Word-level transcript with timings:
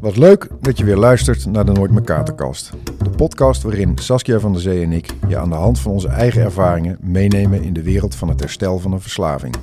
Wat 0.00 0.16
leuk 0.16 0.48
dat 0.60 0.78
je 0.78 0.84
weer 0.84 0.96
luistert 0.96 1.46
naar 1.46 1.64
de 1.64 1.72
Nooit 1.72 1.90
meer 1.90 2.02
Katerkast. 2.02 2.72
De 3.02 3.10
podcast 3.10 3.62
waarin 3.62 3.98
Saskia 3.98 4.38
van 4.38 4.52
der 4.52 4.60
Zee 4.60 4.84
en 4.84 4.92
ik 4.92 5.14
je 5.28 5.38
aan 5.38 5.48
de 5.48 5.54
hand 5.54 5.80
van 5.80 5.92
onze 5.92 6.08
eigen 6.08 6.42
ervaringen 6.42 6.98
meenemen 7.00 7.62
in 7.62 7.72
de 7.72 7.82
wereld 7.82 8.14
van 8.14 8.28
het 8.28 8.40
herstel 8.40 8.78
van 8.78 8.92
een 8.92 9.00
verslaving. 9.00 9.54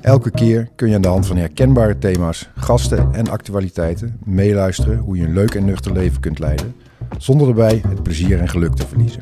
Elke 0.00 0.30
keer 0.30 0.68
kun 0.76 0.88
je 0.88 0.94
aan 0.94 1.00
de 1.00 1.08
hand 1.08 1.26
van 1.26 1.36
herkenbare 1.36 1.98
thema's, 1.98 2.48
gasten 2.54 3.14
en 3.14 3.28
actualiteiten 3.28 4.18
meeluisteren 4.24 4.98
hoe 4.98 5.16
je 5.16 5.24
een 5.24 5.32
leuk 5.32 5.54
en 5.54 5.64
nuchter 5.64 5.92
leven 5.92 6.20
kunt 6.20 6.38
leiden, 6.38 6.74
zonder 7.18 7.48
erbij 7.48 7.82
het 7.88 8.02
plezier 8.02 8.40
en 8.40 8.48
geluk 8.48 8.74
te 8.74 8.86
verliezen. 8.86 9.20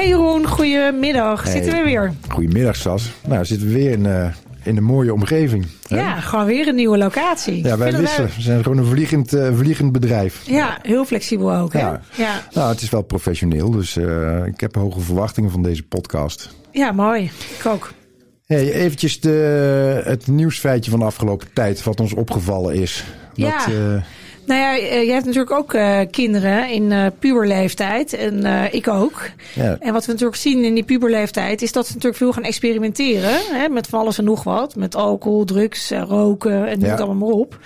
Hey 0.00 0.08
Jeroen, 0.08 0.46
goedemiddag. 0.46 1.42
Hey. 1.42 1.52
Zitten 1.52 1.72
we 1.72 1.82
weer? 1.84 2.12
Goedemiddag 2.28 2.76
Sas. 2.76 3.10
Nou, 3.26 3.44
zitten 3.44 3.66
we 3.68 3.72
weer 3.74 3.90
in, 3.90 4.06
eh, 4.06 4.28
in 4.62 4.76
een 4.76 4.84
mooie 4.84 5.12
omgeving. 5.12 5.66
hè? 5.88 5.96
Ja, 5.96 6.20
gewoon 6.20 6.46
weer 6.46 6.68
een 6.68 6.74
nieuwe 6.74 6.98
locatie. 6.98 7.64
Ja, 7.64 7.78
wij 7.78 7.96
wisselen. 7.96 8.30
We 8.36 8.42
zijn 8.42 8.62
gewoon 8.62 8.78
een 8.78 8.86
vliegend, 8.86 9.32
eh, 9.32 9.56
vliegend 9.56 9.92
bedrijf. 9.92 10.42
Ja, 10.46 10.78
heel 10.82 11.04
flexibel 11.04 11.54
ook. 11.54 11.72
Hè? 11.72 11.78
Ja. 11.78 12.00
Ja. 12.16 12.42
Nou, 12.52 12.70
het 12.72 12.82
is 12.82 12.90
wel 12.90 13.02
professioneel, 13.02 13.70
dus 13.70 13.96
eh, 13.96 14.46
ik 14.46 14.60
heb 14.60 14.74
hoge 14.74 15.00
verwachtingen 15.00 15.50
van 15.50 15.62
deze 15.62 15.82
podcast. 15.82 16.54
ja, 16.72 16.92
mooi. 16.92 17.30
Ik 17.58 17.66
ook. 17.66 17.92
Hey, 18.46 18.72
eventjes 18.72 19.20
de, 19.20 20.00
het 20.04 20.26
nieuwsfeitje 20.26 20.90
van 20.90 21.00
de 21.00 21.06
afgelopen 21.06 21.48
tijd, 21.52 21.82
wat 21.82 22.00
ons 22.00 22.14
opgevallen 22.14 22.74
is. 22.74 23.04
Ja. 23.34 23.58
Dat, 23.58 23.66
eh, 23.74 24.02
Nou 24.50 24.62
ja, 24.62 24.78
eh, 24.78 25.04
jij 25.04 25.14
hebt 25.14 25.24
natuurlijk 25.26 25.52
ook 25.52 25.74
eh, 25.74 26.00
kinderen 26.10 26.68
in 26.70 26.92
eh 26.92 27.06
puberleeftijd. 27.18 28.12
En 28.12 28.44
ik 28.72 28.88
ook. 28.88 29.30
ja, 29.54 29.76
En 29.80 29.92
wat 29.92 30.04
we 30.04 30.12
natuurlijk 30.12 30.40
zien 30.40 30.64
in 30.64 30.74
die 30.74 30.84
puberleeftijd 30.84 31.62
is 31.62 31.72
dat 31.72 31.86
ze 31.86 31.92
natuurlijk 31.92 32.18
veel 32.18 32.32
gaan 32.32 32.42
experimenteren. 32.42 33.38
Hè, 33.52 33.68
met 33.68 33.86
van 33.86 34.00
alles 34.00 34.18
en 34.18 34.24
nog 34.24 34.42
wat. 34.42 34.76
Met 34.76 34.94
alcohol, 34.94 35.44
drugs, 35.44 35.90
roken 35.90 36.68
en 36.68 36.78
noem 36.78 36.90
het 36.90 37.00
allemaal 37.00 37.28
maar 37.28 37.38
op. 37.38 37.58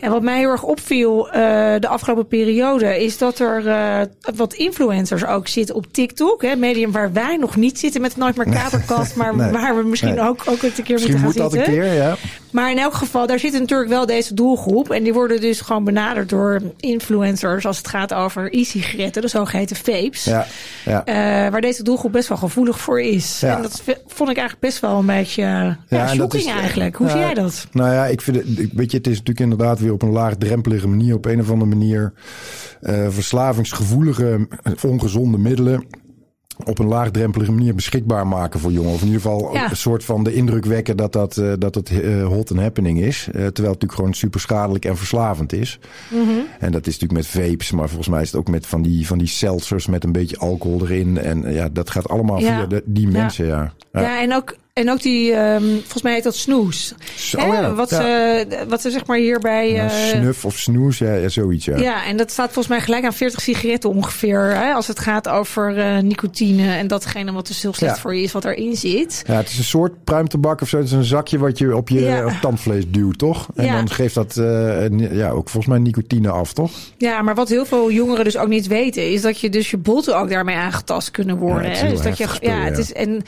En 0.00 0.10
wat 0.10 0.22
mij 0.22 0.38
heel 0.38 0.50
erg 0.50 0.62
opviel 0.62 1.30
eh, 1.30 1.40
de 1.80 1.88
afgelopen 1.88 2.26
periode 2.26 3.04
is 3.04 3.18
dat 3.18 3.38
er 3.38 3.66
eh, 3.68 4.00
wat 4.36 4.54
influencers 4.54 5.24
ook 5.26 5.48
zitten 5.48 5.74
op 5.74 5.86
TikTok. 5.92 6.42
Hè, 6.42 6.56
medium 6.56 6.92
waar 6.92 7.12
wij 7.12 7.36
nog 7.36 7.56
niet 7.56 7.78
zitten 7.78 8.00
met 8.00 8.16
Nooit 8.16 8.36
meer 8.36 8.54
Katerkast. 8.54 9.16
Maar 9.16 9.36
Nee. 9.36 9.50
waar 9.50 9.76
we 9.76 9.82
misschien 9.82 10.14
Nee. 10.14 10.28
ook, 10.28 10.42
ook 10.46 10.62
een 10.62 10.72
keer 10.72 10.84
misschien 10.94 11.20
moeten 11.20 11.22
moet 11.22 11.32
gaan 11.32 11.42
dat 11.42 11.52
een 11.52 11.64
zitten. 11.64 11.74
keer, 11.82 11.92
ja. 11.92 12.16
Maar 12.50 12.70
in 12.70 12.78
elk 12.78 12.94
geval, 12.94 13.26
daar 13.26 13.38
zit 13.38 13.52
natuurlijk 13.52 13.88
wel 13.90 14.06
deze 14.06 14.34
doelgroep. 14.34 14.90
En 14.90 15.02
die 15.02 15.12
worden 15.12 15.40
dus 15.40 15.60
gewoon 15.60 15.84
benaderd 15.84 16.28
door 16.28 16.60
influencers 16.76 17.66
als 17.66 17.76
het 17.76 17.88
gaat 17.88 18.14
over 18.14 18.48
e-sigaretten, 18.58 19.22
de 19.22 19.28
zogeheten 19.28 19.76
vapes. 19.76 20.24
Ja, 20.24 20.46
ja. 20.84 21.04
Eh, 21.04 21.14
waar 21.50 21.60
deze 21.60 21.82
doelgroep 21.82 22.12
best 22.12 22.28
wel 22.28 22.38
gevoelig 22.38 22.80
voor 22.80 23.00
is. 23.00 23.40
Ja. 23.40 23.56
En 23.56 23.62
dat 23.62 23.82
vond 24.06 24.30
ik 24.30 24.36
eigenlijk 24.36 24.60
best 24.60 24.80
wel 24.80 24.98
een 24.98 25.06
beetje 25.06 25.42
ja, 25.42 25.78
dat 26.06 26.08
shocking 26.14 26.42
is- 26.42 26.48
eigenlijk. 26.50 26.96
Hoe 26.96 27.08
zie 27.08 27.18
jij 27.18 27.34
dat? 27.34 27.66
Nou 27.72 27.92
ja, 27.92 28.06
ik 28.06 28.20
vind 28.20 28.36
het, 28.36 28.46
weet 28.72 28.90
je, 28.90 28.96
het 28.96 29.06
is 29.06 29.18
natuurlijk 29.18 29.40
inderdaad 29.40 29.78
weer 29.86 29.94
op 29.94 30.02
een 30.02 30.10
laagdrempelige 30.12 30.88
manier, 30.88 31.14
op 31.14 31.24
een 31.24 31.40
of 31.40 31.50
andere 31.50 31.70
manier, 31.70 32.12
eh, 32.80 33.06
verslavingsgevoelige, 33.08 34.48
ongezonde 34.86 35.38
middelen 35.38 35.84
op 36.64 36.78
een 36.78 36.86
laagdrempelige 36.86 37.52
manier 37.52 37.74
beschikbaar 37.74 38.26
maken 38.26 38.60
voor 38.60 38.72
jongeren. 38.72 38.94
Of 38.94 39.00
in 39.00 39.06
ieder 39.06 39.20
geval 39.22 39.52
Ja. 39.54 39.70
een 39.70 39.76
soort 39.76 40.04
van 40.04 40.24
de 40.24 40.34
indruk 40.34 40.64
wekken 40.64 40.96
dat, 40.96 41.12
dat, 41.12 41.36
eh, 41.36 41.52
dat 41.58 41.74
het 41.74 41.90
eh, 41.90 42.26
hot 42.26 42.50
and 42.50 42.60
happening 42.60 43.00
is. 43.00 43.22
Terwijl 43.24 43.46
het 43.54 43.58
natuurlijk 43.62 43.92
gewoon 43.92 44.14
super 44.14 44.40
schadelijk 44.40 44.84
en 44.84 44.96
verslavend 44.96 45.52
is. 45.52 45.78
Mhm. 46.10 46.20
En 46.58 46.72
dat 46.72 46.86
is 46.86 46.98
natuurlijk 46.98 47.12
met 47.12 47.44
vapes, 47.44 47.70
maar 47.70 47.86
volgens 47.88 48.08
mij 48.08 48.22
is 48.22 48.30
het 48.30 48.40
ook 48.40 48.48
met 48.48 48.66
van 48.66 48.82
die, 48.82 49.06
van 49.06 49.18
die 49.18 49.26
seltzers 49.28 49.86
met 49.86 50.04
een 50.04 50.12
beetje 50.12 50.38
alcohol 50.38 50.80
erin. 50.82 51.18
En 51.18 51.52
ja, 51.52 51.68
dat 51.68 51.90
gaat 51.90 52.08
allemaal 52.08 52.38
Ja. 52.40 52.56
via 52.56 52.66
de, 52.66 52.82
die 52.86 53.08
mensen, 53.08 53.46
ja. 53.46 53.72
Ja, 53.92 54.00
Ja. 54.00 54.22
en 54.22 54.34
ook. 54.34 54.56
En 54.76 54.90
ook 54.90 55.02
die, 55.02 55.32
ehm, 55.32 55.62
volgens 55.62 56.02
mij 56.02 56.12
heet 56.12 56.22
dat 56.22 56.36
snoes. 56.36 56.94
Zo, 57.14 57.38
Hè, 57.38 57.46
ja. 57.46 57.74
wat, 57.74 57.90
Ja. 57.90 57.96
Ze, 57.96 58.46
wat 58.68 58.80
ze 58.80 58.90
zeg 58.90 59.06
maar 59.06 59.16
hierbij... 59.18 59.80
Eh, 59.80 59.88
snuf 59.88 60.44
of 60.44 60.58
snoes, 60.58 60.98
ja, 60.98 61.14
ja 61.14 61.28
zoiets, 61.28 61.64
ja. 61.64 61.76
Ja, 61.76 62.04
en 62.04 62.16
dat 62.16 62.30
staat 62.30 62.46
volgens 62.46 62.68
mij 62.68 62.80
gelijk 62.80 63.04
aan 63.04 63.12
40 63.12 63.40
sigaretten 63.40 63.90
ongeveer. 63.90 64.40
Hè, 64.40 64.72
als 64.72 64.86
het 64.86 64.98
gaat 64.98 65.28
over 65.28 65.78
eh, 65.78 65.98
nicotine 65.98 66.72
en 66.72 66.86
datgene 66.86 67.32
wat 67.32 67.46
dus 67.46 67.62
heel 67.62 67.74
slecht 67.74 67.98
voor 67.98 68.14
je 68.14 68.22
is, 68.22 68.32
wat 68.32 68.44
erin 68.44 68.76
zit. 68.76 69.22
Ja, 69.26 69.34
het 69.34 69.48
is 69.48 69.58
een 69.58 69.64
soort 69.64 70.04
pruimtabak 70.04 70.60
of 70.60 70.68
zo. 70.68 70.76
Het 70.76 70.86
is 70.86 70.92
een 70.92 71.04
zakje 71.04 71.38
wat 71.38 71.58
je 71.58 71.76
op 71.76 71.88
je 71.88 72.22
op 72.26 72.32
tandvlees 72.40 72.84
duwt, 72.88 73.18
toch? 73.18 73.48
En 73.54 73.72
dan 73.72 73.90
geeft 73.90 74.14
dat 74.14 74.36
eh, 74.36 74.88
ja, 74.98 75.30
ook 75.30 75.48
volgens 75.48 75.66
mij 75.66 75.78
nicotine 75.78 76.28
af, 76.30 76.52
toch? 76.52 76.72
Ja, 76.96 77.22
maar 77.22 77.34
wat 77.34 77.48
heel 77.48 77.66
veel 77.66 77.90
jongeren 77.90 78.24
dus 78.24 78.36
ook 78.36 78.48
niet 78.48 78.66
weten, 78.66 79.12
is 79.12 79.22
dat 79.22 79.40
je 79.40 79.50
dus 79.50 79.70
je 79.70 79.76
botten 79.76 80.18
ook 80.18 80.28
daarmee 80.28 80.56
aangetast 80.56 81.10
kunnen 81.10 81.36
worden. 81.36 81.70
Hè? 81.70 81.88
Dus 81.88 82.02
dat 82.02 82.18
je, 82.18 82.28
ja, 82.40 82.60
het 82.60 82.78
is 82.78 82.92
en 82.92 83.22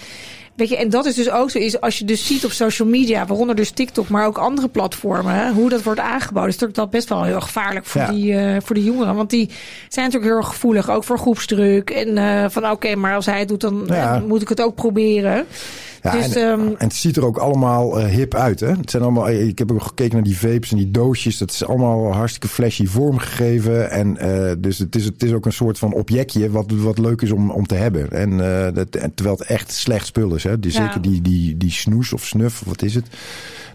weet 0.59 0.69
je, 0.69 0.77
en 0.77 0.91
dat 0.91 1.07
is 1.07 1.15
dus 1.15 1.31
ook 1.31 1.51
zo 1.51 1.59
is 1.59 1.81
als 1.81 1.99
je 1.99 2.05
dus 2.05 2.27
ziet 2.27 2.45
op 2.45 2.51
social 2.53 2.89
media, 2.89 3.27
waaronder 3.27 3.57
dus 3.57 3.71
TikTok, 3.71 4.09
maar 4.09 4.27
ook 4.27 4.39
andere 4.39 4.69
platformen, 4.69 5.53
hoe 5.53 5.69
dat 5.69 5.83
wordt 5.83 6.01
aangeboden, 6.01 6.49
is 6.49 6.53
natuurlijk 6.55 6.79
dat 6.79 6.91
best 6.91 7.09
wel 7.09 7.23
heel 7.25 7.41
gevaarlijk 7.41 7.87
voor 7.87 8.01
Ja. 8.01 8.11
die 8.11 8.33
uh, 8.33 8.57
voor 8.65 8.75
die 8.75 8.85
jongeren, 8.85 9.15
want 9.15 9.31
die 9.31 9.49
zijn 9.89 10.07
natuurlijk 10.07 10.33
heel 10.33 10.43
gevoelig, 10.43 10.91
ook 10.91 11.05
voor 11.05 11.19
groepsdruk 11.19 11.91
en 11.91 12.17
uh, 12.17 12.45
van 12.49 12.71
oké, 12.71 12.95
maar 12.95 13.15
als 13.15 13.27
hij 13.27 13.39
het 13.39 13.49
doet, 13.49 13.61
dan 13.61 13.83
Ja. 13.87 14.17
uh, 14.17 14.23
moet 14.23 14.43
ik 14.43 14.49
het 14.49 14.63
ook 14.63 14.75
proberen. 14.75 15.47
Ja, 16.03 16.13
dus, 16.13 16.35
en, 16.35 16.43
um, 16.43 16.67
en 16.67 16.87
het 16.87 16.95
ziet 16.95 17.17
er 17.17 17.25
ook 17.25 17.37
allemaal 17.37 18.01
uh, 18.01 18.07
hip 18.07 18.35
uit, 18.35 18.61
hè? 18.61 18.71
Het 18.71 18.91
zijn 18.91 19.03
allemaal, 19.03 19.29
ik 19.29 19.59
heb 19.59 19.73
ook 19.73 19.83
gekeken 19.83 20.15
naar 20.15 20.25
die 20.25 20.39
vapes 20.39 20.71
en 20.71 20.77
die 20.77 20.91
doosjes. 20.91 21.39
Dat 21.39 21.51
is 21.51 21.65
allemaal 21.65 22.13
hartstikke 22.13 22.49
flashy 22.49 22.87
vormgegeven. 22.87 23.91
En 23.91 24.17
uh, 24.23 24.53
dus 24.59 24.79
het 24.79 24.97
is, 24.97 25.05
het 25.05 25.23
is 25.23 25.33
ook 25.33 25.47
een 25.47 25.53
soort 25.53 25.79
van 25.79 25.93
objectje 25.93 26.51
wat, 26.51 26.67
wat 26.71 26.99
leuk 26.99 27.23
is 27.23 27.31
om, 27.33 27.51
om 27.51 27.67
te 27.67 27.75
hebben. 27.75 28.11
En, 28.11 28.31
uh, 28.33 28.69
dat, 28.75 28.97
en 28.97 29.15
terwijl 29.15 29.37
het 29.37 29.47
echt 29.47 29.73
slecht 29.73 30.07
spul 30.07 30.35
is, 30.35 30.45
hè? 30.45 30.59
Die, 30.59 30.73
Ja. 30.73 30.85
Zeker 30.85 31.03
die, 31.03 31.23
die, 31.23 31.57
die 31.57 31.71
snoes 31.71 32.13
of 32.13 32.27
snuf, 32.27 32.63
wat 32.67 32.83
is 32.83 32.95
het? 32.95 33.07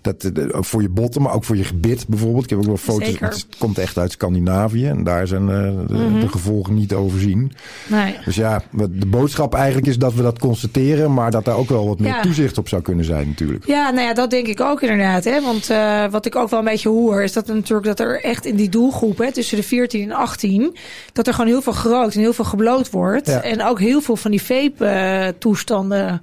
Dat, 0.04 0.54
ook 0.54 0.66
voor 0.66 0.82
je 0.82 0.90
botten, 0.90 1.22
maar 1.22 1.34
ook 1.34 1.44
voor 1.44 1.58
je 1.58 1.64
gebit 1.64 2.08
bijvoorbeeld. 2.08 2.44
Ik 2.44 2.50
heb 2.50 2.60
ook 2.60 2.66
wel 2.66 2.78
foto's. 2.78 3.08
Zeker. 3.08 3.28
Het 3.28 3.48
komt 3.58 3.78
echt 3.78 3.98
uit 3.98 4.12
Scandinavië. 4.12 4.88
En 4.88 5.04
daar 5.04 5.28
zijn 5.28 5.42
uh, 5.44 5.48
de, 5.88 5.94
Mhm. 5.94 6.20
de 6.20 6.28
gevolgen 6.28 6.74
niet 6.74 6.94
overzien. 6.94 7.52
nee. 7.88 8.16
Dus 8.26 8.36
ja, 8.36 8.62
de 8.90 9.06
boodschap 9.08 9.54
eigenlijk 9.54 9.88
is 9.88 9.98
dat 9.98 10.14
we 10.14 10.22
dat 10.22 10.40
constateren. 10.40 11.14
Maar 11.14 11.32
dat 11.32 11.46
daar 11.46 11.56
ook 11.56 11.70
wel 11.70 11.88
wat 11.88 12.00
meer 12.00 12.10
Ja. 12.10 12.22
toezicht 12.22 12.58
op 12.58 12.68
zou 12.68 12.82
kunnen 12.82 13.06
zijn 13.06 13.28
natuurlijk. 13.28 13.68
Ja, 13.68 13.90
nou 13.92 14.08
ja, 14.08 14.14
dat 14.14 14.30
denk 14.30 14.48
ik 14.48 14.62
ook 14.62 14.82
inderdaad. 14.82 15.24
Hè? 15.24 15.42
Want 15.42 15.70
uh, 15.70 16.06
wat 16.12 16.26
ik 16.26 16.36
ook 16.36 16.50
wel 16.50 16.60
een 16.60 16.66
beetje 16.66 16.90
hoor, 16.90 17.24
is 17.24 17.34
dat 17.34 17.48
natuurlijk 17.48 17.88
dat 17.88 18.00
er 18.00 18.24
echt 18.24 18.46
in 18.46 18.56
die 18.56 18.70
doelgroep, 18.70 19.18
hè, 19.18 19.32
tussen 19.32 19.58
de 19.58 19.64
14 19.64 20.02
en 20.04 20.16
18, 20.16 20.76
dat 21.14 21.28
er 21.28 21.34
gewoon 21.34 21.50
heel 21.50 21.62
veel 21.62 21.74
gerookt 21.74 22.14
en 22.16 22.20
heel 22.20 22.34
veel 22.34 22.46
gebloot 22.46 22.90
wordt. 22.90 23.28
Ja. 23.28 23.42
En 23.42 23.64
ook 23.64 23.80
heel 23.80 24.02
veel 24.02 24.16
van 24.16 24.32
die 24.32 24.42
vape-toestanden 24.42 26.22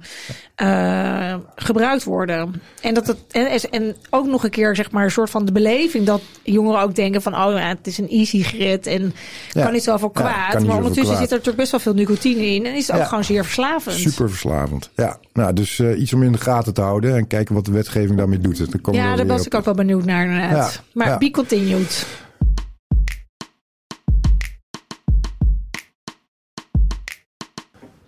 uh, 0.61 1.35
gebruikt 1.55 2.03
worden. 2.03 2.61
En 2.81 2.93
dat 2.93 3.07
het 3.07 3.17
en, 3.31 3.70
en 3.71 3.95
ook 4.09 4.25
nog 4.25 4.43
een 4.43 4.49
keer, 4.49 4.75
zeg 4.75 4.91
maar, 4.91 5.03
een 5.03 5.11
soort 5.11 5.29
van 5.29 5.45
de 5.45 5.51
beleving 5.51 6.05
dat 6.05 6.21
jongeren 6.43 6.81
ook 6.81 6.95
denken 6.95 7.21
van, 7.21 7.33
oh 7.35 7.51
ja, 7.51 7.67
het 7.67 7.87
is 7.87 7.97
een 7.97 8.07
e-sigaret 8.09 8.87
en 8.87 9.13
Ja. 9.51 9.63
kan 9.63 9.73
niet 9.73 9.83
zoveel 9.83 10.09
kwaad. 10.09 10.53
maar 10.65 10.75
ondertussen 10.75 11.03
kwaad. 11.03 11.17
zit 11.17 11.31
er 11.31 11.37
natuurlijk 11.37 11.57
best 11.57 11.71
wel 11.71 11.79
veel 11.79 11.93
nicotine 11.93 12.45
in 12.45 12.65
en 12.65 12.73
is 12.75 12.87
het 12.87 12.95
ook 12.99 13.07
gewoon 13.07 13.23
zeer 13.23 13.43
verslavend. 13.43 13.95
Super 13.95 14.29
verslavend. 14.29 14.89
Ja, 14.95 15.17
nou, 15.33 15.53
dus 15.53 15.77
uh, 15.77 15.99
iets 16.01 16.13
om 16.13 16.23
in 16.23 16.31
de 16.31 16.37
gaten 16.37 16.73
te 16.73 16.81
houden 16.81 17.15
en 17.15 17.27
kijken 17.27 17.55
wat 17.55 17.65
de 17.65 17.71
wetgeving 17.71 18.17
daarmee 18.17 18.39
doet. 18.39 18.57
Dan 18.57 18.81
komen 18.81 19.01
we 19.01 19.07
Ja, 19.07 19.15
daar 19.15 19.27
was 19.27 19.45
ik 19.45 19.53
ook 19.55 19.65
wel 19.65 19.73
benieuwd 19.73 20.05
naar 20.05 20.25
inderdaad. 20.25 20.81
Maar 20.93 21.17
be 21.17 21.31
continued. 21.31 22.05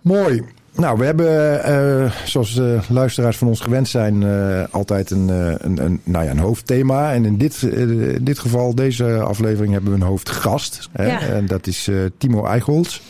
Mooi. 0.00 0.44
Nou, 0.76 0.98
we 0.98 1.04
hebben, 1.04 1.60
uh, 1.70 2.12
zoals 2.24 2.54
de 2.54 2.78
luisteraars 2.88 3.36
van 3.36 3.48
ons 3.48 3.60
gewend 3.60 3.88
zijn, 3.88 4.22
uh, 4.22 4.64
altijd 4.70 5.10
een, 5.10 5.28
uh, 5.28 5.54
een, 5.58 5.84
een, 5.84 6.00
nou 6.04 6.24
ja, 6.24 6.30
een 6.30 6.38
hoofdthema. 6.38 7.12
En 7.12 7.24
in 7.24 7.38
dit, 7.38 7.62
in 7.62 8.24
dit 8.24 8.38
geval, 8.38 8.74
deze 8.74 9.20
aflevering, 9.20 9.72
hebben 9.72 9.90
we 9.90 9.96
een 9.96 10.06
hoofdgast. 10.06 10.88
Hè? 10.92 11.06
Ja. 11.06 11.20
En 11.20 11.46
dat 11.46 11.66
is 11.66 11.90
Timo 12.18 12.46
Eichholz. 12.46 13.00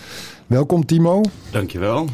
Welkom, 0.47 0.87
Timo. 0.87 1.21
Dankjewel. 1.51 2.09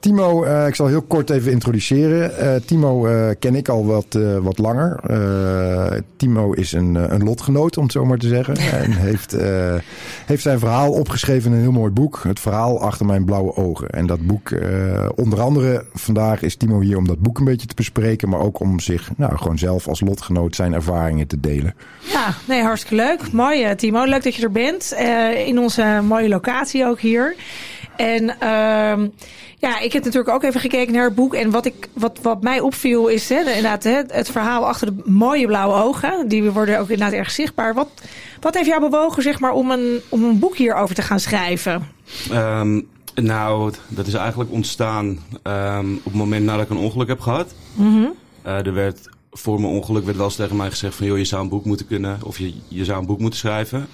Timo, 0.00 0.44
uh, 0.44 0.66
ik 0.66 0.74
zal 0.74 0.86
heel 0.86 1.02
kort 1.02 1.30
even 1.30 1.52
introduceren. 1.52 2.32
Uh, 2.40 2.54
Timo 2.66 3.06
uh, 3.06 3.30
ken 3.38 3.54
ik 3.54 3.68
al 3.68 3.86
wat, 3.86 4.18
wat 4.40 4.58
langer. 4.58 5.00
Timo 6.16 6.52
is 6.52 6.72
een, 6.72 6.94
een 6.94 7.24
lotgenoot, 7.24 7.76
om 7.76 7.82
het 7.82 7.92
zo 7.92 8.04
maar 8.04 8.18
te 8.18 8.28
zeggen. 8.28 8.56
en 8.82 8.92
heeft, 8.92 9.36
heeft 10.26 10.42
zijn 10.42 10.58
verhaal 10.58 10.92
opgeschreven 10.92 11.50
in 11.50 11.56
een 11.56 11.62
heel 11.62 11.72
mooi 11.72 11.90
boek. 11.90 12.20
Het 12.22 12.40
verhaal 12.40 12.80
achter 12.80 13.06
mijn 13.06 13.24
blauwe 13.24 13.56
ogen. 13.56 13.90
En 13.90 14.06
dat 14.06 14.26
boek, 14.26 14.50
onder 15.14 15.40
andere 15.40 15.84
vandaag 15.94 16.42
is 16.42 16.56
Timo 16.56 16.80
hier 16.80 16.96
om 16.96 17.06
dat 17.06 17.18
boek 17.18 17.38
een 17.38 17.44
beetje 17.44 17.66
te 17.66 17.74
bespreken. 17.74 18.28
Maar 18.28 18.40
ook 18.40 18.60
om 18.60 18.80
zich 18.80 19.10
nou, 19.16 19.36
gewoon 19.36 19.58
zelf 19.58 19.88
als 19.88 20.00
lotgenoot 20.00 20.54
zijn 20.54 20.72
ervaringen 20.72 21.26
te 21.26 21.40
delen. 21.40 21.74
Ja, 22.00 22.34
nee, 22.44 22.62
hartstikke 22.62 22.96
leuk. 22.96 23.32
Mooi 23.32 23.74
Timo, 23.74 24.04
leuk 24.04 24.22
dat 24.22 24.34
je 24.34 24.42
er 24.42 24.52
bent. 24.52 24.96
in 25.46 25.58
onze 25.58 26.00
mooie 26.02 26.28
locatie 26.28 26.86
ook 26.86 27.00
hier. 27.00 27.34
En 27.98 28.22
uh, 28.24 29.08
ja, 29.58 29.78
ik 29.80 29.92
heb 29.92 30.04
natuurlijk 30.04 30.34
ook 30.34 30.42
even 30.42 30.60
gekeken 30.60 30.92
naar 30.92 31.04
het 31.04 31.14
boek. 31.14 31.34
En 31.34 31.50
wat, 31.50 31.66
ik, 31.66 31.88
wat, 31.92 32.18
wat 32.22 32.42
mij 32.42 32.60
opviel 32.60 33.08
is 33.08 33.28
hè, 33.28 33.38
inderdaad 33.38 33.84
hè, 33.84 34.02
het 34.06 34.30
verhaal 34.30 34.66
achter 34.66 34.96
de 34.96 35.02
mooie 35.04 35.46
blauwe 35.46 35.82
ogen. 35.82 36.28
Die 36.28 36.50
worden 36.50 36.78
ook 36.78 36.88
inderdaad 36.88 37.18
erg 37.18 37.30
zichtbaar. 37.30 37.74
Wat, 37.74 37.88
wat 38.40 38.54
heeft 38.54 38.66
jou 38.66 38.80
bewogen 38.80 39.22
zeg 39.22 39.40
maar, 39.40 39.52
om, 39.52 39.70
een, 39.70 40.00
om 40.08 40.24
een 40.24 40.38
boek 40.38 40.56
hierover 40.56 40.94
te 40.94 41.02
gaan 41.02 41.20
schrijven? 41.20 41.88
Um, 42.32 42.88
nou, 43.14 43.72
dat 43.88 44.06
is 44.06 44.14
eigenlijk 44.14 44.50
ontstaan 44.50 45.06
um, 45.42 45.96
op 45.96 46.04
het 46.04 46.14
moment 46.14 46.44
nadat 46.44 46.64
ik 46.64 46.70
een 46.70 46.76
ongeluk 46.76 47.08
heb 47.08 47.20
gehad. 47.20 47.54
Mm 47.74 47.94
-hmm. 47.94 48.14
Er 48.42 48.74
werd 48.74 49.08
voor 49.30 49.60
mijn 49.60 49.72
ongeluk 49.72 50.04
werd 50.04 50.16
wel 50.16 50.26
eens 50.26 50.36
tegen 50.36 50.56
mij 50.56 50.70
gezegd 50.70 50.94
van... 50.94 51.06
joh, 51.06 51.18
je 51.18 51.24
zou 51.24 51.42
een 51.42 51.48
boek 51.48 51.64
moeten 51.64 51.86
kunnen 51.86 52.18
of 52.22 52.38
je, 52.38 52.54
je 52.68 52.84
zou 52.84 52.98
een 52.98 53.06
boek 53.06 53.18
moeten 53.18 53.38
schrijven. 53.38 53.86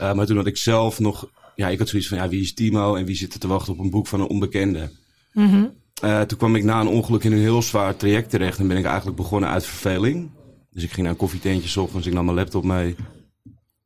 Uh, 0.00 0.12
maar 0.12 0.26
toen 0.26 0.36
had 0.36 0.46
ik 0.46 0.56
zelf 0.56 0.98
nog... 0.98 1.26
Ja, 1.56 1.68
ik 1.68 1.78
had 1.78 1.88
zoiets 1.88 2.08
van, 2.08 2.18
ja, 2.18 2.28
wie 2.28 2.40
is 2.40 2.54
Timo 2.54 2.94
en 2.94 3.04
wie 3.04 3.16
zit 3.16 3.34
er 3.34 3.40
te 3.40 3.48
wachten 3.48 3.72
op 3.72 3.78
een 3.78 3.90
boek 3.90 4.06
van 4.06 4.20
een 4.20 4.26
onbekende? 4.26 4.90
Mm 5.32 5.48
-hmm. 5.48 5.72
uh, 6.04 6.20
toen 6.20 6.38
kwam 6.38 6.56
ik 6.56 6.64
na 6.64 6.80
een 6.80 6.86
ongeluk 6.86 7.24
in 7.24 7.32
een 7.32 7.38
heel 7.38 7.62
zwaar 7.62 7.96
traject 7.96 8.30
terecht 8.30 8.58
en 8.58 8.68
ben 8.68 8.76
ik 8.76 8.84
eigenlijk 8.84 9.16
begonnen 9.16 9.48
uit 9.48 9.66
verveling. 9.66 10.30
Dus 10.70 10.82
ik 10.82 10.90
ging 10.90 11.02
naar 11.02 11.10
een 11.10 11.18
koffietentje 11.20 11.80
ochtends, 11.80 12.06
ik 12.06 12.12
nam 12.12 12.24
mijn 12.24 12.36
laptop 12.36 12.64
mee. 12.64 12.96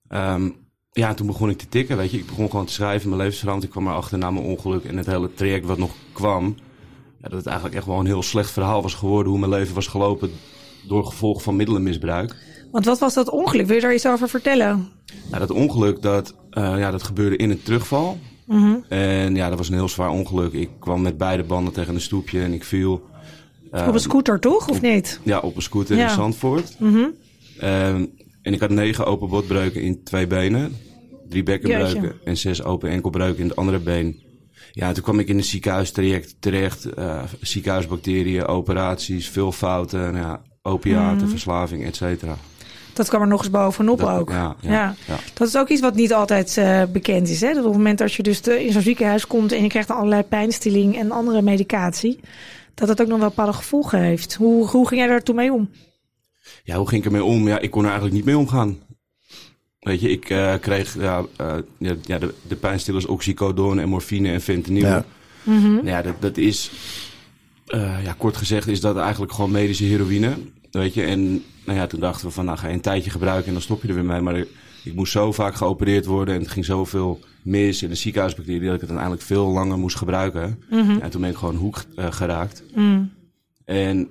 Um, 0.09 0.57
ja, 0.93 1.15
toen 1.15 1.27
begon 1.27 1.51
ik 1.51 1.59
te 1.59 1.69
tikken, 1.69 1.97
weet 1.97 2.11
je. 2.11 2.19
Ik 2.19 2.27
begon 2.27 2.51
gewoon 2.51 2.67
te 2.67 2.73
schrijven, 2.73 3.09
mijn 3.09 3.21
levensverand. 3.21 3.63
Ik 3.63 3.71
kwam 3.71 3.87
erachter 3.87 4.19
na 4.19 4.31
mijn 4.31 4.45
ongeluk 4.45 4.85
en 4.85 4.97
het 4.97 5.07
hele 5.07 5.35
traject 5.35 5.67
wat 5.67 5.79
nog 5.79 5.91
kwam... 6.13 6.57
Ja, 7.23 7.29
dat 7.29 7.39
het 7.39 7.47
eigenlijk 7.47 7.77
echt 7.77 7.87
wel 7.87 7.99
een 7.99 8.07
heel 8.07 8.23
slecht 8.23 8.51
verhaal 8.51 8.83
was 8.83 8.95
geworden... 8.95 9.31
hoe 9.31 9.41
mijn 9.41 9.53
leven 9.53 9.75
was 9.75 9.87
gelopen 9.87 10.31
door 10.89 11.05
gevolg 11.07 11.43
van 11.43 11.57
middelenmisbruik. 11.57 12.37
Want 12.71 12.85
wat 12.85 12.99
was 12.99 13.15
dat 13.15 13.31
ongeluk? 13.31 13.67
Wil 13.67 13.77
je 13.77 13.83
daar 13.83 13.95
iets 13.95 14.07
over 14.07 14.29
vertellen? 14.29 14.89
Nou, 15.29 15.39
dat 15.39 15.51
ongeluk, 15.51 16.03
dat, 16.03 16.35
uh, 16.53 16.79
ja, 16.79 16.91
dat 16.91 17.03
gebeurde 17.03 17.37
in 17.37 17.51
een 17.51 17.63
terugval. 17.63 18.19
Mm 18.47 18.63
-hmm. 18.63 18.85
En 18.89 19.35
ja, 19.35 19.49
dat 19.49 19.59
was 19.59 19.69
een 19.69 19.75
heel 19.75 19.89
zwaar 19.89 20.11
ongeluk. 20.11 20.53
Ik 20.53 20.71
kwam 20.79 21.03
met 21.03 21.19
beide 21.19 21.43
banden 21.43 21.73
tegen 21.73 21.95
een 21.95 22.01
stoepje 22.01 22.41
en 22.41 22.53
ik 22.53 22.65
viel... 22.65 23.09
Uh, 23.73 23.87
op 23.89 23.95
een 23.95 24.01
scooter, 24.01 24.41
toch? 24.41 24.69
Of 24.69 24.77
op, 24.77 24.83
niet? 24.83 25.21
Ja, 25.23 25.39
op 25.39 25.57
een 25.57 25.63
scooter 25.63 25.97
ja. 25.97 26.09
in 26.09 26.15
Zandvoort. 26.15 26.77
Mm 26.79 26.93
-hmm. 26.93 27.15
uh, 27.63 27.89
en 28.43 28.53
ik 28.53 28.61
had 28.61 28.71
negen 28.71 29.07
open 29.07 29.29
botbreuken 29.29 29.83
in 29.83 30.03
twee 30.03 30.27
benen. 30.27 30.77
Drie 31.29 31.43
bekkenbreuken 31.43 32.03
Jeetje. 32.03 32.19
en 32.25 32.37
zes 32.37 32.63
open 32.63 32.91
enkelbreuken 32.91 33.43
in 33.43 33.49
het 33.49 33.57
andere 33.57 33.79
been. 33.79 34.23
Ja, 34.73 34.89
en 34.89 34.95
toen 34.95 35.03
kwam 35.03 35.19
ik 35.19 35.29
in 35.29 35.37
een 35.37 35.45
ziekenhuistraject 35.45 36.37
terecht. 36.41 36.89
Uh, 36.99 37.23
ziekenhuisbacteriën, 37.41 38.47
operaties, 38.47 39.29
veel 39.29 39.53
fouten, 39.53 40.15
ja, 40.15 40.43
opiaten, 40.63 41.25
mm. 41.25 41.31
verslaving, 41.31 41.85
et 41.85 41.97
cetera. 41.97 42.37
Dat 43.01 43.09
kwam 43.09 43.21
er 43.21 43.29
nog 43.29 43.41
eens 43.41 43.51
bovenop 43.51 43.99
dat, 43.99 44.09
ook. 44.09 44.31
Ja, 44.31 44.57
ja, 44.61 44.71
ja. 44.71 44.95
ja, 45.07 45.17
Dat 45.35 45.49
is 45.49 45.57
ook 45.57 45.69
iets 45.69 45.81
wat 45.81 45.95
niet 45.95 46.13
altijd 46.13 46.57
uh, 46.57 46.83
bekend 46.93 47.29
is. 47.29 47.41
Hè? 47.41 47.49
Dat 47.49 47.59
op 47.59 47.65
het 47.65 47.77
moment 47.77 47.99
dat 47.99 48.13
je 48.13 48.23
dus 48.23 48.41
de, 48.43 48.65
in 48.65 48.73
zo'n 48.73 48.83
ziekenhuis 48.83 49.27
komt 49.27 49.53
en 49.53 49.63
je 49.63 49.69
krijgt 49.69 49.91
allerlei 49.91 50.23
pijnstilling 50.23 50.97
en 50.97 51.11
andere 51.11 51.43
medicatie, 51.43 52.21
dat 52.75 52.89
het 52.89 53.01
ook 53.01 53.07
nog 53.07 53.19
wel 53.19 53.29
bepaalde 53.29 53.53
gevolgen 53.53 54.01
heeft. 54.01 54.35
Hoe, 54.35 54.69
hoe 54.69 54.89
ging 54.89 55.01
jij 55.01 55.09
daar 55.09 55.23
toen 55.23 55.35
mee 55.35 55.53
om? 55.53 55.71
Ja, 56.65 56.77
hoe 56.77 56.89
ging 56.89 57.01
ik 57.01 57.07
ermee 57.07 57.25
om? 57.25 57.49
Ja, 57.49 57.59
ik 57.59 57.71
kon 57.71 57.81
er 57.81 57.89
eigenlijk 57.91 58.17
niet 58.17 58.25
mee 58.25 58.39
omgaan. 58.39 58.79
Weet 59.81 60.01
je, 60.01 60.11
ik 60.11 60.31
uh, 60.31 60.55
kreeg 60.61 60.95
ja, 60.99 61.25
uh, 61.41 61.55
ja, 62.03 62.19
de, 62.19 62.35
de 62.49 62.57
pijnstillers 62.57 63.07
oxycodone 63.07 63.83
en 63.83 63.89
morfine 63.89 64.33
en 64.33 64.41
fentanyl. 64.41 64.87
Ja, 64.87 65.05
mm 65.43 65.63
-hmm. 65.63 65.87
ja 65.87 66.03
dat, 66.03 66.15
dat 66.21 66.37
is, 66.37 66.71
uh, 67.69 68.05
ja, 68.05 68.15
kort 68.19 68.37
gezegd, 68.37 68.69
is 68.69 68.81
dat 68.81 68.97
eigenlijk 68.97 69.33
gewoon 69.33 69.51
medische 69.51 69.85
heroïne. 69.85 70.37
Weet 70.71 70.95
je, 70.95 71.03
en 71.03 71.45
nou 71.71 71.83
ja, 71.83 71.89
toen 71.89 72.01
dachten 72.01 72.27
we 72.27 72.33
van, 72.33 72.45
nou 72.45 72.59
ga 72.59 72.69
je 72.69 72.75
een 72.75 72.81
tijdje 72.81 73.11
gebruiken 73.11 73.47
en 73.47 73.53
dan 73.53 73.63
stop 73.63 73.83
je 73.83 73.89
er 73.89 73.95
weer 73.95 74.05
mee. 74.05 74.21
Maar 74.21 74.37
ik 74.85 74.95
moest 74.95 75.13
zo 75.13 75.33
vaak 75.33 75.55
geopereerd 75.55 76.07
worden 76.07 76.35
en 76.35 76.41
het 76.41 76.51
ging 76.51 76.65
zoveel 76.65 77.21
mis 77.43 77.83
in 77.83 77.89
de 77.89 77.95
ziekenhuisbacterie 77.95 78.61
dat 78.61 78.75
ik 78.75 78.81
het 78.81 78.91
uiteindelijk 78.91 79.27
veel 79.27 79.49
langer 79.49 79.79
moest 79.79 79.97
gebruiken. 79.97 80.63
Mm 80.71 80.87
-hmm. 80.87 81.01
En 81.01 81.11
toen 81.11 81.21
ben 81.21 81.31
ik 81.31 81.37
gewoon 81.37 81.55
hoek 81.55 81.85
geraakt. 81.97 82.63
Mm. 82.75 83.13
En 83.65 84.09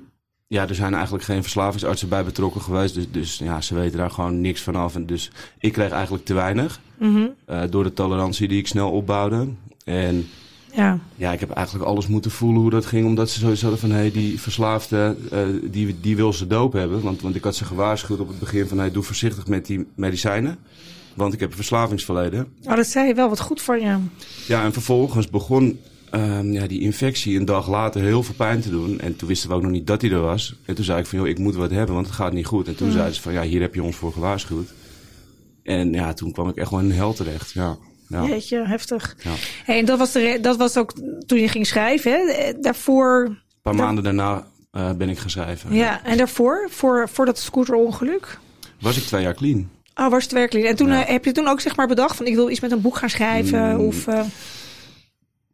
ja, 0.48 0.68
er 0.68 0.76
zijn 0.76 0.94
eigenlijk 0.94 1.24
geen 1.24 1.42
verslavingsartsen 1.42 2.10
bij 2.10 2.24
betrokken 2.24 2.62
geweest. 2.62 2.94
Dus, 2.94 3.12
dus 3.12 3.38
ja, 3.38 3.62
ze 3.62 3.76
weten 3.76 3.98
daar 3.98 4.12
gewoon 4.12 4.42
niks 4.42 4.62
van 4.62 4.76
af. 4.76 4.96
En 4.96 5.06
dus 5.06 5.32
ik 5.60 5.74
kreeg 5.74 5.92
eigenlijk 5.92 6.26
te 6.26 6.34
weinig. 6.34 6.80
Mm 6.98 7.16
-hmm. 7.16 7.34
uh, 7.50 7.62
door 7.70 7.84
de 7.84 7.94
tolerantie 7.94 8.48
die 8.48 8.60
ik 8.60 8.68
snel 8.68 8.92
opbouwde. 8.92 9.48
En 9.86 10.28
ja. 10.74 11.00
ja, 11.16 11.31
ik 11.31 11.39
heb 11.39 11.50
eigenlijk 11.50 11.86
alles 11.86 12.07
moeten 12.07 12.31
voelen 12.31 12.62
hoe 12.62 12.69
dat 12.69 12.86
ging. 12.86 13.06
Omdat 13.06 13.30
ze 13.30 13.39
zoiets 13.39 13.62
hadden 13.62 13.80
van, 13.80 13.89
hé, 13.89 13.95
hey, 13.95 14.12
die 14.12 14.39
verslaafde, 14.39 15.16
uh, 15.33 15.39
die, 15.71 16.00
die 16.01 16.16
wil 16.16 16.33
ze 16.33 16.48
doop 16.48 16.74
hebben. 16.74 17.01
Want, 17.01 17.21
want 17.21 17.36
ik 17.36 17.44
had 17.44 17.56
ze 17.56 17.66
gewaarschuwd 17.66 18.19
op 18.19 18.27
het 18.27 18.39
begin 18.39 18.68
van, 18.68 18.77
hey, 18.77 18.92
doe 18.92 19.04
voorzichtig 19.04 19.48
met 19.48 19.66
die 19.66 19.88
medicijnen. 19.95 20.57
Want 21.13 21.33
ik 21.33 21.39
heb 21.39 21.50
een 21.50 21.56
verslavingsverleden. 21.56 22.48
Oh, 22.63 22.75
dat 22.75 22.88
zei 22.88 23.07
je 23.07 23.13
wel, 23.13 23.30
wat 23.30 23.39
goed 23.39 23.62
voor 23.62 23.80
je. 23.80 23.98
Ja, 24.48 24.63
en 24.63 24.74
vervolgens 24.74 25.30
begon 25.30 25.80
um, 26.12 26.51
ja, 26.51 26.68
die 26.68 26.81
infectie 26.81 27.39
een 27.39 27.45
dag 27.45 27.69
later 27.69 28.01
heel 28.01 28.24
veel 28.24 28.36
pijn 28.36 28.62
te 28.62 28.69
doen. 28.69 29.00
En 29.00 29.16
toen 29.16 29.27
wisten 29.27 29.50
we 29.50 29.56
ook 29.56 29.62
nog 29.62 29.71
niet 29.71 29.88
dat 29.88 30.01
hij 30.01 30.12
er 30.12 30.21
was. 30.21 30.56
En 30.66 30.75
toen 30.75 30.86
zei 30.86 31.00
ik 31.00 31.06
van, 31.06 31.19
joh, 31.19 31.27
ik 31.27 31.38
moet 31.38 31.56
wat 31.56 31.71
hebben, 31.71 31.95
want 31.95 32.07
het 32.07 32.16
gaat 32.16 32.33
niet 32.33 32.45
goed. 32.45 32.68
En 32.68 32.75
toen 32.75 32.88
mm. 32.88 32.94
zeiden 32.94 33.16
ze 33.16 33.21
van, 33.21 33.33
ja, 33.33 33.42
hier 33.42 33.62
heb 33.62 33.75
je 33.75 33.83
ons 33.83 33.95
voor 33.95 34.13
gewaarschuwd. 34.13 34.74
En 35.63 35.92
ja, 35.92 36.13
toen 36.13 36.31
kwam 36.31 36.50
ik 36.50 36.56
echt 36.56 36.68
gewoon 36.68 36.83
in 36.83 36.89
een 36.89 36.95
hel 36.95 37.13
terecht, 37.13 37.51
ja. 37.51 37.77
Ja. 38.10 38.26
Jeetje, 38.26 38.68
heftig. 38.68 39.16
Ja. 39.24 39.32
Hey, 39.66 39.80
en 39.80 39.86
dat 39.86 39.98
was, 39.98 40.12
de, 40.12 40.38
dat 40.42 40.58
was 40.58 40.78
ook 40.78 40.94
toen 41.26 41.40
je 41.40 41.48
ging 41.48 41.68
schrijven, 41.68 42.12
hè? 42.12 42.54
Daarvoor... 42.60 43.26
Een 43.26 43.38
paar 43.62 43.76
maanden 43.76 44.04
daarna 44.04 44.48
uh, 44.72 44.92
ben 44.92 45.10
ik 45.10 45.18
gaan 45.18 45.30
schrijven. 45.30 45.74
Ja, 45.74 45.84
ja. 45.84 46.04
en 46.04 46.18
daarvoor, 46.18 46.68
voor, 46.70 47.10
voor 47.10 47.26
dat 47.26 47.40
scooterongeluk? 47.40 48.40
Was 48.80 48.98
ik 48.98 49.04
twee 49.04 49.22
jaar 49.22 49.34
clean. 49.34 49.70
Oh, 49.96 50.10
was 50.10 50.22
het 50.22 50.30
twee 50.30 50.42
jaar 50.42 50.50
clean. 50.52 50.68
En 50.68 50.76
toen 50.76 50.88
ja. 50.88 51.02
uh, 51.02 51.08
heb 51.08 51.26
je 51.26 51.32
toen 51.32 51.48
ook 51.48 51.62
zeg 51.62 51.76
maar 51.76 51.88
bedacht 51.88 52.16
van, 52.16 52.26
ik 52.26 52.36
wil 52.36 52.50
iets 52.50 52.60
met 52.60 52.72
een 52.72 52.82
boek 52.82 52.98
gaan 52.98 53.10
schrijven? 53.10 53.76
Mm. 53.76 53.86
Of... 53.86 54.08
Uh... 54.08 54.22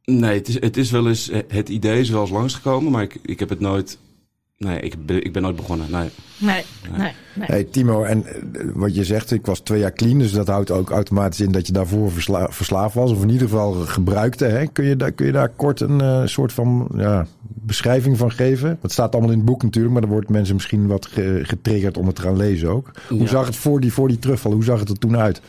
Nee, 0.05 0.37
het 0.37 0.47
is, 0.47 0.59
het 0.59 0.77
is 0.77 0.91
wel 0.91 1.07
eens, 1.07 1.31
het 1.47 1.69
idee 1.69 1.99
is 1.99 2.09
wel 2.09 2.21
eens 2.21 2.29
langsgekomen, 2.29 2.91
maar 2.91 3.03
ik, 3.03 3.17
ik 3.21 3.39
heb 3.39 3.49
het 3.49 3.59
nooit, 3.59 3.97
nee, 4.57 4.79
ik, 4.79 5.05
ben, 5.05 5.23
ik 5.23 5.33
ben 5.33 5.41
nooit 5.41 5.55
begonnen, 5.55 5.91
nee. 5.91 6.09
Nee, 6.37 6.63
nee, 6.91 6.99
nee. 6.99 7.11
nee. 7.33 7.47
Hey 7.47 7.63
Timo, 7.63 8.03
en 8.03 8.25
wat 8.73 8.95
je 8.95 9.03
zegt, 9.03 9.31
ik 9.31 9.45
was 9.45 9.59
twee 9.59 9.79
jaar 9.79 9.93
clean, 9.93 10.17
dus 10.17 10.31
dat 10.31 10.47
houdt 10.47 10.71
ook 10.71 10.89
automatisch 10.89 11.39
in 11.39 11.51
dat 11.51 11.67
je 11.67 11.73
daarvoor 11.73 12.11
versla 12.11 12.47
verslaafd 12.51 12.95
was, 12.95 13.11
of 13.11 13.21
in 13.21 13.29
ieder 13.29 13.47
geval 13.47 13.73
gebruikte. 13.73 14.45
Hè? 14.45 14.67
Kun, 14.67 14.85
je 14.85 14.95
daar, 14.95 15.11
kun 15.11 15.25
je 15.25 15.31
daar 15.31 15.49
kort 15.49 15.79
een 15.79 16.01
uh, 16.01 16.21
soort 16.25 16.53
van 16.53 16.87
ja, 16.95 17.27
beschrijving 17.41 18.17
van 18.17 18.31
geven? 18.31 18.77
Dat 18.81 18.91
staat 18.91 19.13
allemaal 19.13 19.31
in 19.31 19.37
het 19.37 19.45
boek 19.45 19.63
natuurlijk, 19.63 19.93
maar 19.93 20.01
dan 20.01 20.11
wordt 20.11 20.29
mensen 20.29 20.55
misschien 20.55 20.87
wat 20.87 21.09
getriggerd 21.41 21.97
om 21.97 22.05
het 22.05 22.15
te 22.15 22.21
gaan 22.21 22.37
lezen 22.37 22.69
ook. 22.69 22.91
Hoe 23.09 23.19
ja. 23.19 23.27
zag 23.27 23.45
het 23.45 23.55
voor 23.55 23.79
die, 23.79 23.93
voor 23.93 24.07
die 24.07 24.19
terugval, 24.19 24.51
hoe 24.51 24.63
zag 24.63 24.79
het 24.79 24.89
er 24.89 24.99
toen 24.99 25.17
uit? 25.17 25.41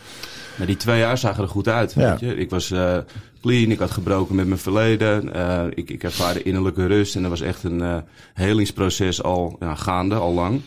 Nou, 0.57 0.67
die 0.67 0.77
twee 0.77 0.99
jaar 0.99 1.19
zagen 1.19 1.43
er 1.43 1.49
goed 1.49 1.69
uit. 1.69 1.93
Ja. 1.93 2.11
Weet 2.11 2.21
je? 2.21 2.37
Ik 2.37 2.51
was 2.51 2.71
uh, 2.71 2.99
clean, 3.41 3.71
ik 3.71 3.79
had 3.79 3.91
gebroken 3.91 4.35
met 4.35 4.47
mijn 4.47 4.59
verleden. 4.59 5.37
Uh, 5.37 5.65
ik, 5.75 5.91
ik 5.91 6.03
ervaarde 6.03 6.43
innerlijke 6.43 6.87
rust 6.87 7.17
en 7.17 7.21
dat 7.21 7.31
was 7.31 7.41
echt 7.41 7.63
een 7.63 7.79
uh, 7.79 7.97
helingsproces 8.35 9.23
al 9.23 9.57
ja, 9.61 9.75
gaande, 9.75 10.15
al 10.15 10.33
lang. 10.33 10.61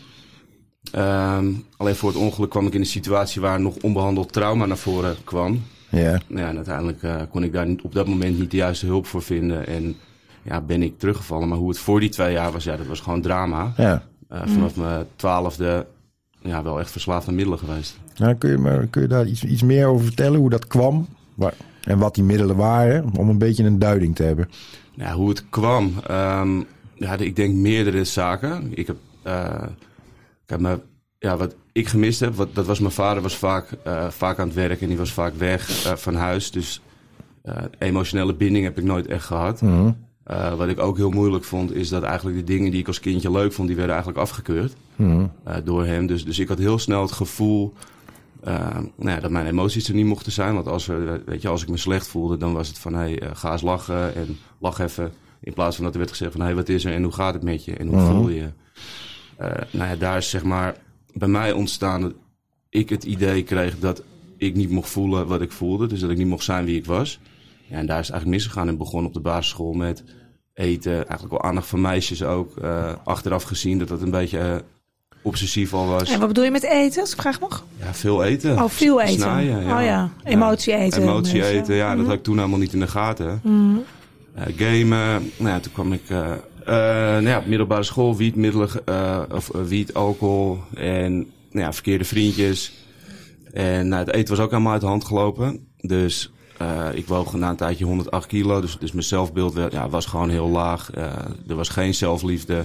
Um, 0.96 1.66
alleen 1.76 1.94
voor 1.94 2.08
het 2.08 2.18
ongeluk 2.18 2.50
kwam 2.50 2.66
ik 2.66 2.74
in 2.74 2.80
een 2.80 2.86
situatie 2.86 3.40
waar 3.40 3.60
nog 3.60 3.76
onbehandeld 3.80 4.32
trauma 4.32 4.66
naar 4.66 4.76
voren 4.76 5.16
kwam. 5.24 5.62
Ja. 5.88 6.20
Ja, 6.26 6.48
en 6.48 6.56
uiteindelijk 6.56 7.30
kon 7.30 7.42
ik 7.42 7.52
daar 7.52 7.68
op 7.82 7.94
dat 7.94 8.06
moment 8.06 8.38
niet 8.38 8.50
de 8.50 8.56
juiste 8.56 8.86
hulp 8.86 9.06
voor 9.06 9.22
vinden. 9.22 9.66
En 9.66 9.96
ja, 10.42 10.60
ben 10.60 10.82
ik 10.82 10.98
teruggevallen. 10.98 11.48
Maar 11.48 11.58
hoe 11.58 11.68
het 11.68 11.78
voor 11.78 12.00
die 12.00 12.08
twee 12.08 12.32
jaar 12.32 12.52
was, 12.52 12.64
ja, 12.64 12.76
dat 12.76 12.86
was 12.86 13.00
gewoon 13.00 13.20
drama. 13.20 13.72
Ja. 13.76 14.02
vanaf 14.28 14.76
mijn 14.76 15.06
twaalfde 15.16 15.86
ja, 16.42 16.62
wel 16.62 16.80
echt 16.80 16.90
verslaafd 16.90 17.28
aan 17.28 17.34
middelen 17.34 17.58
geweest. 17.58 17.98
Nou, 18.20 18.34
kun, 18.34 18.50
je, 18.50 18.58
maar, 18.58 18.86
kun 18.86 19.02
je 19.02 19.08
daar 19.08 19.26
iets, 19.26 19.44
iets 19.44 19.62
meer 19.62 19.86
over 19.86 20.04
vertellen, 20.04 20.38
hoe 20.38 20.50
dat 20.50 20.66
kwam? 20.66 21.08
Waar, 21.34 21.54
en 21.84 21.98
wat 21.98 22.14
die 22.14 22.24
middelen 22.24 22.56
waren, 22.56 23.16
om 23.16 23.28
een 23.28 23.38
beetje 23.38 23.64
een 23.64 23.78
duiding 23.78 24.14
te 24.16 24.22
hebben. 24.22 24.48
Ja, 24.94 25.12
hoe 25.12 25.28
het 25.28 25.48
kwam. 25.48 25.92
Um, 26.10 26.66
ja, 26.94 27.16
ik 27.16 27.36
denk 27.36 27.54
meerdere 27.54 28.04
zaken. 28.04 28.68
Ik 28.70 28.86
heb, 28.86 28.96
uh, 29.26 29.62
ik 30.44 30.50
heb 30.50 30.60
me, 30.60 30.80
ja, 31.18 31.36
wat 31.36 31.54
ik 31.72 31.88
gemist 31.88 32.20
heb, 32.20 32.34
wat, 32.34 32.54
dat 32.54 32.66
was 32.66 32.80
mijn 32.80 32.92
vader 32.92 33.22
was 33.22 33.36
vaak, 33.36 33.70
uh, 33.86 34.08
vaak 34.08 34.38
aan 34.38 34.46
het 34.46 34.56
werk 34.56 34.80
en 34.80 34.88
die 34.88 34.96
was 34.96 35.12
vaak 35.12 35.34
weg 35.34 35.86
uh, 35.86 35.92
van 35.92 36.14
huis. 36.14 36.50
Dus 36.50 36.82
emotionele 37.78 38.34
binding 38.34 38.64
heb 38.64 38.78
ik 38.78 38.84
nooit 38.84 39.06
echt 39.06 39.24
gehad. 39.24 39.62
Mm 39.62 39.70
-hmm. 39.70 39.96
Uh, 40.30 40.54
wat 40.54 40.68
ik 40.68 40.80
ook 40.80 40.96
heel 40.96 41.10
moeilijk 41.10 41.44
vond, 41.44 41.74
is 41.74 41.88
dat 41.88 42.02
eigenlijk 42.02 42.36
de 42.36 42.44
dingen 42.44 42.70
die 42.70 42.80
ik 42.80 42.86
als 42.86 43.00
kindje 43.00 43.30
leuk 43.30 43.52
vond, 43.52 43.68
die 43.68 43.76
werden 43.76 43.94
eigenlijk 43.94 44.24
afgekeurd 44.24 44.74
mm. 44.96 45.30
uh, 45.48 45.54
door 45.64 45.84
hem. 45.84 46.06
Dus, 46.06 46.24
dus 46.24 46.38
ik 46.38 46.48
had 46.48 46.58
heel 46.58 46.78
snel 46.78 47.02
het 47.02 47.12
gevoel 47.12 47.74
uh, 48.44 48.78
nou 48.96 49.10
ja, 49.10 49.20
dat 49.20 49.30
mijn 49.30 49.46
emoties 49.46 49.88
er 49.88 49.94
niet 49.94 50.06
mochten 50.06 50.32
zijn. 50.32 50.54
Want 50.54 50.66
als, 50.66 50.88
er, 50.88 51.24
weet 51.24 51.42
je, 51.42 51.48
als 51.48 51.62
ik 51.62 51.68
me 51.68 51.76
slecht 51.76 52.06
voelde, 52.06 52.36
dan 52.36 52.52
was 52.52 52.68
het 52.68 52.78
van 52.78 52.94
hey, 52.94 53.22
ga 53.32 53.52
eens 53.52 53.62
lachen 53.62 54.14
en 54.14 54.38
lach 54.58 54.78
even. 54.78 55.12
In 55.40 55.52
plaats 55.52 55.76
van 55.76 55.84
dat 55.84 55.92
er 55.92 55.98
werd 55.98 56.10
gezegd 56.10 56.32
van 56.32 56.40
hey, 56.40 56.54
wat 56.54 56.68
is 56.68 56.84
er 56.84 56.92
en 56.92 57.02
hoe 57.02 57.12
gaat 57.12 57.34
het 57.34 57.42
met 57.42 57.64
je 57.64 57.76
en 57.76 57.86
hoe 57.86 58.00
mm. 58.00 58.06
voel 58.06 58.28
je 58.28 58.34
je. 58.34 58.50
nou 59.70 59.90
ja, 59.90 59.96
daar 59.96 60.16
is 60.16 60.30
zeg 60.30 60.44
maar 60.44 60.76
bij 61.12 61.28
mij 61.28 61.52
ontstaan 61.52 62.00
dat 62.00 62.12
ik 62.68 62.88
het 62.88 63.04
idee 63.04 63.42
kreeg 63.42 63.78
dat 63.78 64.02
ik 64.36 64.54
niet 64.54 64.70
mocht 64.70 64.90
voelen 64.90 65.26
wat 65.26 65.40
ik 65.40 65.52
voelde. 65.52 65.86
Dus 65.86 66.00
dat 66.00 66.10
ik 66.10 66.16
niet 66.16 66.26
mocht 66.26 66.44
zijn 66.44 66.64
wie 66.64 66.76
ik 66.76 66.86
was. 66.86 67.20
Ja, 67.66 67.76
en 67.76 67.86
daar 67.86 68.00
is 68.00 68.06
het 68.06 68.14
eigenlijk 68.14 68.42
misgegaan 68.42 68.68
en 68.68 68.78
begon 68.78 69.06
op 69.06 69.14
de 69.14 69.20
basisschool 69.20 69.72
met 69.72 70.04
eten. 70.54 70.92
Eigenlijk 70.92 71.30
wel 71.30 71.42
aandacht 71.42 71.66
van 71.66 71.80
meisjes 71.80 72.22
ook. 72.22 72.56
Uh, 72.56 72.92
achteraf 73.04 73.42
gezien 73.42 73.78
dat 73.78 73.88
dat 73.88 74.02
een 74.02 74.10
beetje 74.10 74.38
uh, 74.38 74.56
obsessief 75.22 75.74
al 75.74 75.86
was. 75.86 76.10
En 76.10 76.18
wat 76.18 76.28
bedoel 76.28 76.44
je 76.44 76.50
met 76.50 76.62
eten, 76.62 77.00
als 77.00 77.12
ik 77.12 77.20
vraag 77.20 77.40
mag? 77.40 77.64
Ja, 77.78 77.94
veel 77.94 78.24
eten. 78.24 78.62
Oh, 78.62 78.68
veel 78.68 79.00
eten. 79.00 79.14
Snaaien, 79.14 79.64
ja. 79.64 79.78
Oh 79.78 79.84
ja, 79.84 80.10
emotie 80.24 80.74
eten. 80.74 81.02
Emotie 81.02 81.44
eten, 81.44 81.74
ja. 81.74 81.84
Mm 81.84 81.90
-hmm. 81.90 81.98
Dat 81.98 82.06
had 82.06 82.16
ik 82.16 82.22
toen 82.22 82.36
helemaal 82.36 82.58
niet 82.58 82.72
in 82.72 82.80
de 82.80 82.86
gaten. 82.86 83.40
Mm 83.42 83.52
-hmm. 83.52 83.84
uh, 84.38 84.56
gamen. 84.56 85.32
Nou 85.36 85.54
ja, 85.54 85.60
toen 85.60 85.72
kwam 85.72 85.92
ik... 85.92 86.08
nou 86.08 87.26
ja, 87.26 87.42
middelbare 87.46 87.82
school, 87.82 88.16
wietmiddelen, 88.16 88.68
of 89.32 89.50
wiet, 89.66 89.94
alcohol 89.94 90.58
en 90.74 91.14
nou 91.50 91.64
ja, 91.64 91.72
verkeerde 91.72 92.04
vriendjes. 92.04 92.72
En 93.52 93.88
nou, 93.88 94.04
het 94.04 94.14
eten 94.14 94.36
was 94.36 94.44
ook 94.44 94.50
helemaal 94.50 94.72
uit 94.72 94.80
de 94.80 94.86
hand 94.86 95.04
gelopen. 95.04 95.66
Dus 95.76 96.30
uh, 96.62 96.86
ik 96.92 97.06
woog 97.06 97.32
na 97.32 97.48
een 97.48 97.56
tijdje 97.56 97.84
108 97.84 98.26
kilo, 98.26 98.60
dus, 98.60 98.76
dus 98.78 98.92
mijn 98.92 99.04
zelfbeeld 99.04 99.58
ja, 99.70 99.88
was 99.88 100.06
gewoon 100.06 100.30
heel 100.30 100.48
laag. 100.48 100.90
Uh, 100.94 101.04
er 101.48 101.54
was 101.54 101.68
geen 101.68 101.94
zelfliefde. 101.94 102.64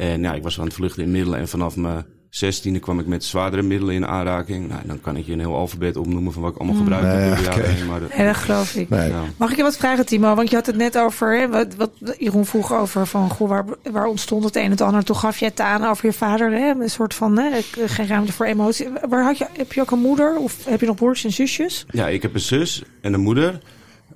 En 0.00 0.22
ja, 0.22 0.34
ik 0.34 0.42
was 0.42 0.58
aan 0.58 0.64
het 0.64 0.74
vluchten 0.74 1.02
in 1.02 1.10
middelen 1.10 1.38
en 1.38 1.48
vanaf 1.48 1.76
mijn 1.76 2.04
zestiende 2.30 2.78
kwam 2.78 2.98
ik 3.00 3.06
met 3.06 3.24
zwaardere 3.24 3.62
middelen 3.62 3.94
in 3.94 4.06
aanraking. 4.06 4.68
Nou, 4.68 4.80
dan 4.84 5.00
kan 5.00 5.16
ik 5.16 5.26
je 5.26 5.32
een 5.32 5.38
heel 5.38 5.54
alfabet 5.56 5.96
opnoemen 5.96 6.32
van 6.32 6.42
wat 6.42 6.52
ik 6.52 6.58
allemaal 6.58 6.76
gebruikt 6.76 7.06
heb 7.06 7.16
Nee, 7.16 7.26
door 7.28 7.36
de 7.36 7.42
oké. 7.42 7.50
jaren 7.58 7.74
heen. 7.74 7.86
Maar 7.86 8.00
Ja, 8.18 8.24
dat 8.32 8.36
geloof 8.36 8.74
ik. 8.74 8.88
Nee. 8.88 9.08
ja. 9.08 9.22
Mag 9.36 9.50
ik 9.50 9.56
je 9.56 9.62
wat 9.62 9.76
vragen, 9.76 10.06
Timo? 10.06 10.34
Want 10.34 10.50
je 10.50 10.56
had 10.56 10.66
het 10.66 10.76
net 10.76 10.98
over, 10.98 11.38
hè, 11.38 11.48
wat, 11.48 11.74
wat 11.74 11.90
Jeroen 12.18 12.46
vroeg 12.46 12.72
over 12.72 13.06
van, 13.06 13.30
goh, 13.30 13.48
waar, 13.48 13.64
waar 13.90 14.06
ontstond 14.06 14.44
het 14.44 14.56
een 14.56 14.62
en 14.62 14.70
het 14.70 14.80
ander? 14.80 15.04
Toen 15.04 15.16
gaf 15.16 15.38
je 15.38 15.44
het 15.44 15.60
aan 15.60 15.84
over 15.84 16.06
je 16.06 16.12
vader, 16.12 16.50
hè, 16.52 16.70
een 16.82 16.90
soort 16.90 17.14
van, 17.14 17.38
hè, 17.38 17.60
geen 17.86 18.06
ruimte 18.06 18.32
voor 18.32 18.46
emotie. 18.46 18.88
Waar 19.08 19.24
had 19.24 19.38
je, 19.38 19.46
heb 19.56 19.72
je 19.72 19.80
ook 19.80 19.90
een 19.90 19.98
moeder 20.00 20.36
of 20.36 20.64
heb 20.64 20.80
je 20.80 20.86
nog 20.86 20.96
broers 20.96 21.24
en 21.24 21.32
zusjes? 21.32 21.86
ja, 21.90 22.08
ik 22.08 22.22
heb 22.22 22.34
een 22.34 22.40
zus 22.40 22.82
en 23.00 23.12
een 23.12 23.20
moeder. 23.20 23.60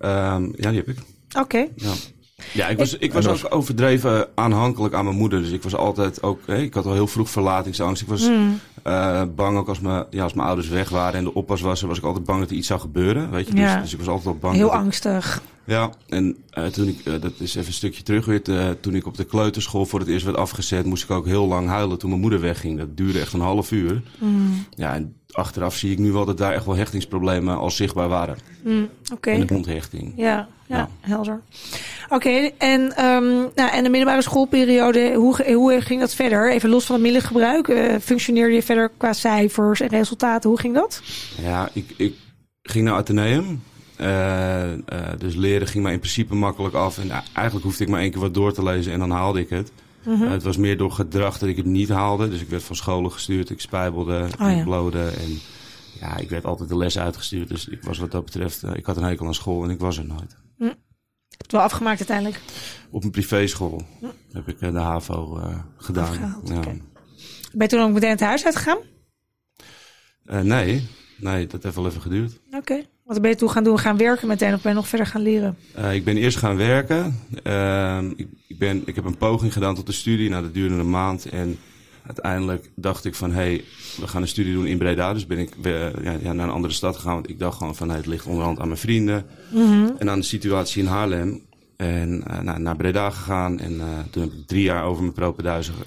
Ehm, 0.01 0.43
ja, 0.57 0.69
die 0.71 0.79
heb 0.79 0.89
ik. 0.89 0.97
Oké. 1.39 1.67
Ja. 1.77 1.93
Ja, 2.53 2.69
ik 2.69 2.79
was, 2.79 2.97
ik 2.97 3.13
was 3.13 3.27
ook 3.27 3.55
overdreven 3.55 4.29
aanhankelijk 4.35 4.95
aan 4.95 5.05
mijn 5.05 5.17
moeder. 5.17 5.43
Dus 5.43 5.51
ik 5.51 5.63
was 5.63 5.75
altijd 5.75 6.23
ook... 6.23 6.49
Ik 6.49 6.75
had 6.75 6.87
al 6.87 6.93
heel 6.93 7.07
vroeg 7.07 7.31
verlatingsangst. 7.31 8.03
Ik 8.03 8.09
was 8.09 8.31
eh, 8.83 9.23
bang 9.35 9.59
ook 9.59 9.69
als 9.69 9.81
mijn, 9.81 10.05
ja, 10.11 10.23
als 10.23 10.35
mijn 10.35 10.47
ouders 10.47 10.69
weg 10.69 10.89
waren 10.89 11.19
en 11.19 11.25
de 11.25 11.35
oppas 11.35 11.61
was... 11.61 11.81
was 11.81 11.99
ik 11.99 12.05
altijd 12.05 12.25
bang 12.25 12.41
dat 12.41 12.51
er 12.51 12.57
iets 12.57 12.67
zou 12.67 12.81
gebeuren. 12.81 13.31
Weet 13.31 13.49
je? 13.49 13.57
Ja. 13.57 13.73
Dus, 13.75 13.83
dus 13.83 13.93
ik 13.93 13.99
was 13.99 14.09
altijd 14.09 14.27
al 14.27 14.37
bang. 14.41 14.55
Heel 14.55 14.67
ik- 14.67 14.73
angstig. 14.73 15.43
Ja, 15.65 15.91
en 16.09 16.37
eh, 16.51 16.65
toen 16.65 16.89
ik... 16.89 17.01
eh, 17.05 17.13
dat 17.21 17.33
is 17.39 17.55
even 17.55 17.67
een 17.67 17.73
stukje 17.73 18.03
terug 18.03 18.25
weer. 18.25 18.43
toen 18.81 18.95
ik 18.95 19.07
op 19.07 19.17
de 19.17 19.25
kleuterschool 19.25 19.87
voor 19.87 20.01
het 20.01 20.09
eerst 20.09 20.25
werd 20.25 20.37
afgezet... 20.37 20.85
moest 20.87 21.05
ik 21.05 21.11
ook 21.11 21.27
heel 21.27 21.47
lang 21.47 21.69
huilen 21.69 21.99
toen 21.99 22.09
mijn 22.09 22.21
moeder 22.21 22.41
wegging. 22.41 22.79
Dat 22.79 22.97
duurde 22.97 23.21
echt 23.21 23.33
een 23.33 23.41
half 23.41 23.71
uur. 23.73 24.03
Ja, 24.77 24.95
en 24.95 25.17
achteraf 25.35 25.77
zie 25.77 25.93
ik 25.93 25.99
nu 25.99 26.13
wel 26.13 26.25
dat 26.25 26.39
daar 26.39 26.53
echt 26.53 26.65
wel 26.67 26.77
hechtingsproblemen 26.77 27.57
al 27.57 27.71
zichtbaar 27.71 28.09
waren. 28.09 28.37
Oké. 29.13 29.31
En 29.31 29.47
de 29.47 29.55
onthechting. 29.55 30.13
Ja, 30.17 30.49
ja, 30.67 30.77
Ja. 30.77 30.89
helder. 31.01 31.41
Oké, 32.09 32.51
en, 32.59 32.97
ehm, 32.97 33.25
nou, 33.55 33.71
en 33.73 33.83
de 33.83 33.89
middelbare 33.91 34.23
schoolperiode, 34.23 35.15
hoe, 35.15 35.53
hoe 35.55 35.81
ging 35.81 36.01
dat 36.01 36.15
verder? 36.15 36.53
Even 36.53 36.69
los 36.71 36.85
van 36.85 36.95
het 36.95 37.05
middelengebruik. 37.05 37.69
eh, 37.69 37.95
functioneerde 38.03 38.55
je 38.55 38.63
verder 38.63 38.91
qua 38.97 39.13
cijfers 39.13 39.81
en 39.81 39.89
resultaten? 39.89 40.51
Hoe 40.51 40.59
ging 40.59 40.75
dat? 40.75 41.03
Ja, 41.43 41.69
ik, 41.73 41.95
ik 41.97 42.15
ging 42.63 42.85
naar 42.85 42.95
Atheneum. 42.95 43.63
Eh, 43.97 44.63
dus 45.19 45.35
leren 45.35 45.67
ging 45.69 45.83
mij 45.85 45.93
in 45.93 45.99
principe 45.99 46.35
makkelijk 46.35 46.75
af. 46.75 46.99
En 46.99 47.11
eigenlijk 47.33 47.67
hoefde 47.67 47.85
ik 47.85 47.91
maar 47.91 48.01
één 48.01 48.11
keer 48.11 48.21
wat 48.21 48.35
door 48.35 48.53
te 48.53 48.63
lezen 48.63 48.93
en 48.93 48.99
dan 48.99 49.11
haalde 49.11 49.41
ik 49.41 49.49
het. 49.49 49.73
Mhm. 50.05 50.23
Eh, 50.23 50.31
het 50.31 50.43
was 50.43 50.57
meer 50.57 50.77
door 50.77 50.91
gedrag 50.93 51.39
dat 51.39 51.49
ik 51.49 51.57
het 51.57 51.67
niet 51.67 51.89
haalde. 51.89 52.29
Dus 52.29 52.41
ik 52.41 52.49
werd 52.49 52.63
van 52.63 52.77
scholen 52.77 53.13
gestuurd, 53.13 53.51
ik 53.51 53.61
spijbelde, 53.61 54.23
Oh 54.23 54.39
ja. 54.39 54.49
ik 54.51 54.65
blode. 54.65 55.09
En 55.09 55.39
ja, 56.01 56.17
ik 56.17 56.29
werd 56.31 56.45
altijd 56.45 56.69
de 56.69 56.77
les 56.77 56.99
uitgestuurd. 56.99 57.49
Dus 57.49 57.69
ik 57.69 57.83
was 57.83 57.99
wat 57.99 58.11
dat 58.11 58.25
betreft, 58.25 58.63
eh, 58.63 58.75
ik 58.75 58.87
had 58.87 58.97
een 58.97 59.03
hekel 59.03 59.27
aan 59.27 59.35
school 59.35 59.65
en 59.65 59.71
ik 59.71 59.79
was 59.81 59.99
er 59.99 60.07
nooit. 60.07 60.37
Het 61.39 61.53
wel 61.53 61.61
afgemaakt 61.61 61.99
uiteindelijk. 61.99 62.41
Op 62.91 63.05
een 63.05 63.11
privéschool 63.11 63.83
heb 64.33 64.49
ik 64.49 64.61
eh, 64.61 64.73
de 64.73 64.79
HAVO 64.79 65.41
gedaan. 65.77 66.09
Afgehaald, 66.09 66.49
Ja. 66.49 66.61
Ben 66.61 66.83
je 67.53 67.67
toen 67.69 67.81
ook 67.81 67.93
meteen 67.93 68.11
het 68.11 68.21
huis 68.21 68.45
uitgegaan? 68.45 68.79
Nee, 70.25 70.89
nee, 71.19 71.47
dat 71.47 71.63
heeft 71.63 71.75
wel 71.75 71.87
even 71.87 72.01
geduurd. 72.01 72.41
Oké. 72.53 72.83
Wat 73.05 73.21
ben 73.21 73.31
je 73.31 73.37
toen 73.37 73.51
gaan 73.51 73.65
doen? 73.65 73.79
Gaan 73.79 73.97
werken 73.97 74.29
meteen 74.29 74.55
of 74.55 74.63
ben 74.63 74.71
je 74.73 74.77
nog 74.79 74.89
verder 74.89 75.07
gaan 75.07 75.21
leren? 75.23 75.57
Eh, 75.75 75.95
ik 75.95 76.05
ben 76.05 76.17
eerst 76.17 76.37
gaan 76.39 76.57
werken. 76.57 77.21
Ehm, 77.43 78.11
ik, 78.17 78.29
ik, 78.47 78.59
ben, 78.59 78.83
ik 78.87 78.95
heb 78.95 79.05
een 79.05 79.17
poging 79.17 79.53
gedaan 79.53 79.75
tot 79.75 79.87
de 79.87 79.93
studie. 79.93 80.29
Nou, 80.31 80.43
dat 80.43 80.55
duurde 80.55 80.75
een 80.75 80.91
maand. 80.91 81.29
En 81.29 81.59
uiteindelijk 82.07 82.71
dacht 82.77 83.05
ik 83.05 83.15
van, 83.15 83.31
hé, 83.31 83.37
hey, 83.37 83.65
we 84.01 84.07
gaan 84.09 84.23
een 84.23 84.29
studie 84.29 84.53
doen 84.55 84.67
in 84.67 84.79
Breda. 84.79 85.13
Dus 85.13 85.27
ben 85.27 85.39
ik 85.39 85.51
ja, 85.63 85.91
ja, 86.23 86.33
naar 86.33 86.47
een 86.47 86.55
andere 86.55 86.75
stad 86.75 86.97
gegaan. 86.97 87.15
Want 87.15 87.29
ik 87.29 87.39
dacht 87.39 87.57
gewoon 87.59 87.77
van, 87.77 87.89
hey, 87.89 87.97
het 87.97 88.07
ligt 88.07 88.27
onderhand 88.27 88.59
aan 88.61 88.67
mijn 88.69 88.79
vrienden. 88.81 89.27
En 89.99 90.11
aan 90.11 90.19
de 90.19 90.25
situatie 90.27 90.83
in 90.83 90.89
Haarlem. 90.89 91.41
En 91.77 92.25
eh, 92.27 92.39
nou, 92.41 92.59
naar 92.61 92.77
Breda 92.77 93.11
gegaan. 93.11 93.59
En 93.61 93.81
eh, 93.81 93.87
toen 94.11 94.23
heb 94.23 94.33
ik 94.33 94.47
drie 94.47 94.63
jaar 94.63 94.85
over 94.85 95.03
mijn 95.03 95.15
propenduizen 95.15 95.75
ge- 95.75 95.85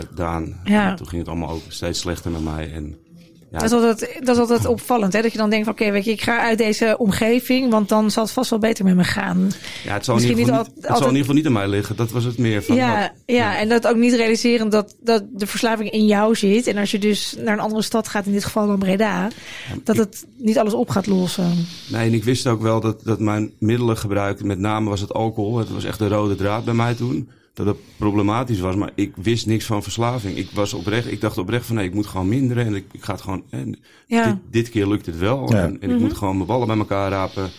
gedaan. 0.00 0.60
Ja. 0.64 0.90
En 0.90 0.96
toen 0.96 1.08
ging 1.08 1.20
het 1.20 1.30
allemaal 1.30 1.50
ook 1.50 1.62
steeds 1.68 2.00
slechter 2.00 2.30
met 2.30 2.44
mij. 2.44 2.72
En, 2.72 2.96
ja, 3.52 3.58
Dat, 3.58 3.62
is 3.62 3.72
altijd, 3.72 4.16
dat 4.20 4.34
is 4.34 4.40
altijd 4.40 4.66
opvallend, 4.66 5.12
hè? 5.12 5.22
Dat 5.22 5.32
je 5.32 5.38
dan 5.38 5.50
denkt 5.50 5.64
van, 5.64 5.74
oké, 5.74 5.90
weet 5.90 6.04
je, 6.04 6.10
ik 6.10 6.20
ga 6.22 6.38
uit 6.40 6.58
deze 6.58 6.94
omgeving, 6.98 7.70
want 7.70 7.88
dan 7.88 8.10
zal 8.10 8.22
het 8.22 8.32
vast 8.32 8.50
wel 8.50 8.58
beter 8.58 8.84
met 8.84 8.94
me 8.96 9.04
gaan. 9.04 9.50
ja, 9.84 9.92
het 9.92 10.04
zal, 10.04 10.16
in 10.16 10.22
ieder, 10.22 10.36
geval 10.36 10.36
niet 10.36 10.46
niet, 10.46 10.50
al- 10.50 10.58
het 10.58 10.66
zal 10.74 10.82
in 10.82 10.88
altijd- 10.90 11.04
ieder 11.04 11.18
geval 11.20 11.34
niet 11.34 11.46
aan 11.46 11.52
mij 11.52 11.68
liggen. 11.68 11.96
Dat 11.96 12.10
was 12.10 12.24
het 12.24 12.38
meer 12.38 12.62
van... 12.62 12.76
Ja, 12.76 13.12
ja, 13.26 13.58
en 13.58 13.68
dat 13.68 13.86
ook 13.86 13.96
niet 13.96 14.14
realiseren 14.14 14.68
dat, 14.68 14.96
dat 15.00 15.24
de 15.32 15.46
verslaving 15.46 15.90
in 15.90 16.06
jou 16.06 16.34
zit. 16.36 16.66
En 16.66 16.76
als 16.76 16.90
je 16.90 16.98
dus 16.98 17.34
naar 17.38 17.52
een 17.52 17.60
andere 17.60 17.82
stad 17.82 18.08
gaat, 18.08 18.26
in 18.26 18.32
dit 18.32 18.44
geval 18.44 18.66
dan 18.66 18.78
Breda, 18.78 19.28
dat 19.84 19.96
het 19.96 20.26
niet 20.36 20.58
alles 20.58 20.72
op 20.72 20.90
gaat 20.90 21.06
lossen. 21.06 21.66
Nee, 21.88 22.06
en 22.06 22.14
ik 22.14 22.24
wist 22.24 22.46
ook 22.46 22.62
wel 22.62 22.80
dat, 22.80 23.04
dat 23.04 23.18
mijn 23.20 23.52
middelengebruik, 23.58 24.42
met 24.42 24.58
name 24.58 24.88
was 24.88 25.00
het 25.00 25.12
alcohol, 25.12 25.56
het 25.58 25.70
was 25.70 25.84
echt 25.84 25.98
de 25.98 26.08
rode 26.08 26.34
draad 26.36 26.64
bij 26.64 26.74
mij 26.74 26.94
toen. 26.94 27.28
Dat 27.58 27.66
het 27.66 27.76
problematisch 27.96 28.60
was, 28.60 28.74
maar 28.76 28.90
ik 28.94 29.12
wist 29.16 29.46
niks 29.46 29.64
van 29.64 29.82
verslaving. 29.82 30.36
Ik 30.36 30.50
was 30.50 30.74
oprecht, 30.74 31.10
ik 31.10 31.20
dacht 31.20 31.38
oprecht 31.38 31.66
van 31.66 31.76
nee, 31.76 31.86
ik 31.86 31.94
moet 31.94 32.06
gewoon 32.06 32.28
minderen 32.28 32.66
en 32.66 32.74
ik, 32.74 32.84
ik 32.92 33.02
ga 33.02 33.12
het 33.12 33.22
gewoon. 33.22 33.42
En 33.50 33.78
Ja. 34.06 34.24
dit, 34.26 34.36
dit 34.50 34.68
keer 34.70 34.86
lukt 34.88 35.06
het 35.06 35.18
wel. 35.18 35.52
Ja. 35.52 35.62
En, 35.62 35.80
en 35.80 35.90
ik 35.90 36.00
moet 36.00 36.16
gewoon 36.16 36.34
mijn 36.34 36.46
ballen 36.46 36.66
bij 36.66 36.76
elkaar 36.76 37.10
rapen. 37.10 37.50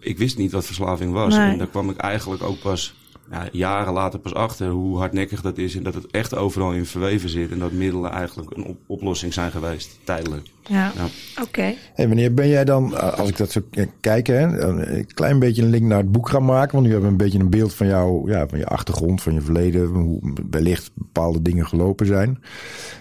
Ik 0.00 0.18
wist 0.18 0.36
niet 0.38 0.52
wat 0.52 0.66
verslaving 0.66 1.12
was. 1.12 1.36
Nee. 1.36 1.50
En 1.50 1.58
daar 1.58 1.66
kwam 1.66 1.90
ik 1.90 1.96
eigenlijk 1.96 2.42
ook 2.42 2.58
pas 2.60 2.94
ja, 3.30 3.48
jaren 3.52 3.92
later 3.92 4.18
pas 4.18 4.34
achter 4.34 4.68
hoe 4.68 4.98
hardnekkig 4.98 5.40
dat 5.42 5.58
is. 5.58 5.74
En 5.76 5.82
dat 5.82 5.94
het 5.94 6.06
echt 6.10 6.34
overal 6.34 6.72
in 6.72 6.86
verweven 6.86 7.28
zit. 7.28 7.50
En 7.50 7.58
dat 7.58 7.72
middelen 7.72 8.10
eigenlijk 8.10 8.56
een 8.56 8.64
op- 8.64 8.78
oplossing 8.86 9.32
zijn 9.32 9.50
geweest, 9.50 9.98
tijdelijk. 10.04 10.46
Ja, 10.68 10.92
Ja. 10.96 11.06
oké. 11.42 11.74
Hey, 11.94 12.06
wanneer 12.08 12.34
ben 12.34 12.48
jij 12.48 12.64
dan, 12.64 12.96
eh, 12.96 13.18
als 13.18 13.28
ik 13.28 13.36
dat 13.36 13.50
zo 13.50 13.60
kijk, 14.00 14.26
hè, 14.26 14.60
een 14.60 15.06
klein 15.14 15.38
beetje 15.38 15.62
een 15.62 15.70
link 15.70 15.82
naar 15.84 15.98
het 15.98 16.12
boek 16.12 16.28
gaan 16.28 16.44
maken? 16.44 16.72
Want 16.72 16.84
nu 16.86 16.92
hebben 16.92 17.08
we 17.10 17.16
een 17.16 17.24
beetje 17.24 17.38
een 17.38 17.50
beeld 17.50 17.74
van, 17.74 17.86
jou, 17.86 18.30
ja, 18.30 18.48
van 18.48 18.58
je 18.58 18.66
achtergrond, 18.66 19.22
van 19.22 19.32
je 19.34 19.40
verleden, 19.40 19.86
hoe 19.86 20.32
wellicht 20.50 20.90
bepaalde 20.94 21.42
dingen 21.42 21.66
gelopen 21.66 22.06
zijn. 22.06 22.38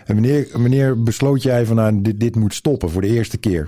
En 0.05 0.13
wanneer, 0.13 0.47
wanneer 0.51 1.03
besloot 1.03 1.43
jij 1.43 1.65
van, 1.65 1.75
nou, 1.75 2.01
dit, 2.01 2.19
dit 2.19 2.35
moet 2.35 2.53
stoppen 2.53 2.89
voor 2.89 3.01
de 3.01 3.07
eerste 3.07 3.37
keer? 3.37 3.67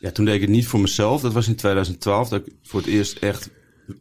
Ja, 0.00 0.10
toen 0.10 0.24
deed 0.24 0.34
ik 0.34 0.40
het 0.40 0.50
niet 0.50 0.66
voor 0.66 0.80
mezelf. 0.80 1.20
Dat 1.20 1.32
was 1.32 1.48
in 1.48 1.56
2012 1.56 2.28
dat 2.28 2.46
ik 2.46 2.52
voor 2.62 2.80
het 2.80 2.88
eerst 2.88 3.18
echt, 3.18 3.50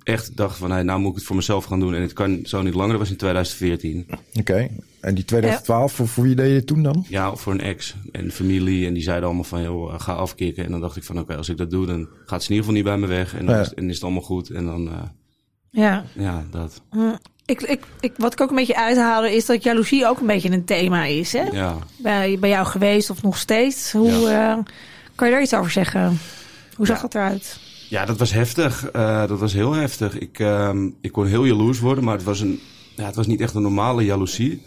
echt 0.03 0.37
dacht 0.37 0.57
van... 0.57 0.71
Hey, 0.71 0.83
nou 0.83 0.99
moet 0.99 1.09
ik 1.09 1.15
het 1.15 1.25
voor 1.25 1.35
mezelf 1.35 1.65
gaan 1.65 1.79
doen 1.79 1.93
en 1.93 2.01
het 2.01 2.13
kan 2.13 2.39
zo 2.43 2.61
niet 2.61 2.73
langer. 2.73 2.89
Dat 2.91 2.99
was 2.99 3.09
in 3.09 3.15
2014. 3.17 4.07
Oké. 4.33 4.67
En 5.01 5.15
die 5.15 5.25
2012, 5.25 5.93
voor, 5.93 6.07
voor 6.07 6.23
wie 6.23 6.35
deed 6.35 6.47
je 6.49 6.55
het 6.55 6.67
toen 6.67 6.83
dan? 6.83 7.05
Ja, 7.09 7.35
voor 7.35 7.53
een 7.53 7.61
ex 7.61 7.95
en 8.11 8.31
familie. 8.31 8.87
En 8.87 8.93
die 8.93 9.03
zeiden 9.03 9.25
allemaal 9.25 9.43
van, 9.43 9.61
joh, 9.63 9.93
ga 9.99 10.13
afkicken. 10.13 10.65
En 10.65 10.71
dan 10.71 10.81
dacht 10.81 10.95
ik 10.95 11.03
van, 11.03 11.19
oké, 11.19 11.35
als 11.35 11.49
ik 11.49 11.57
dat 11.57 11.69
doe, 11.71 11.85
dan 11.85 12.07
gaat 12.25 12.43
ze 12.43 12.49
in 12.49 12.55
ieder 12.55 12.69
geval 12.69 12.73
niet 12.73 12.83
bij 12.83 12.97
me 12.97 13.07
weg. 13.07 13.35
En 13.35 13.45
dan, 13.45 13.55
Ja. 13.55 13.61
is, 13.61 13.73
en 13.73 13.87
is 13.89 13.93
het 13.95 14.03
allemaal 14.03 14.21
goed. 14.21 14.49
En 14.49 14.65
dan, 14.65 14.87
eh, 14.87 14.93
Ja. 15.69 16.03
ja, 16.13 16.45
dat. 16.51 16.81
Hm. 16.89 17.15
Ik, 17.45 17.61
ik, 17.61 17.83
ik, 17.99 18.13
wat 18.17 18.33
ik 18.33 18.41
ook 18.41 18.49
een 18.49 18.55
beetje 18.55 18.75
uithaalde 18.77 19.35
is 19.35 19.45
dat 19.45 19.63
jaloezie 19.63 20.07
ook 20.07 20.19
een 20.19 20.27
beetje 20.27 20.51
een 20.51 20.65
thema 20.65 21.03
is. 21.05 21.33
Hè? 21.33 21.43
Ja. 21.43 21.77
Bij, 21.97 22.37
bij 22.39 22.49
jou 22.49 22.65
geweest 22.65 23.09
of 23.09 23.21
nog 23.21 23.37
steeds. 23.37 23.91
Hoe 23.91 24.27
eh, 24.29 24.57
kan 25.15 25.27
je 25.27 25.33
daar 25.33 25.41
iets 25.43 25.53
over 25.53 25.71
zeggen? 25.71 26.17
Hoe 26.75 26.85
zag 26.85 26.95
Ja. 26.95 27.01
dat 27.01 27.15
eruit? 27.15 27.59
Ja, 27.91 28.05
dat 28.05 28.17
was 28.17 28.31
heftig. 28.31 28.91
Eh, 28.91 29.27
dat 29.27 29.39
was 29.39 29.53
heel 29.53 29.73
heftig. 29.73 30.19
Ik, 30.19 30.39
ehm, 30.39 30.89
ik 31.01 31.11
kon 31.11 31.25
heel 31.25 31.45
jaloers 31.45 31.79
worden, 31.79 32.03
maar 32.03 32.15
het 32.15 32.23
was, 32.23 32.39
een, 32.39 32.59
ja, 32.95 33.05
het 33.05 33.15
was 33.15 33.27
niet 33.27 33.41
echt 33.41 33.53
een 33.53 33.61
normale 33.61 34.05
jaloezie. 34.05 34.61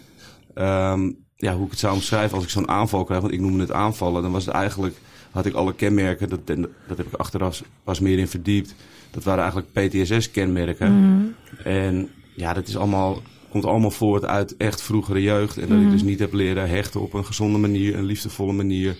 Ehm, 0.53 1.11
ja, 1.35 1.55
hoe 1.55 1.65
ik 1.65 1.71
het 1.71 1.79
zou 1.79 1.93
omschrijven 1.93 2.35
als 2.35 2.43
ik 2.43 2.49
zo'n 2.49 2.69
aanval 2.69 3.03
krijg, 3.03 3.21
want 3.21 3.33
ik 3.33 3.39
noemde 3.39 3.59
het 3.59 3.71
aanvallen, 3.71 4.21
dan 4.21 4.31
was 4.31 4.45
het 4.45 4.55
eigenlijk, 4.55 4.95
had 5.31 5.45
ik 5.45 5.53
alle 5.53 5.73
kenmerken, 5.73 6.29
dat, 6.29 6.47
dat 6.87 6.97
heb 6.97 7.07
ik 7.07 7.13
achteraf 7.13 7.63
pas 7.83 7.99
meer 7.99 8.17
in 8.19 8.27
verdiept. 8.27 8.75
Dat 9.11 9.23
waren 9.23 9.43
eigenlijk 9.43 9.71
PTSS-kenmerken. 9.73 10.87
En 11.63 12.09
ja, 12.35 12.53
dat 12.53 12.67
is 12.67 12.77
allemaal, 12.77 13.21
komt 13.49 13.65
allemaal 13.65 13.91
voort 13.91 14.25
uit 14.25 14.57
echt 14.57 14.81
vroegere 14.81 15.21
jeugd. 15.21 15.57
En 15.57 15.67
dat 15.67 15.81
ik 15.81 15.91
dus 15.91 16.03
niet 16.03 16.19
heb 16.19 16.33
leren 16.33 16.69
hechten 16.69 17.01
op 17.01 17.13
een 17.13 17.25
gezonde 17.25 17.57
manier, 17.57 17.95
een 17.95 18.05
liefdevolle 18.05 18.53
manier. 18.53 18.97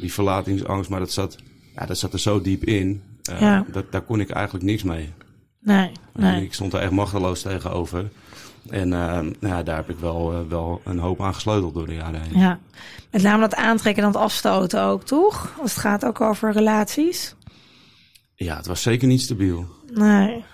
Die 0.00 0.12
verlatingsangst, 0.12 0.90
maar 0.90 1.00
dat 1.00 1.12
zat, 1.12 1.36
ja, 1.74 1.86
dat 1.86 1.98
zat 1.98 2.12
er 2.12 2.20
zo 2.20 2.40
diep 2.40 2.64
in. 2.64 3.02
Eh, 3.28 3.40
Ja. 3.40 3.64
dat, 3.72 3.92
daar 3.92 4.02
kon 4.02 4.20
ik 4.20 4.30
eigenlijk 4.30 4.64
niks 4.64 4.82
mee. 4.82 5.12
Nee, 5.60 5.92
nee. 6.14 6.42
Ik 6.44 6.54
stond 6.54 6.72
er 6.72 6.80
echt 6.80 6.90
machteloos 6.90 7.42
tegenover. 7.42 8.10
En 8.70 8.92
eh, 8.92 9.18
nou 9.18 9.34
ja, 9.40 9.62
daar 9.62 9.76
heb 9.76 9.90
ik 9.90 9.98
wel, 9.98 10.32
eh, 10.32 10.38
wel 10.48 10.80
een 10.84 10.98
hoop 10.98 11.20
aan 11.22 11.34
gesleuteld 11.34 11.74
door 11.74 11.86
de 11.86 11.94
jaren 11.94 12.20
heen. 12.20 12.38
Ja. 12.38 12.58
Met 13.10 13.22
name 13.22 13.40
dat 13.40 13.54
aantrekken 13.54 14.04
en 14.04 14.12
dat 14.12 14.22
afstoten 14.22 14.82
ook, 14.82 15.02
toch? 15.04 15.52
Als 15.60 15.70
het 15.74 15.80
gaat 15.80 16.04
ook 16.04 16.20
over 16.20 16.52
relaties. 16.52 17.34
Ja, 18.34 18.56
het 18.56 18.66
was 18.66 18.82
zeker 18.82 19.08
niet 19.08 19.20
stabiel. 19.20 19.66
Nee. 19.94 20.44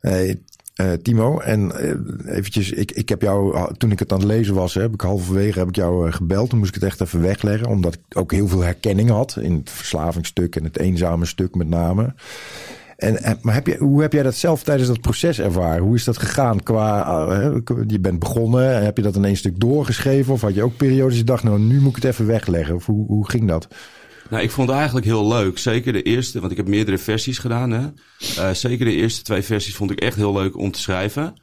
Hey, 0.00 0.42
eh, 0.72 0.92
Timo, 0.92 1.38
en 1.38 1.72
eh, 1.72 2.36
eventjes, 2.36 2.70
ik, 2.70 2.90
ik 2.90 3.08
heb 3.08 3.22
jou, 3.22 3.66
toen 3.76 3.90
ik 3.90 3.98
het 3.98 4.12
aan 4.12 4.18
het 4.18 4.28
lezen 4.28 4.54
was, 4.54 4.74
heb 4.74 4.94
ik 4.94 5.00
halverwege 5.00 5.58
heb 5.58 5.68
ik 5.68 5.76
jou 5.76 6.06
eh, 6.06 6.12
gebeld. 6.12 6.50
Toen 6.50 6.58
moest 6.58 6.74
ik 6.74 6.80
het 6.80 6.90
echt 6.90 7.00
even 7.00 7.20
wegleggen, 7.20 7.68
omdat 7.68 7.94
ik 7.94 8.00
ook 8.18 8.32
heel 8.32 8.48
veel 8.48 8.60
herkenning 8.60 9.10
had 9.10 9.36
in 9.40 9.54
het 9.54 9.70
verslavingsstuk 9.70 10.56
en 10.56 10.64
het 10.64 10.78
eenzame 10.78 11.24
stuk 11.24 11.54
met 11.54 11.68
name. 11.68 12.14
En, 12.96 13.38
maar 13.40 13.54
heb 13.54 13.66
je, 13.66 13.76
hoe 13.78 14.02
heb 14.02 14.12
jij 14.12 14.22
dat 14.22 14.34
zelf 14.34 14.62
tijdens 14.62 14.88
dat 14.88 15.00
proces 15.00 15.40
ervaren? 15.40 15.82
Hoe 15.82 15.94
is 15.94 16.04
dat 16.04 16.18
gegaan? 16.18 16.62
Qua, 16.62 17.22
je 17.86 18.00
bent 18.00 18.18
begonnen, 18.18 18.74
en 18.74 18.84
heb 18.84 18.96
je 18.96 19.02
dat 19.02 19.16
in 19.16 19.24
één 19.24 19.36
stuk 19.36 19.60
doorgeschreven? 19.60 20.32
Of 20.32 20.40
had 20.40 20.54
je 20.54 20.62
ook 20.62 20.76
periodes 20.76 21.16
je 21.16 21.24
dacht, 21.24 21.42
nou 21.42 21.58
nu 21.58 21.80
moet 21.80 21.96
ik 21.96 22.02
het 22.02 22.12
even 22.12 22.26
wegleggen? 22.26 22.74
Of 22.74 22.86
hoe, 22.86 23.06
hoe 23.06 23.30
ging 23.30 23.48
dat? 23.48 23.68
Nou, 24.32 24.44
ik 24.44 24.50
vond 24.50 24.68
het 24.68 24.76
eigenlijk 24.76 25.06
heel 25.06 25.28
leuk. 25.28 25.58
Zeker 25.58 25.92
de 25.92 26.02
eerste, 26.02 26.40
want 26.40 26.50
ik 26.50 26.56
heb 26.56 26.68
meerdere 26.68 26.98
versies 26.98 27.38
gedaan. 27.38 27.70
Hè. 27.70 27.88
Eh, 28.36 28.54
zeker 28.54 28.84
de 28.84 28.94
eerste 28.94 29.22
twee 29.22 29.42
versies 29.42 29.74
vond 29.74 29.90
ik 29.90 30.00
echt 30.00 30.16
heel 30.16 30.32
leuk 30.32 30.56
om 30.56 30.70
te 30.70 30.80
schrijven. 30.80 31.34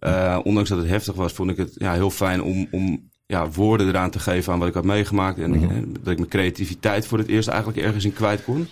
Uh, 0.00 0.38
ondanks 0.42 0.68
dat 0.68 0.78
het 0.78 0.88
heftig 0.88 1.14
was, 1.14 1.32
vond 1.32 1.50
ik 1.50 1.56
het 1.56 1.74
ja, 1.74 1.92
heel 1.92 2.10
fijn 2.10 2.42
om, 2.42 2.68
om 2.70 3.10
ja, 3.26 3.50
woorden 3.50 3.88
eraan 3.88 4.10
te 4.10 4.18
geven 4.18 4.52
aan 4.52 4.58
wat 4.58 4.68
ik 4.68 4.74
had 4.74 4.84
meegemaakt. 4.84 5.38
En 5.38 5.52
-hmm. 5.52 5.92
dat 5.92 6.12
ik 6.12 6.18
mijn 6.18 6.30
creativiteit 6.30 7.06
voor 7.06 7.18
het 7.18 7.28
eerst 7.28 7.48
eigenlijk 7.48 7.78
ergens 7.78 8.04
in 8.04 8.12
kwijt 8.12 8.44
kon. 8.44 8.68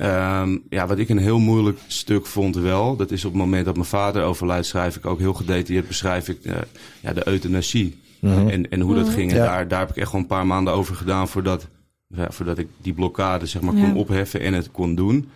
Um, 0.00 0.62
ja, 0.68 0.86
wat 0.86 0.98
ik 0.98 1.08
een 1.08 1.18
heel 1.18 1.38
moeilijk 1.38 1.78
stuk 1.86 2.26
vond 2.26 2.56
wel, 2.56 2.96
dat 2.96 3.10
is 3.10 3.24
op 3.24 3.32
het 3.32 3.40
moment 3.40 3.64
dat 3.64 3.74
mijn 3.74 3.86
vader 3.86 4.22
overlijdt, 4.22 4.66
schrijf 4.66 4.96
ik 4.96 5.06
ook 5.06 5.18
heel 5.18 5.34
gedetailleerd, 5.34 5.88
beschrijf 5.88 6.28
ik 6.28 6.38
uh, 6.42 6.54
ja, 7.00 7.12
de 7.12 7.28
euthanasie. 7.28 8.00
Mm 8.20 8.32
-hmm. 8.32 8.48
en, 8.48 8.70
en 8.70 8.80
hoe 8.80 8.94
dat 8.94 9.08
ging. 9.08 9.30
En 9.30 9.36
ja. 9.36 9.44
daar, 9.44 9.68
daar 9.68 9.80
heb 9.80 9.90
ik 9.90 9.96
echt 9.96 10.06
gewoon 10.06 10.20
een 10.20 10.28
paar 10.28 10.46
maanden 10.46 10.72
over 10.72 10.94
gedaan 10.94 11.28
voordat, 11.28 11.68
ja, 12.06 12.30
voordat 12.30 12.58
ik 12.58 12.68
die 12.82 12.92
blokkade 12.92 13.46
zeg 13.46 13.62
maar, 13.62 13.74
kon 13.74 13.96
opheffen 13.96 14.40
en 14.40 14.52
het 14.54 14.70
kon 14.70 14.94
doen. 14.94 15.28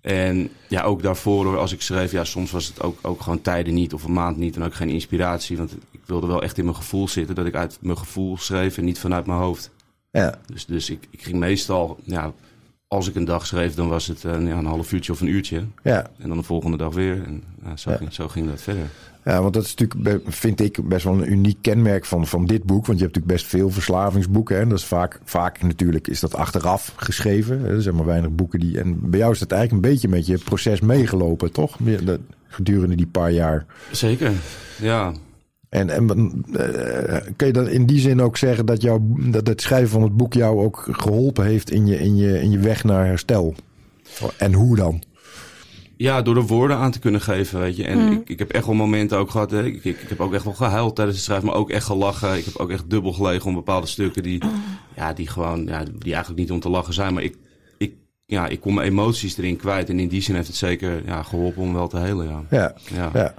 En 0.00 0.50
ja, 0.68 0.82
ook 0.82 1.02
daarvoor, 1.02 1.58
als 1.58 1.72
ik 1.72 1.80
schreef, 1.80 2.12
ja, 2.12 2.24
soms 2.24 2.50
was 2.50 2.66
het 2.66 2.82
ook, 2.82 2.98
ook 3.02 3.20
gewoon 3.20 3.40
tijden 3.40 3.74
niet 3.74 3.94
of 3.94 4.04
een 4.04 4.12
maand 4.12 4.36
niet 4.36 4.56
en 4.56 4.62
ook 4.62 4.74
geen 4.74 4.88
inspiratie. 4.88 5.56
Want 5.56 5.76
ik 5.90 6.00
wilde 6.04 6.26
wel 6.26 6.42
echt 6.42 6.58
in 6.58 6.64
mijn 6.64 6.76
gevoel 6.76 7.08
zitten, 7.08 7.34
dat 7.34 7.46
ik 7.46 7.54
uit 7.54 7.78
mijn 7.80 7.98
gevoel 7.98 8.38
schreef 8.38 8.78
en 8.78 8.84
niet 8.84 8.98
vanuit 8.98 9.26
mijn 9.26 9.38
hoofd. 9.38 9.70
Ja. 10.10 10.38
Dus, 10.46 10.66
dus 10.66 10.90
ik, 10.90 11.06
ik 11.10 11.22
ging 11.22 11.36
meestal, 11.36 11.98
ja, 12.02 12.32
als 12.94 13.08
ik 13.08 13.14
een 13.14 13.24
dag 13.24 13.46
schreef, 13.46 13.74
dan 13.74 13.88
was 13.88 14.06
het 14.06 14.24
een, 14.24 14.46
ja, 14.46 14.56
een 14.58 14.64
half 14.66 14.92
uurtje 14.92 15.12
of 15.12 15.20
een 15.20 15.28
uurtje. 15.28 15.64
Ja. 15.82 16.10
En 16.18 16.28
dan 16.28 16.36
de 16.36 16.42
volgende 16.44 16.76
dag 16.76 16.94
weer. 16.94 17.22
En 17.26 17.42
zo, 17.78 17.90
Ja. 17.90 17.96
Ging, 17.96 18.12
zo 18.12 18.28
ging 18.28 18.48
dat 18.48 18.62
verder. 18.62 18.86
Ja, 19.24 19.42
want 19.42 19.54
dat 19.54 19.64
is 19.64 19.74
natuurlijk, 19.74 20.20
vind 20.26 20.60
ik, 20.60 20.88
best 20.88 21.04
wel 21.04 21.12
een 21.14 21.32
uniek 21.32 21.58
kenmerk 21.60 22.04
van, 22.04 22.26
van 22.26 22.46
dit 22.46 22.62
boek. 22.62 22.86
Want 22.86 22.98
je 22.98 23.04
hebt 23.04 23.14
natuurlijk 23.16 23.42
best 23.42 23.46
veel 23.46 23.70
verslavingsboeken. 23.70 24.56
Hè? 24.56 24.62
En 24.62 24.68
dat 24.68 24.78
is 24.78 24.84
vaak, 24.84 25.20
vaak 25.24 25.62
natuurlijk 25.62 26.08
is 26.08 26.20
dat 26.20 26.34
achteraf 26.34 26.92
geschreven. 26.96 27.60
hè. 27.60 27.68
Er 27.74 27.82
zijn 27.82 27.94
maar 27.94 28.04
weinig 28.04 28.30
boeken 28.30 28.60
die... 28.60 28.80
En 28.80 29.10
bij 29.10 29.18
jou 29.18 29.32
is 29.32 29.38
dat 29.38 29.52
eigenlijk 29.52 29.84
een 29.84 29.90
beetje 29.92 30.08
met 30.08 30.26
je 30.26 30.38
proces 30.38 30.80
meegelopen, 30.80 31.52
toch? 31.52 31.78
Gedurende 32.48 32.96
die 32.96 33.06
paar 33.06 33.30
jaar. 33.30 33.66
Zeker, 33.90 34.32
ja. 34.80 35.12
En, 35.74 35.90
en 35.90 36.08
eh, 36.52 37.20
kun 37.36 37.46
je 37.46 37.52
dan 37.52 37.68
in 37.68 37.86
die 37.86 37.98
zin 37.98 38.20
ook 38.20 38.36
zeggen 38.36 38.66
dat, 38.66 38.82
jou, 38.82 39.00
dat 39.30 39.46
het 39.46 39.60
schrijven 39.60 39.88
van 39.88 40.02
het 40.02 40.16
boek 40.16 40.32
jou 40.34 40.64
ook 40.64 40.88
geholpen 40.90 41.44
heeft 41.44 41.70
in 41.70 41.86
je, 41.86 41.98
in 41.98 42.16
je, 42.16 42.40
in 42.42 42.50
je 42.50 42.58
weg 42.58 42.84
naar 42.84 43.06
herstel? 43.06 43.54
En 44.36 44.52
hoe 44.52 44.76
dan? 44.76 45.02
Ja, 45.96 46.22
door 46.22 46.36
er 46.36 46.46
woorden 46.46 46.76
aan 46.76 46.90
te 46.90 46.98
kunnen 46.98 47.20
geven, 47.20 47.60
weet 47.60 47.76
je. 47.76 47.84
En 47.84 48.12
ik, 48.12 48.28
ik 48.28 48.38
heb 48.38 48.50
echt 48.50 48.66
wel 48.66 48.74
momenten 48.74 49.18
ook 49.18 49.30
gehad. 49.30 49.50
Hè. 49.50 49.64
Ik, 49.64 49.84
ik, 49.84 50.00
ik 50.00 50.08
heb 50.08 50.20
ook 50.20 50.34
echt 50.34 50.44
wel 50.44 50.54
gehuild 50.54 50.94
tijdens 50.94 51.16
het 51.16 51.26
schrijven, 51.26 51.46
maar 51.46 51.56
ook 51.56 51.70
echt 51.70 51.86
gelachen. 51.86 52.36
Ik 52.36 52.44
heb 52.44 52.56
ook 52.56 52.70
echt 52.70 52.90
dubbel 52.90 53.12
gelegen 53.12 53.46
om 53.46 53.54
bepaalde 53.54 53.86
stukken 53.86 54.22
die, 54.22 54.42
ja, 54.96 55.12
die 55.12 55.28
gewoon, 55.28 55.66
ja, 55.66 55.84
die 55.98 56.12
eigenlijk 56.12 56.40
niet 56.40 56.50
om 56.50 56.60
te 56.60 56.68
lachen 56.68 56.94
zijn. 56.94 57.14
Maar 57.14 57.22
ik, 57.22 57.36
ik, 57.78 57.94
ja, 58.26 58.46
ik 58.46 58.60
kon 58.60 58.74
mijn 58.74 58.88
emoties 58.88 59.38
erin 59.38 59.56
kwijt. 59.56 59.88
En 59.88 59.98
in 59.98 60.08
die 60.08 60.22
zin 60.22 60.34
heeft 60.34 60.46
het 60.46 60.56
zeker 60.56 61.02
ja, 61.06 61.22
geholpen 61.22 61.62
om 61.62 61.74
wel 61.74 61.88
te 61.88 61.98
helen, 61.98 62.26
ja. 62.28 62.42
Ja, 62.50 62.74
Ja. 62.94 63.10
ja. 63.14 63.34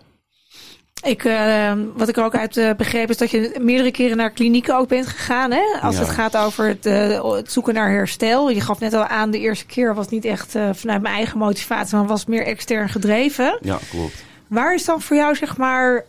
Ik, 1.05 1.23
eh, 1.23 1.71
wat 1.95 2.07
ik 2.09 2.17
er 2.17 2.23
ook 2.23 2.35
uit 2.35 2.57
eh, 2.57 2.69
begreep 2.77 3.09
is 3.09 3.17
dat 3.17 3.31
je 3.31 3.55
meerdere 3.61 3.91
keren 3.91 4.17
naar 4.17 4.29
klinieken 4.31 4.77
ook 4.77 4.87
bent 4.87 5.07
gegaan. 5.07 5.51
Hè? 5.51 5.61
Als 5.81 5.95
Ja. 5.95 6.01
het 6.01 6.09
gaat 6.09 6.37
over 6.37 6.67
het, 6.67 6.85
eh, 6.85 7.33
het 7.33 7.51
zoeken 7.51 7.73
naar 7.73 7.89
herstel. 7.91 8.49
Je 8.49 8.61
gaf 8.61 8.79
net 8.79 8.93
al 8.93 9.03
aan, 9.05 9.31
de 9.31 9.39
eerste 9.39 9.65
keer 9.65 9.95
was 9.95 10.07
niet 10.09 10.25
echt 10.25 10.55
eh, 10.55 10.69
vanuit 10.73 11.01
mijn 11.01 11.15
eigen 11.15 11.37
motivatie, 11.37 11.97
maar 11.97 12.05
was 12.07 12.25
meer 12.25 12.45
extern 12.45 12.89
gedreven. 12.89 13.57
Ja, 13.61 13.79
klopt. 13.89 14.23
Waar 14.47 14.73
is 14.73 14.85
dan 14.85 15.01
voor 15.01 15.15
jou, 15.17 15.35
zeg 15.35 15.57
maar, 15.57 16.05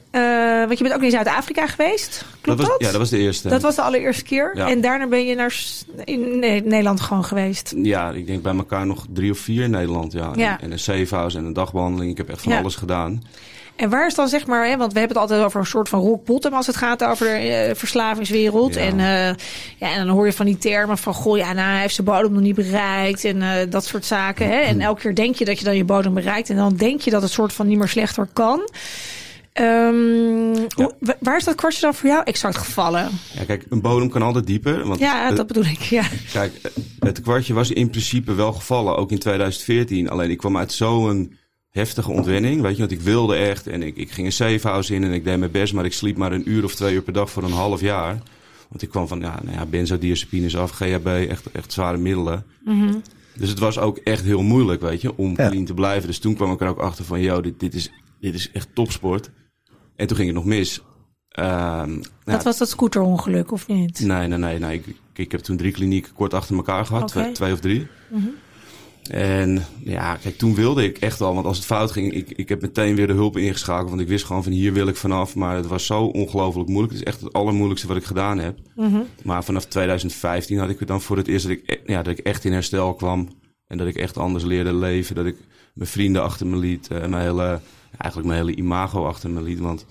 want 0.66 0.78
je 0.78 0.84
bent 0.84 0.94
ook 0.94 1.02
in 1.02 1.10
Zuid-Afrika 1.10 1.66
geweest, 1.66 2.24
klopt 2.40 2.58
dat? 2.58 2.68
was, 2.68 2.76
ja, 2.78 2.86
dat 2.90 2.96
was 3.00 3.10
de 3.10 3.18
eerste. 3.18 3.48
Dat 3.48 3.62
was 3.62 3.74
de 3.74 3.82
allereerste 3.82 4.22
keer. 4.24 4.50
Ja. 4.54 4.68
En 4.68 4.80
daarna 4.80 5.06
ben 5.06 5.26
je 5.26 5.34
naar 5.34 5.54
in 6.04 6.38
Ne- 6.38 6.60
Nederland 6.64 7.00
gewoon 7.00 7.24
geweest. 7.24 7.74
Ja, 7.76 8.10
ik 8.10 8.26
denk 8.26 8.42
bij 8.42 8.54
elkaar 8.56 8.86
nog 8.86 9.06
drie 9.12 9.30
of 9.30 9.38
vier 9.38 9.62
in 9.64 9.70
Nederland, 9.70 10.12
ja. 10.12 10.30
Ja. 10.34 10.60
En 10.60 10.72
een 10.72 10.78
safe 10.78 11.14
house 11.14 11.38
en 11.38 11.44
een 11.44 11.52
dagbehandeling. 11.52 12.10
Ik 12.10 12.16
heb 12.16 12.28
echt 12.28 12.42
van 12.42 12.52
alles 12.52 12.74
gedaan. 12.74 13.22
En 13.76 13.90
waar 13.90 14.06
is 14.06 14.14
dan 14.14 14.28
zeg 14.28 14.47
maar, 14.47 14.68
hè, 14.68 14.76
want 14.76 14.92
we 14.92 14.99
hebben 14.99 15.16
het 15.18 15.28
altijd 15.30 15.47
over 15.47 15.61
een 15.61 15.66
soort 15.66 15.88
van 15.88 16.00
rock 16.00 16.25
bottom 16.25 16.52
als 16.52 16.66
het 16.66 16.76
gaat 16.76 17.04
over 17.04 17.26
de 17.26 17.33
eh, 17.33 17.75
verslavingswereld. 17.75 18.75
Ja. 18.75 18.80
En, 18.80 19.00
eh, 19.00 19.35
ja, 19.78 19.92
en 19.95 20.06
dan 20.06 20.09
hoor 20.09 20.26
je 20.26 20.33
van 20.33 20.47
die 20.47 20.59
termen 20.59 20.99
van, 20.99 21.14
goh, 21.14 21.37
ja, 21.37 21.52
nou, 21.52 21.71
hij 21.71 21.80
heeft 21.80 21.95
zijn 21.95 22.06
bodem 22.06 22.32
nog 22.32 22.43
niet 22.43 22.54
bereikt 22.54 23.25
en 23.25 23.43
eh, 23.43 23.71
dat 23.71 23.84
soort 23.84 24.04
zaken. 24.04 24.47
Hè? 24.49 24.58
En 24.60 24.80
elke 24.80 25.00
keer 25.00 25.15
denk 25.15 25.34
je 25.34 25.45
dat 25.45 25.58
je 25.58 25.65
dan 25.65 25.76
je 25.76 25.84
bodem 25.84 26.15
bereikt 26.15 26.50
en 26.50 26.56
dan 26.56 26.76
denk 26.76 27.00
je 27.00 27.10
dat 27.10 27.23
het 27.23 27.30
soort 27.30 27.52
van 27.52 27.67
niet 27.67 27.78
meer 27.78 27.89
slechter 27.89 28.28
kan. 28.32 28.71
Ehm, 29.52 30.56
hoe- 30.75 30.93
wa- 31.00 31.17
waar 31.21 31.36
is 31.36 31.45
dat 31.45 31.54
kwartje 31.54 31.80
dan 31.80 31.95
voor 31.95 32.08
jou 32.08 32.23
exact 32.25 32.56
gevallen? 32.56 33.08
Ja, 33.39 33.45
kijk, 33.45 33.65
een 33.69 33.80
bodem 33.80 34.08
kan 34.10 34.23
altijd 34.23 34.47
dieper. 34.47 34.86
Want 34.86 35.00
Ja, 35.00 35.26
het- 35.26 35.36
dat 35.36 35.47
bedoel 35.47 35.65
ik. 35.65 35.80
Ja. 35.80 36.02
Kijk, 36.32 36.52
het 36.99 37.21
kwartje 37.21 37.54
was 37.54 37.71
in 37.71 37.91
principe 37.91 38.34
wel 38.34 38.52
gevallen, 38.52 38.97
ook 38.97 39.10
in 39.10 39.19
2014. 39.19 40.10
Alleen 40.10 40.30
ik 40.30 40.39
kwam 40.39 40.56
uit 40.56 40.73
zo'n 40.73 41.36
heftige 41.76 42.10
ontwenning, 42.10 42.60
weet 42.60 42.73
je. 42.73 42.78
Want 42.78 42.91
ik 42.91 43.00
wilde 43.00 43.34
echt 43.34 43.67
en 43.67 43.82
ik, 43.82 43.97
ik 43.97 44.10
ging 44.10 44.26
een 44.26 44.32
safe 44.32 44.69
house 44.69 44.95
in 44.95 45.04
en 45.04 45.12
ik 45.12 45.25
deed 45.25 45.39
mijn 45.39 45.50
best. 45.50 45.73
Maar 45.75 45.84
ik 45.84 45.93
sliep 45.93 46.17
maar 46.17 46.32
een 46.32 46.50
uur 46.50 46.65
of 46.65 46.75
twee 46.75 46.95
uur 46.95 47.02
per 47.02 47.12
dag 47.12 47.30
voor 47.30 47.43
een 47.43 47.52
half 47.52 47.80
jaar. 47.80 48.23
Want 48.69 48.82
ik 48.82 48.89
kwam 48.89 49.08
van, 49.08 49.21
ja, 49.21 49.41
nou 49.43 49.56
ja 49.56 49.67
benzodiazepines 49.67 50.56
af, 50.56 50.71
GHB, 50.71 51.06
echt, 51.06 51.50
echt 51.52 51.73
zware 51.73 51.97
middelen. 51.97 52.45
Dus 53.39 53.49
het 53.49 53.58
was 53.58 53.78
ook 53.78 53.97
echt 53.99 54.25
heel 54.25 54.43
moeilijk, 54.43 54.80
weet 54.80 55.00
je, 55.00 55.17
om 55.17 55.34
Ja. 55.36 55.49
clean 55.49 55.65
te 55.65 55.75
blijven. 55.75 56.06
Dus 56.06 56.19
toen 56.19 56.34
kwam 56.34 56.52
ik 56.52 56.60
er 56.60 56.69
ook 56.69 56.78
achter 56.78 57.04
van, 57.04 57.21
yo, 57.21 57.41
dit, 57.41 57.60
dit, 57.60 57.75
is, 57.75 57.91
dit 58.21 58.34
is 58.34 58.50
echt 58.52 58.69
topsport. 58.75 59.30
En 59.97 60.06
toen 60.06 60.17
ging 60.17 60.28
het 60.28 60.36
nog 60.36 60.47
mis. 60.47 60.82
Ehm, 61.28 61.91
nou, 61.91 62.00
Dat 62.25 62.45
was 62.45 62.58
dat 62.58 62.69
scooterongeluk, 62.69 63.52
of 63.52 63.67
niet? 63.69 64.00
Nee, 64.00 64.28
nee, 64.28 64.39
nee. 64.39 64.58
nee. 64.58 64.75
Ik, 64.76 64.97
ik, 65.15 65.32
heb 65.32 65.41
toen 65.41 65.56
drie 65.56 65.73
klinieken 65.73 66.12
kort 66.12 66.34
achter 66.34 66.56
elkaar 66.56 66.86
gehad. 66.86 67.08
Twee, 67.08 67.32
twee 67.32 67.52
of 67.52 67.60
drie. 67.60 67.86
En 69.08 69.64
ja, 69.84 70.16
kijk, 70.16 70.38
toen 70.38 70.54
wilde 70.54 70.84
ik 70.84 70.99
echt 70.99 71.21
al. 71.21 71.34
Want 71.34 71.47
als 71.47 71.56
het 71.56 71.66
fout 71.66 71.92
ging, 71.92 72.12
ik, 72.12 72.30
ik 72.30 72.49
heb 72.49 72.60
meteen 72.60 72.95
weer 72.95 73.06
de 73.06 73.12
hulp 73.12 73.36
ingeschakeld. 73.36 73.88
Want 73.88 74.00
ik 74.00 74.08
wist 74.08 74.25
gewoon 74.25 74.42
van 74.42 74.52
hier 74.52 74.73
wil 74.73 74.86
ik 74.86 74.97
vanaf. 74.97 75.34
Maar 75.34 75.56
het 75.56 75.66
was 75.66 75.86
zo 75.86 76.04
ongelooflijk 76.04 76.69
moeilijk. 76.69 76.92
Het 76.92 77.02
is 77.02 77.08
echt 77.12 77.21
het 77.21 77.32
allermoeilijkste 77.32 77.88
wat 77.88 77.97
ik 77.97 78.04
gedaan 78.04 78.38
heb. 78.38 78.58
Maar 79.23 79.45
vanaf 79.45 79.64
2015 79.64 80.58
had 80.58 80.71
ik 80.71 80.78
het 80.78 80.88
dan 80.88 81.00
voor 81.00 81.16
het 81.16 81.28
eerst 81.28 81.47
dat 81.47 81.56
ik, 81.56 81.62
e- 81.66 81.92
ja, 81.92 82.02
dat 82.02 82.19
ik 82.19 82.25
echt 82.25 82.45
in 82.45 82.52
herstel 82.52 82.95
kwam. 82.95 83.28
En 83.66 83.78
dat 83.78 83.86
ik 83.86 83.97
echt 83.97 84.16
anders 84.16 84.45
leerde 84.45 84.75
leven. 84.75 85.14
Dat 85.14 85.26
ik 85.26 85.36
mijn 85.75 85.88
vrienden 85.90 86.23
achter 86.23 86.47
me 86.47 86.56
liet. 86.56 86.88
En 86.88 87.10
mijn 87.10 87.23
hele, 87.23 87.60
eigenlijk 87.99 88.32
mijn 88.32 88.45
hele 88.47 88.56
imago 88.56 89.06
achter 89.06 89.30
me 89.30 89.42
liet. 89.42 89.58
Want 89.58 89.86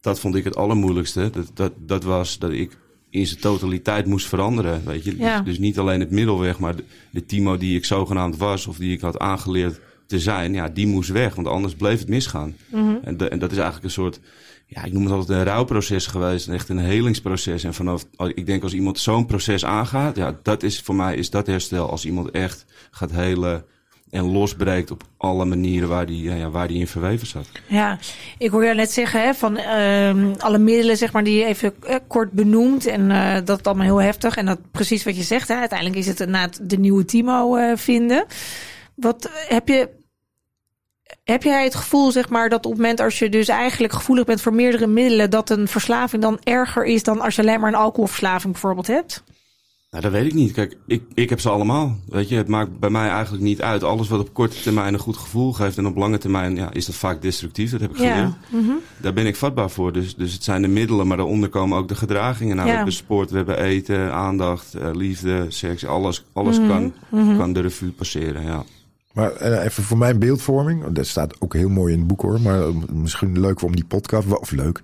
dat 0.00 0.20
vond 0.20 0.34
ik 0.34 0.44
het 0.44 0.56
allermoeilijkste. 0.56 1.30
Dat, 1.30 1.50
dat, 1.54 1.72
dat 1.76 2.04
was 2.04 2.38
dat 2.38 2.50
ik 2.50 2.78
in 3.14 3.26
zijn 3.26 3.40
totaliteit 3.40 4.06
moest 4.06 4.26
veranderen. 4.26 4.82
Weet 4.84 5.04
je? 5.04 5.16
Ja. 5.18 5.36
Dus, 5.36 5.44
dus 5.46 5.58
niet 5.58 5.78
alleen 5.78 6.00
het 6.00 6.10
middelweg, 6.10 6.58
maar 6.58 6.76
de, 6.76 6.84
de 7.10 7.26
Timo 7.26 7.56
die 7.56 7.76
ik 7.76 7.84
zogenaamd 7.84 8.36
was, 8.36 8.66
of 8.66 8.76
die 8.76 8.92
ik 8.92 9.00
had 9.00 9.18
aangeleerd 9.18 9.80
te 10.06 10.18
zijn, 10.20 10.52
ja, 10.54 10.68
die 10.68 10.86
moest 10.86 11.10
weg. 11.10 11.34
Want 11.34 11.46
anders 11.48 11.74
bleef 11.74 11.98
het 11.98 12.08
misgaan. 12.08 12.56
En, 13.02 13.16
de- 13.16 13.28
en 13.28 13.38
dat 13.38 13.50
is 13.50 13.56
eigenlijk 13.56 13.84
een 13.86 13.90
soort, 14.02 14.20
ja, 14.66 14.84
ik 14.84 14.92
noem 14.92 15.02
het 15.02 15.12
altijd 15.12 15.38
een 15.38 15.44
rouwproces 15.44 16.06
geweest. 16.06 16.48
Echt 16.48 16.68
een 16.68 16.78
helingsproces. 16.78 17.64
En 17.64 17.74
vanaf, 17.74 18.06
ik 18.34 18.46
denk 18.46 18.62
als 18.62 18.72
iemand 18.74 18.98
zo'n 18.98 19.26
proces 19.26 19.64
aangaat, 19.64 20.16
ja, 20.16 20.38
dat 20.42 20.62
is 20.62 20.80
voor 20.80 20.94
mij 20.94 21.16
is 21.16 21.30
dat 21.30 21.46
herstel. 21.46 21.90
Als 21.90 22.04
iemand 22.06 22.30
echt 22.30 22.64
gaat 22.90 23.10
helen 23.10 23.64
en 24.10 24.32
losbreekt 24.32 24.90
op 24.90 25.02
alle 25.16 25.44
manieren 25.44 25.88
waar 25.88 26.06
die, 26.06 26.22
ja, 26.22 26.50
waar 26.50 26.68
die 26.68 26.78
in 26.78 26.86
verweven 26.86 27.26
zat. 27.26 27.46
Ja, 27.66 27.98
ik 28.38 28.50
hoor 28.50 28.64
jou 28.64 28.76
net 28.76 28.92
zeggen 28.92 29.22
hè, 29.22 29.34
van 29.34 29.56
ehm, 29.56 30.34
alle 30.38 30.58
middelen 30.58 30.96
zeg 30.96 31.12
maar, 31.12 31.24
die 31.24 31.38
je 31.38 31.44
even 31.44 31.74
eh, 31.82 31.96
kort 32.06 32.30
benoemt. 32.30 32.86
En 32.86 33.10
eh, 33.10 33.36
dat 33.44 33.66
allemaal 33.66 33.84
heel 33.84 34.02
heftig. 34.02 34.36
En 34.36 34.46
dat 34.46 34.58
precies 34.70 35.04
wat 35.04 35.16
je 35.16 35.22
zegt. 35.22 35.48
Hè, 35.48 35.54
uiteindelijk 35.54 35.98
is 35.98 36.06
het 36.06 36.20
inderdaad 36.20 36.70
de 36.70 36.78
nieuwe 36.78 37.04
Timo 37.04 37.56
eh, 37.56 37.76
vinden. 37.76 38.24
Wat 38.94 39.30
heb 39.48 39.68
je. 39.68 40.02
Heb 41.24 41.42
jij 41.42 41.64
het 41.64 41.74
gevoel, 41.74 42.10
zeg 42.10 42.28
maar, 42.28 42.48
dat 42.48 42.66
op 42.66 42.72
het 42.72 42.80
moment 42.80 43.00
als 43.00 43.18
je 43.18 43.28
dus 43.28 43.48
eigenlijk 43.48 43.92
gevoelig 43.92 44.24
bent 44.24 44.40
voor 44.40 44.54
meerdere 44.54 44.86
middelen, 44.86 45.30
dat 45.30 45.50
een 45.50 45.68
verslaving 45.68 46.22
dan 46.22 46.38
erger 46.42 46.84
is 46.84 47.02
dan 47.02 47.20
als 47.20 47.36
je 47.36 47.42
alleen 47.42 47.60
maar 47.60 47.68
een 47.68 47.78
alcoholverslaving 47.78 48.52
bijvoorbeeld 48.52 48.86
hebt? 48.86 49.22
Nou, 49.94 50.06
dat 50.06 50.14
weet 50.14 50.26
ik 50.26 50.34
niet. 50.34 50.52
Kijk, 50.52 50.76
ik, 50.86 51.02
ik 51.14 51.30
heb 51.30 51.40
ze 51.40 51.48
allemaal. 51.48 51.96
Weet 52.08 52.28
je, 52.28 52.36
het 52.36 52.48
maakt 52.48 52.78
bij 52.78 52.90
mij 52.90 53.08
eigenlijk 53.08 53.42
niet 53.42 53.62
uit. 53.62 53.82
Alles 53.84 54.08
wat 54.08 54.20
op 54.20 54.32
korte 54.32 54.60
termijn 54.62 54.94
een 54.94 55.00
goed 55.00 55.16
gevoel 55.16 55.52
geeft 55.52 55.78
en 55.78 55.86
op 55.86 55.96
lange 55.96 56.18
termijn 56.18 56.56
ja, 56.56 56.72
is 56.72 56.86
dat 56.86 56.94
vaak 56.94 57.22
destructief. 57.22 57.70
Dat 57.70 57.80
heb 57.80 57.90
ik 57.90 57.96
geleerd. 57.96 58.32
Ja. 58.50 58.60
Daar 59.00 59.12
ben 59.12 59.26
ik 59.26 59.36
vatbaar 59.36 59.70
voor. 59.70 59.92
Dus, 59.92 60.14
dus 60.16 60.32
het 60.32 60.44
zijn 60.44 60.62
de 60.62 60.68
middelen, 60.68 61.06
maar 61.06 61.16
daaronder 61.16 61.48
komen 61.48 61.78
ook 61.78 61.88
de 61.88 61.94
gedragingen. 61.94 62.56
Nou, 62.56 62.66
Ja. 62.66 62.70
we 62.72 62.76
hebben 62.76 62.94
sport, 62.94 63.30
we 63.30 63.36
hebben 63.36 63.58
eten, 63.58 64.12
aandacht, 64.12 64.74
eh, 64.74 64.88
liefde, 64.92 65.44
seks. 65.48 65.86
Alles, 65.86 66.24
alles 66.32 66.56
kan, 66.68 66.92
kan 67.36 67.52
de 67.52 67.60
revue 67.60 67.90
passeren, 67.90 68.42
ja. 68.42 68.64
Maar 69.12 69.32
eh, 69.32 69.64
even 69.64 69.82
voor 69.82 69.98
mijn 69.98 70.18
beeldvorming. 70.18 70.84
Dat 70.92 71.06
staat 71.06 71.40
ook 71.40 71.54
heel 71.54 71.68
mooi 71.68 71.92
in 71.92 71.98
het 71.98 72.08
boek 72.08 72.20
hoor. 72.22 72.40
Maar 72.40 72.60
eh, 72.62 72.68
misschien 72.92 73.40
leuk 73.40 73.62
om 73.62 73.74
die 73.74 73.84
podcast. 73.84 74.38
Of 74.38 74.50
leuk. 74.50 74.80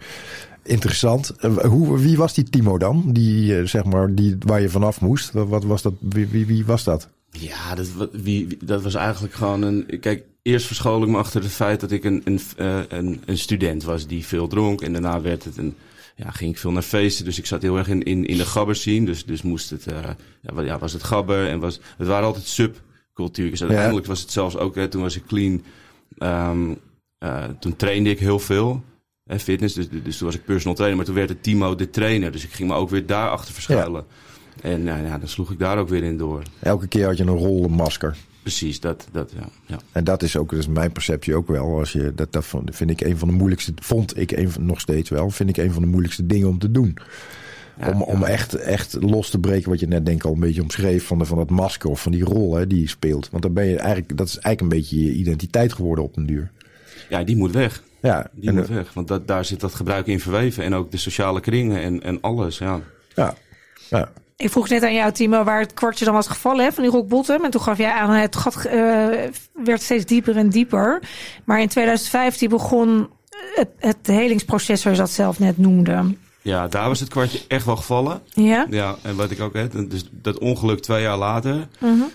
Interessant. 0.62 1.30
Eh, 1.36 1.56
Hoe, 1.56 1.98
wie 1.98 2.16
was 2.16 2.34
die 2.34 2.44
Timo 2.50 2.78
dan? 2.78 3.04
Die, 3.12 3.58
eh, 3.58 3.66
zeg 3.66 3.84
maar, 3.84 4.14
die, 4.14 4.36
waar 4.38 4.60
je 4.60 4.68
vanaf 4.68 5.00
moest. 5.00 5.32
Wat, 5.32 5.48
wat 5.48 5.64
was 5.64 5.82
dat? 5.82 5.92
Wie, 6.00 6.26
wie, 6.26 6.46
wie 6.46 6.64
was 6.66 6.84
dat? 6.84 7.08
Ja, 7.30 7.74
dat, 7.74 7.86
wie, 8.12 8.56
dat 8.64 8.82
was 8.82 8.94
eigenlijk 8.94 9.34
gewoon 9.34 9.62
een. 9.62 9.98
Kijk, 10.00 10.24
eerst 10.42 10.66
verschool 10.66 11.02
ik 11.02 11.08
me 11.08 11.16
achter 11.18 11.42
het 11.42 11.50
feit 11.52 11.80
dat 11.80 11.90
ik 11.90 12.04
een, 12.04 12.22
een, 12.24 12.40
eh, 12.56 12.78
een, 12.88 13.20
een 13.24 13.38
student 13.38 13.82
was 13.84 14.06
die 14.06 14.26
veel 14.26 14.46
dronk. 14.48 14.80
En 14.80 14.92
daarna 14.92 15.20
werd 15.20 15.44
het 15.44 15.56
een. 15.56 15.74
Ja, 16.16 16.30
ging 16.30 16.50
ik 16.52 16.58
veel 16.58 16.70
naar 16.72 16.82
feesten. 16.82 17.24
Dus 17.24 17.38
ik 17.38 17.46
zat 17.46 17.62
heel 17.62 17.76
erg 17.78 17.88
in, 17.88 18.02
in, 18.02 18.26
in 18.26 18.36
de 18.36 18.44
gabber 18.46 18.76
scene. 18.76 19.06
Dus, 19.06 19.24
dus 19.24 19.42
moest 19.42 19.70
het. 19.70 19.84
ja, 20.42 20.54
wa- 20.54 20.62
ja, 20.62 20.78
was 20.78 20.92
het 20.92 21.02
gabber 21.02 21.48
en 21.48 21.58
was. 21.60 21.80
Het 21.96 22.06
waren 22.06 22.26
altijd 22.26 22.44
subcultuurtjes. 22.46 23.62
Uiteindelijk 23.62 24.06
was 24.06 24.20
het 24.20 24.30
zelfs 24.30 24.56
ook. 24.56 24.74
Hè, 24.74 24.88
toen 24.88 25.02
was 25.02 25.16
ik 25.16 25.26
clean. 25.26 25.62
ehm, 26.18 26.74
eh, 27.18 27.44
toen 27.60 27.76
trainde 27.76 28.10
ik 28.10 28.18
heel 28.18 28.38
veel. 28.38 28.82
Hè, 29.30 29.38
fitness. 29.38 29.74
Dus, 29.74 29.88
dus 30.04 30.16
toen 30.16 30.26
was 30.26 30.36
ik 30.36 30.44
personal 30.44 30.74
trainer, 30.74 30.96
maar 30.96 31.06
toen 31.06 31.14
werd 31.14 31.28
het 31.28 31.42
Timo 31.42 31.74
de 31.74 31.90
trainer. 31.90 32.32
Dus 32.32 32.44
ik 32.44 32.52
ging 32.52 32.68
me 32.68 32.74
ook 32.74 32.90
weer 32.90 33.06
daarachter 33.06 33.54
verschuilen. 33.54 34.04
En 34.62 34.82
nou 34.82 35.04
ja, 35.04 35.18
dan 35.18 35.28
sloeg 35.28 35.50
ik 35.50 35.58
daar 35.58 35.78
ook 35.78 35.88
weer 35.88 36.02
in 36.02 36.16
door. 36.16 36.42
Elke 36.58 36.86
keer 36.86 37.06
had 37.06 37.16
je 37.16 37.22
een 37.22 37.36
rol, 37.36 37.64
een 37.64 37.70
masker. 37.70 38.16
Precies, 38.42 38.80
dat, 38.80 39.08
dat 39.12 39.32
ja, 39.36 39.48
ja. 39.66 39.78
En 39.92 40.04
dat 40.04 40.22
is 40.22 40.36
ook, 40.36 40.50
dus 40.50 40.66
mijn 40.66 40.92
perceptie 40.92 41.34
ook 41.34 41.48
wel. 41.48 41.78
Als 41.78 41.92
je, 41.92 42.12
dat, 42.14 42.32
dat 42.32 42.46
vind 42.64 42.90
ik 42.90 43.00
een 43.00 43.18
van 43.18 43.28
de 43.28 43.34
moeilijkste, 43.34 43.72
vond 43.76 44.18
ik 44.18 44.30
een 44.30 44.50
nog 44.60 44.80
steeds 44.80 45.10
wel, 45.10 45.30
vind 45.30 45.48
ik 45.48 45.56
een 45.56 45.72
van 45.72 45.82
de 45.82 45.88
moeilijkste 45.88 46.26
dingen 46.26 46.48
om 46.48 46.58
te 46.58 46.70
doen. 46.70 46.96
Ja, 47.78 47.90
om 47.90 48.02
om 48.02 48.20
ja. 48.20 48.26
echt, 48.26 48.54
echt 48.54 48.96
los 49.00 49.30
te 49.30 49.38
breken, 49.38 49.70
wat 49.70 49.80
je 49.80 49.86
net 49.86 50.06
denk 50.06 50.18
ik 50.18 50.24
al 50.24 50.32
een 50.32 50.40
beetje 50.40 50.62
omschreef, 50.62 51.06
van, 51.06 51.18
de, 51.18 51.24
van 51.24 51.36
dat 51.36 51.50
masker 51.50 51.90
of 51.90 52.02
van 52.02 52.12
die 52.12 52.24
rol 52.24 52.54
hè, 52.54 52.66
die 52.66 52.80
je 52.80 52.88
speelt. 52.88 53.30
Want 53.30 53.42
dan 53.42 53.52
ben 53.52 53.66
je 53.66 53.76
eigenlijk, 53.76 54.16
dat 54.16 54.26
is 54.26 54.38
eigenlijk 54.38 54.60
een 54.60 54.80
beetje 54.80 55.04
je 55.04 55.12
identiteit 55.12 55.72
geworden 55.72 56.04
op 56.04 56.16
een 56.16 56.26
duur. 56.26 56.50
Ja, 57.08 57.24
die 57.24 57.36
moet 57.36 57.52
weg. 57.52 57.82
Ja, 58.02 58.26
Die 58.32 58.48
en, 58.48 58.54
moet 58.54 58.68
weg. 58.68 58.92
Want 58.92 59.08
dat, 59.08 59.28
daar 59.28 59.44
zit 59.44 59.60
dat 59.60 59.74
gebruik 59.74 60.06
in 60.06 60.20
verweven. 60.20 60.64
En 60.64 60.74
ook 60.74 60.90
de 60.90 60.96
sociale 60.96 61.40
kringen 61.40 61.82
en, 61.82 62.02
en 62.02 62.20
alles. 62.20 62.58
Ja. 62.58 62.80
ja, 63.14 63.34
ja, 63.90 64.08
Ik 64.36 64.50
vroeg 64.50 64.68
net 64.68 64.82
aan 64.82 64.94
jou, 64.94 65.12
Timo, 65.12 65.44
waar 65.44 65.60
het 65.60 65.74
kwartje 65.74 66.04
dan 66.04 66.14
was 66.14 66.26
gevallen 66.28 66.64
hè, 66.64 66.72
van 66.72 66.82
die 66.82 66.92
rock 66.92 67.08
bottom. 67.08 67.44
En 67.44 67.50
toen 67.50 67.60
gaf 67.60 67.78
jij 67.78 67.92
aan, 67.92 68.10
het 68.10 68.36
gat 68.36 68.64
eh, 68.64 68.74
werd 69.64 69.82
steeds 69.82 70.04
dieper 70.04 70.36
en 70.36 70.48
dieper. 70.48 71.02
Maar 71.44 71.60
in 71.60 71.68
2015 71.68 72.48
begon 72.48 73.08
het, 73.54 73.68
het 73.78 74.06
helingsproces, 74.06 74.80
zoals 74.80 74.96
je 74.96 75.02
dat 75.02 75.12
zelf 75.12 75.38
net 75.38 75.58
noemde. 75.58 76.14
ja, 76.42 76.68
daar 76.68 76.88
was 76.88 77.00
het 77.00 77.08
kwartje 77.08 77.40
echt 77.48 77.64
wel 77.64 77.76
gevallen. 77.76 78.20
Ja? 78.28 78.66
Ja, 78.70 78.96
en 79.02 79.16
wat 79.16 79.30
ik 79.30 79.40
ook 79.40 79.54
heb, 79.54 79.72
dus 79.90 80.08
dat 80.12 80.38
ongeluk 80.38 80.80
twee 80.80 81.02
jaar 81.02 81.18
later, 81.18 81.68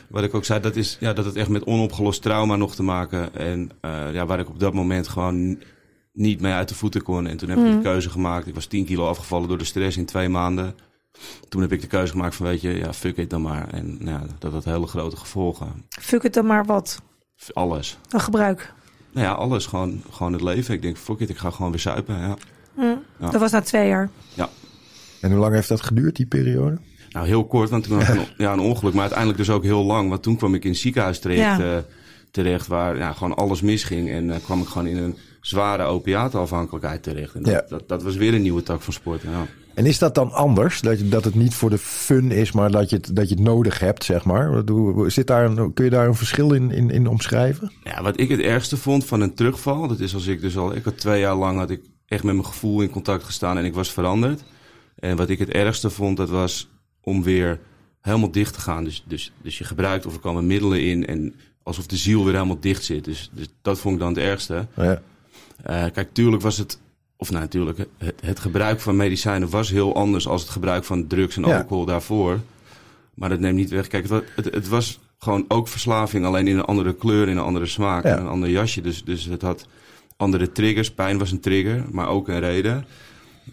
wat 0.08 0.24
ik 0.24 0.34
ook 0.34 0.45
zei, 0.45 0.60
dat 0.60 0.76
is 0.76 0.98
ja, 1.00 1.13
dat 1.13 1.26
het 1.26 1.36
echt 1.36 1.50
met 1.50 1.63
onopgelost 1.63 2.21
trauma 2.21 2.56
nog 2.56 2.76
te 2.76 2.84
maken. 2.84 3.36
En 3.36 3.71
eh, 3.82 4.13
ja, 4.13 4.26
waar 4.26 4.39
ik 4.39 4.50
op 4.50 4.60
dat 4.60 4.74
moment 4.74 5.08
gewoon 5.08 5.58
niet 6.15 6.41
mee 6.41 6.54
uit 6.54 6.69
de 6.69 6.75
voeten 6.75 7.01
kon. 7.04 7.28
En 7.28 7.38
toen 7.38 7.49
heb 7.49 7.58
ik 7.58 7.63
de 7.71 7.80
keuze 7.82 8.10
gemaakt. 8.10 8.47
Ik 8.47 8.54
was 8.56 8.65
10 8.65 8.86
kilo 8.86 9.08
afgevallen 9.08 9.47
door 9.47 9.58
de 9.58 9.63
stress 9.63 9.97
in 9.97 10.06
twee 10.06 10.30
maanden. 10.30 10.75
Toen 11.49 11.62
heb 11.62 11.71
ik 11.71 11.82
de 11.82 11.88
keuze 11.88 12.12
gemaakt 12.12 12.36
van, 12.36 12.45
weet 12.45 12.62
je, 12.62 12.69
ja, 12.78 12.93
fuck 12.93 13.17
it 13.17 13.30
dan 13.30 13.41
maar. 13.41 13.67
En 13.69 13.97
ja, 14.01 14.23
dat 14.39 14.51
had 14.51 14.63
hele 14.63 14.88
grote 14.88 15.15
gevolgen. 15.17 15.86
Fuck 15.89 16.23
het 16.23 16.34
dan 16.34 16.45
maar 16.45 16.65
wat. 16.65 17.01
Alles. 17.54 17.97
Een 18.10 18.19
gebruik. 18.19 18.73
Nou 19.12 19.28
ja, 19.28 19.34
alles. 19.34 19.65
Gewoon, 19.65 20.01
gewoon 20.12 20.34
het 20.34 20.41
leven. 20.41 20.73
Ik 20.73 20.82
denk, 20.82 20.97
fuck 20.97 21.19
it, 21.19 21.30
ik 21.30 21.38
ga 21.38 21.49
gewoon 21.49 21.71
weer 21.71 21.80
zuipen. 21.80 22.15
Ja. 22.19 22.36
Ja. 22.78 23.30
Dat 23.32 23.39
was 23.39 23.51
na 23.51 23.62
twee 23.62 23.88
jaar. 23.88 24.10
ja. 24.34 24.49
En 25.21 25.32
hoe 25.32 25.39
lang 25.39 25.54
heeft 25.54 25.67
dat 25.67 25.82
geduurd, 25.82 26.15
die 26.15 26.25
periode? 26.25 26.78
Nou, 27.10 27.28
heel 27.28 27.45
kort, 27.45 27.69
want 27.69 27.84
toen 27.84 27.99
had 28.01 28.08
ik 28.15 28.21
een, 28.21 28.28
ja, 28.38 28.54
een 28.54 28.60
ongeluk. 28.60 28.91
Maar 28.93 29.01
uiteindelijk 29.01 29.38
dus 29.39 29.49
ook 29.49 29.63
heel 29.63 29.84
lang. 29.84 30.10
Want 30.10 30.23
toen 30.23 30.38
kwam 30.38 30.56
ik 30.56 30.63
in 30.63 30.69
het 30.69 30.80
ziekenhuis 30.80 31.19
terecht, 31.19 31.39
Ja. 31.60 31.75
eh, 31.75 31.78
terecht 32.32 32.67
waar 32.67 32.97
ja, 32.97 33.12
gewoon 33.13 33.36
alles 33.36 33.62
misging. 33.62 34.10
En 34.10 34.32
eh, 34.32 34.43
kwam 34.43 34.62
ik 34.62 34.67
gewoon 34.67 34.88
in 34.88 34.97
een 34.97 35.17
zware 35.47 35.84
opiatenafhankelijkheid 35.84 37.03
terecht. 37.03 37.36
En 37.36 37.43
dat, 37.43 37.53
Ja. 37.53 37.65
dat, 37.67 37.88
dat 37.88 38.03
was 38.03 38.15
weer 38.15 38.34
een 38.34 38.41
nieuwe 38.41 38.63
tak 38.63 38.81
van 38.81 38.93
sport. 38.93 39.21
Ja. 39.21 39.45
En 39.73 39.86
is 39.86 39.99
dat 39.99 40.15
dan 40.15 40.31
anders? 40.31 40.81
Dat, 40.81 40.97
dat 41.03 41.23
het 41.23 41.36
niet 41.36 41.53
voor 41.53 41.69
de 41.69 41.77
fun 41.77 42.31
is, 42.31 42.51
maar 42.51 42.71
dat 42.71 42.89
je 42.89 42.95
het, 42.95 43.15
dat 43.15 43.29
je 43.29 43.36
het 43.36 43.43
nodig 43.43 43.79
hebt, 43.79 44.03
zeg 44.03 44.25
maar? 44.25 44.63
Zit 45.08 45.27
daar 45.27 45.45
een, 45.45 45.73
kun 45.73 45.84
je 45.86 45.91
daar 45.91 46.08
een 46.08 46.15
verschil 46.15 46.53
in, 46.53 46.71
in, 46.71 46.89
in 46.89 47.08
omschrijven? 47.08 47.71
ja, 47.84 48.01
wat 48.03 48.19
ik 48.19 48.29
het 48.29 48.39
ergste 48.39 48.77
vond 48.77 49.05
van 49.05 49.21
een 49.21 49.34
terugval, 49.34 49.88
dat 49.88 49.99
is 49.99 50.13
als 50.13 50.27
ik 50.27 50.41
dus 50.41 50.58
al, 50.58 50.75
ik 50.75 50.84
had 50.84 50.97
twee 50.97 51.19
jaar 51.19 51.36
lang 51.36 51.58
had 51.58 51.69
ik 51.69 51.81
echt 52.05 52.23
met 52.23 52.34
mijn 52.34 52.45
gevoel 52.45 52.81
in 52.81 52.89
contact 52.89 53.23
gestaan 53.23 53.58
en 53.58 53.65
ik 53.65 53.73
was 53.73 53.91
veranderd. 53.91 54.43
En 54.99 55.15
wat 55.17 55.29
ik 55.29 55.39
het 55.39 55.49
ergste 55.49 55.89
vond, 55.89 56.17
dat 56.17 56.29
was 56.29 56.69
om 57.01 57.23
weer 57.23 57.60
helemaal 58.01 58.31
dicht 58.31 58.53
te 58.53 58.60
gaan. 58.60 58.84
Dus, 58.84 59.03
dus, 59.08 59.31
dus 59.41 59.58
je 59.58 59.63
gebruikt 59.63 60.05
of 60.05 60.13
er 60.13 60.19
komen 60.19 60.47
middelen 60.47 60.81
in 60.84 61.05
en 61.05 61.36
alsof 61.63 61.86
de 61.88 61.97
ziel 61.97 62.23
weer 62.23 62.34
helemaal 62.34 62.60
dicht 62.60 62.84
zit. 62.84 63.03
Dus, 63.05 63.29
dus 63.34 63.47
dat 63.62 63.79
vond 63.79 63.93
ik 63.93 63.99
dan 63.99 64.10
het 64.10 64.17
ergste. 64.23 64.67
Ja. 64.75 65.01
Eh, 65.65 65.84
kijk, 65.93 66.13
tuurlijk 66.13 66.41
was 66.41 66.58
het, 66.58 66.80
of 67.17 67.30
nou, 67.30 67.41
natuurlijk, 67.41 67.78
het, 67.97 68.21
het 68.21 68.39
gebruik 68.39 68.80
van 68.80 68.95
medicijnen 68.95 69.49
was 69.49 69.69
heel 69.69 69.95
anders 69.95 70.28
als 70.28 70.41
het 70.41 70.49
gebruik 70.51 70.84
van 70.84 71.08
drugs 71.08 71.36
en 71.38 71.43
Ja. 71.47 71.58
alcohol 71.58 71.86
daarvoor. 71.86 72.39
Maar 73.13 73.30
dat 73.30 73.39
neemt 73.39 73.56
niet 73.58 73.69
weg. 73.69 73.88
Kijk, 73.88 74.10
het, 74.10 74.23
het, 74.36 74.54
het 74.54 74.67
was 74.67 74.99
gewoon 75.19 75.45
ook 75.47 75.67
verslaving, 75.67 76.25
alleen 76.25 76.47
in 76.47 76.58
een 76.58 76.65
andere 76.65 76.95
kleur, 76.95 77.28
in 77.30 77.38
een 77.38 77.43
andere 77.43 77.65
smaak, 77.65 78.04
Ja. 78.04 78.17
een 78.17 78.28
ander 78.28 78.49
jasje. 78.49 78.82
Dus, 78.82 79.04
dus 79.04 79.25
het 79.25 79.41
had 79.41 79.67
andere 80.17 80.51
triggers. 80.51 80.91
Pijn 80.91 81.17
was 81.17 81.32
een 81.32 81.39
trigger, 81.39 81.86
maar 81.91 82.08
ook 82.08 82.28
een 82.28 82.39
reden. 82.39 82.86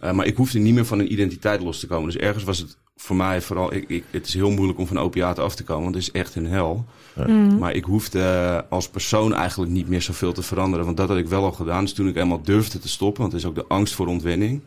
Eh, 0.00 0.12
maar 0.12 0.26
ik 0.26 0.36
hoefde 0.36 0.58
niet 0.58 0.74
meer 0.74 0.86
van 0.86 0.98
een 0.98 1.12
identiteit 1.12 1.60
los 1.60 1.80
te 1.80 1.86
komen. 1.86 2.10
Dus 2.10 2.20
ergens 2.20 2.44
was 2.44 2.58
het 2.58 2.76
voor 2.96 3.16
mij 3.16 3.40
vooral... 3.40 3.74
Ik, 3.74 3.84
ik, 3.88 4.04
het 4.10 4.26
is 4.26 4.34
heel 4.34 4.50
moeilijk 4.50 4.78
om 4.78 4.86
van 4.86 4.98
opiaten 4.98 5.44
af 5.44 5.54
te 5.54 5.64
komen, 5.64 5.82
want 5.82 5.94
het 5.94 6.04
is 6.04 6.10
echt 6.10 6.34
een 6.34 6.46
hel. 6.46 6.84
Maar 7.58 7.74
ik 7.74 7.84
hoefde 7.84 8.20
eh, 8.20 8.70
als 8.70 8.88
persoon 8.88 9.34
eigenlijk 9.34 9.70
niet 9.70 9.88
meer 9.88 10.02
zoveel 10.02 10.32
te 10.32 10.42
veranderen. 10.42 10.84
Want 10.84 10.96
dat 10.96 11.08
had 11.08 11.18
ik 11.18 11.28
wel 11.28 11.44
al 11.44 11.52
gedaan. 11.52 11.84
Dus 11.84 11.92
toen 11.92 12.08
ik 12.08 12.16
eenmaal 12.16 12.42
durfde 12.42 12.78
te 12.78 12.88
stoppen, 12.88 13.20
want 13.20 13.32
het 13.32 13.42
is 13.42 13.48
ook 13.48 13.54
de 13.54 13.66
angst 13.66 13.94
voor 13.94 14.06
ontwenning. 14.06 14.62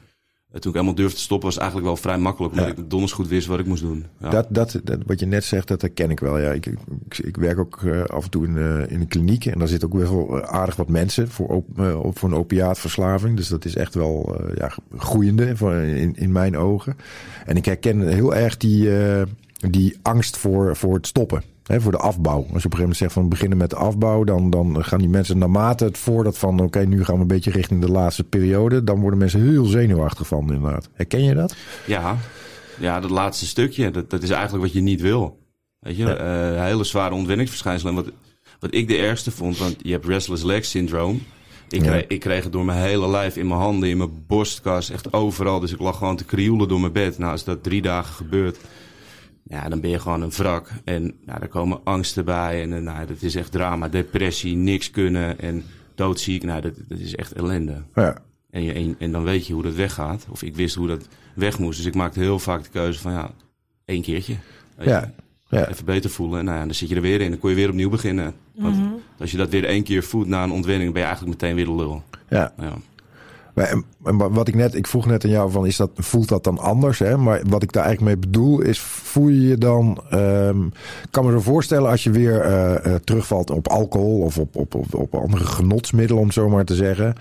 Eh, 0.56 0.62
toen 0.62 0.72
ik 0.74 0.78
eenmaal 0.80 0.96
durfde 0.96 1.15
te 1.15 1.22
stoppen, 1.22 1.48
was 1.48 1.58
eigenlijk 1.58 1.88
wel 1.88 1.98
vrij 1.98 2.18
makkelijk. 2.18 2.54
Omdat 2.54 2.68
Ja. 2.68 2.76
ik 2.84 2.89
donders 2.89 3.12
goed 3.12 3.28
wist 3.28 3.48
wat 3.48 3.60
ik 3.60 3.65
moest 3.65 3.82
doen. 3.82 4.06
Ja. 4.20 4.30
Dat, 4.30 4.48
dat, 4.50 4.80
dat, 4.84 5.00
wat 5.06 5.20
je 5.20 5.26
net 5.26 5.44
zegt, 5.44 5.68
dat 5.68 5.82
herken 5.82 6.10
ik 6.12 6.20
wel. 6.20 6.38
Ja. 6.39 6.52
Ik, 6.52 6.65
ik, 6.65 6.78
ik 7.18 7.38
werk 7.38 7.60
ook 7.60 7.82
eh, 7.84 8.04
af 8.04 8.24
en 8.24 8.30
toe 8.30 8.46
in, 8.48 8.58
eh, 8.58 8.91
in 8.91 9.00
een 9.00 9.08
kliniek. 9.08 9.46
En 9.46 9.60
daar 9.60 9.68
zit 9.68 9.86
ook 9.86 9.94
wel 9.94 10.44
aardig 10.44 10.76
wat 10.76 10.89
mensen 10.89 11.30
voor, 11.30 11.48
op, 11.48 11.80
eh, 11.80 12.00
op- 12.00 12.20
voor 12.20 12.30
een 12.30 12.36
opiaatverslaving. 12.38 13.38
Dus 13.38 13.48
dat 13.48 13.65
is 13.65 13.76
echt 13.76 13.96
wel 13.96 14.36
eh, 14.39 14.56
ja, 14.58 14.72
groeiende 14.98 15.58
voor, 15.58 15.74
in, 15.74 16.15
in 16.15 16.32
mijn 16.32 16.58
ogen. 16.58 16.96
En 17.46 17.56
ik 17.58 17.65
herken 17.65 18.08
heel 18.08 18.36
erg 18.36 18.58
die, 18.58 18.98
eh, 19.00 19.22
die 19.70 19.98
angst 20.02 20.38
voor, 20.38 20.76
voor 20.76 20.94
het 20.94 21.08
stoppen. 21.08 21.41
Hè, 21.65 21.82
voor 21.82 21.91
de 21.91 21.97
afbouw. 21.97 22.38
Als 22.38 22.43
je 22.43 22.49
op 22.49 22.54
een 22.56 22.62
gegeven 22.62 22.80
moment 22.80 22.97
zegt 22.97 23.13
van 23.13 23.23
we 23.23 23.30
beginnen 23.30 23.58
met 23.58 23.69
de 23.69 23.75
afbouw, 23.75 24.23
dan, 24.23 24.49
dan 24.49 24.84
gaan 24.84 24.99
die 24.99 25.10
mensen 25.10 25.38
naarmate 25.38 25.84
het 25.86 25.97
voordat 25.97 26.38
van 26.38 26.60
oké, 26.60 26.80
nu 26.86 27.04
gaan 27.04 27.15
we 27.15 27.21
een 27.21 27.28
beetje 27.28 27.51
richting 27.51 27.82
de 27.82 27.91
laatste 27.91 28.23
periode, 28.23 28.84
dan 28.84 28.99
worden 28.99 29.19
mensen 29.19 29.41
heel 29.49 29.65
zenuwachtig 29.65 30.28
van 30.28 30.54
inderdaad. 30.54 30.89
Herken 30.93 31.23
je 31.23 31.34
dat? 31.34 31.56
Ja, 31.86 32.17
ja, 32.80 32.99
dat 32.99 33.10
laatste 33.10 33.45
stukje, 33.45 33.91
dat, 33.91 34.10
dat 34.10 34.23
is 34.23 34.30
eigenlijk 34.30 34.63
wat 34.63 34.73
je 34.73 34.82
niet 34.82 35.01
wil. 35.01 35.39
Weet 35.80 35.97
je, 35.97 36.13
eh, 36.13 36.63
hele 36.63 36.84
zware 36.84 37.13
ontwenningsverschijnselen. 37.13 37.95
En 37.95 38.04
wat, 38.04 38.13
wat 38.60 38.73
ik 38.73 38.88
de 38.88 38.97
ergste 38.97 39.32
vond, 39.32 39.58
want 39.58 39.75
je 39.82 39.91
hebt 39.91 40.06
restless 40.06 40.43
leg 40.43 40.65
syndroom. 40.65 41.21
Ik, 41.69 41.84
Ja. 41.84 41.88
kreeg, 41.91 42.06
ik 42.08 42.19
kreeg 42.19 42.43
het 42.43 42.51
door 42.51 42.65
mijn 42.65 42.80
hele 42.80 43.10
lijf, 43.10 43.38
in 43.38 43.47
mijn 43.47 43.60
handen, 43.60 43.89
in 43.89 43.97
mijn 43.97 44.23
borstkas, 44.28 44.89
echt 44.89 45.13
overal. 45.13 45.60
Dus 45.60 45.71
ik 45.73 45.80
lag 45.80 45.97
gewoon 45.97 46.15
te 46.15 46.25
krioelen 46.25 46.67
door 46.67 46.80
mijn 46.80 46.91
bed. 46.91 47.17
Nou, 47.17 47.32
als 47.32 47.43
dat 47.43 47.63
drie 47.63 47.82
dagen 47.82 48.13
gebeurt, 48.13 48.58
ja, 49.47 49.69
dan 49.69 49.79
ben 49.79 49.89
je 49.89 49.99
gewoon 49.99 50.21
een 50.21 50.31
wrak. 50.31 50.69
En 50.84 51.03
nou, 51.25 51.39
daar 51.39 51.47
komen 51.47 51.79
angsten 51.84 52.25
bij. 52.25 52.62
En 52.62 52.73
eh, 52.73 52.81
nou, 52.81 53.05
dat 53.05 53.21
is 53.21 53.36
echt 53.36 53.51
drama, 53.51 53.88
depressie, 53.88 54.55
niks 54.55 54.91
kunnen 54.91 55.39
en 55.39 55.63
doodziek. 55.95 56.43
Nou, 56.43 56.62
dat, 56.62 56.73
dat 56.88 56.99
is 56.99 57.15
echt 57.15 57.34
ellende. 57.34 57.84
Ja. 57.95 58.17
En, 58.49 58.63
je, 58.63 58.73
en, 58.73 58.95
en 58.99 59.12
dan 59.12 59.23
weet 59.23 59.47
je 59.47 59.53
hoe 59.53 59.63
dat 59.63 59.73
weggaat. 59.73 60.25
Of 60.29 60.43
ik 60.43 60.55
wist 60.55 60.75
hoe 60.75 60.88
dat 60.88 61.08
weg 61.36 61.60
moest. 61.60 61.77
Dus 61.77 61.86
ik 61.86 61.95
maakte 61.95 62.19
heel 62.19 62.39
vaak 62.39 62.63
de 62.63 62.69
keuze 62.69 62.99
van 62.99 63.12
ja, 63.12 63.31
één 63.86 64.01
keertje. 64.01 64.36
Ja. 64.79 65.13
Ja. 65.49 65.67
Even 65.69 65.86
beter 65.86 66.10
voelen. 66.10 66.45
Nou 66.45 66.58
ja, 66.58 66.65
dan 66.65 66.73
zit 66.73 66.89
je 66.89 66.95
er 66.95 67.01
weer 67.01 67.21
in. 67.21 67.29
Dan 67.29 67.39
kon 67.39 67.49
je 67.49 67.55
weer 67.55 67.69
opnieuw 67.69 67.89
beginnen. 67.89 68.34
Want 68.55 68.77
als 69.19 69.31
je 69.31 69.38
dat 69.38 69.49
weer 69.49 69.65
één 69.65 69.84
keer 69.84 70.03
voelt 70.03 70.27
na 70.27 70.43
een 70.43 70.51
ontwenning, 70.51 70.91
ben 70.91 71.01
je 71.01 71.08
eigenlijk 71.08 71.41
meteen 71.41 71.55
weer 71.55 71.65
de 71.65 71.75
lul. 71.75 72.03
ja. 72.29 72.53
Ja. 72.58 72.73
Maar, 73.56 74.32
wat 74.32 74.48
ik 74.48 74.56
net, 74.56 74.76
ik 74.76 74.88
vroeg 74.88 75.06
net 75.06 75.24
aan 75.24 75.30
jou 75.30 75.52
van, 75.52 75.65
is 75.65 75.76
dat, 75.78 75.89
voelt 75.96 76.28
dat 76.30 76.44
dan 76.44 76.58
anders? 76.60 77.00
Hè? 77.00 77.18
Maar 77.18 77.41
wat 77.50 77.63
ik 77.63 77.72
daar 77.72 77.84
eigenlijk 77.84 78.15
mee 78.15 78.26
bedoel 78.32 78.62
is, 78.62 78.80
voel 78.80 79.28
je 79.28 79.48
je 79.48 79.58
dan, 79.58 79.91
ik 81.04 81.12
kan 81.12 81.26
me 81.26 81.32
zo 81.32 81.39
voorstellen 81.39 81.89
als 81.89 82.04
je 82.04 82.12
weer 82.12 82.41
eh, 82.41 82.86
eh, 82.86 82.96
terugvalt 83.04 83.50
op 83.50 83.68
alcohol 83.68 84.20
of 84.22 84.38
op, 84.38 84.56
op, 84.56 84.76
op, 84.76 84.94
op 84.94 85.15
andere 85.15 85.46
genotsmiddelen, 85.46 86.22
om 86.22 86.32
zo 86.32 86.50
maar 86.50 86.65
te 86.65 86.76
zeggen, 86.76 87.13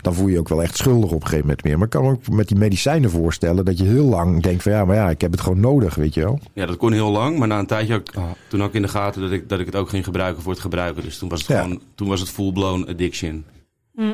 dan 0.00 0.14
voel 0.14 0.26
je 0.26 0.32
je 0.32 0.38
ook 0.38 0.48
wel 0.48 0.62
echt 0.62 0.76
schuldig 0.76 1.10
op 1.10 1.20
een 1.20 1.22
gegeven 1.22 1.44
moment 1.46 1.64
meer. 1.64 1.74
Maar 1.76 1.84
ik 1.84 1.90
kan 1.92 2.04
me 2.04 2.10
ook 2.10 2.28
met 2.28 2.48
die 2.48 2.56
medicijnen 2.56 3.10
voorstellen 3.10 3.64
dat 3.64 3.78
je 3.78 3.84
heel 3.84 4.04
lang 4.06 4.42
denkt 4.42 4.62
van, 4.62 4.72
ja, 4.72 4.84
maar 4.84 4.96
ja, 4.96 5.10
ik 5.10 5.20
heb 5.20 5.30
het 5.30 5.40
gewoon 5.40 5.60
nodig, 5.60 5.94
weet 5.94 6.14
je 6.14 6.20
wel? 6.20 6.38
ja, 6.52 6.66
dat 6.66 6.76
kon 6.76 6.92
heel 6.92 7.10
lang. 7.10 7.38
Maar 7.38 7.48
na 7.48 7.58
een 7.58 7.66
tijdje, 7.66 7.94
ook, 7.94 8.10
toen 8.48 8.60
had 8.60 8.68
ik 8.68 8.74
in 8.74 8.82
de 8.82 8.88
gaten 8.88 9.20
dat 9.22 9.30
ik, 9.30 9.48
dat 9.48 9.60
ik 9.60 9.66
het 9.66 9.76
ook 9.76 9.88
ging 9.88 10.04
gebruiken 10.04 10.42
voor 10.42 10.52
het 10.52 10.60
gebruiken. 10.60 11.02
Dus 11.02 11.18
toen 11.18 11.28
was 11.28 11.38
het 11.40 11.48
Ja. 11.48 11.62
gewoon, 11.62 11.80
toen 11.94 12.08
was 12.08 12.20
het 12.20 12.30
full-blown 12.30 12.86
addiction. 12.88 13.44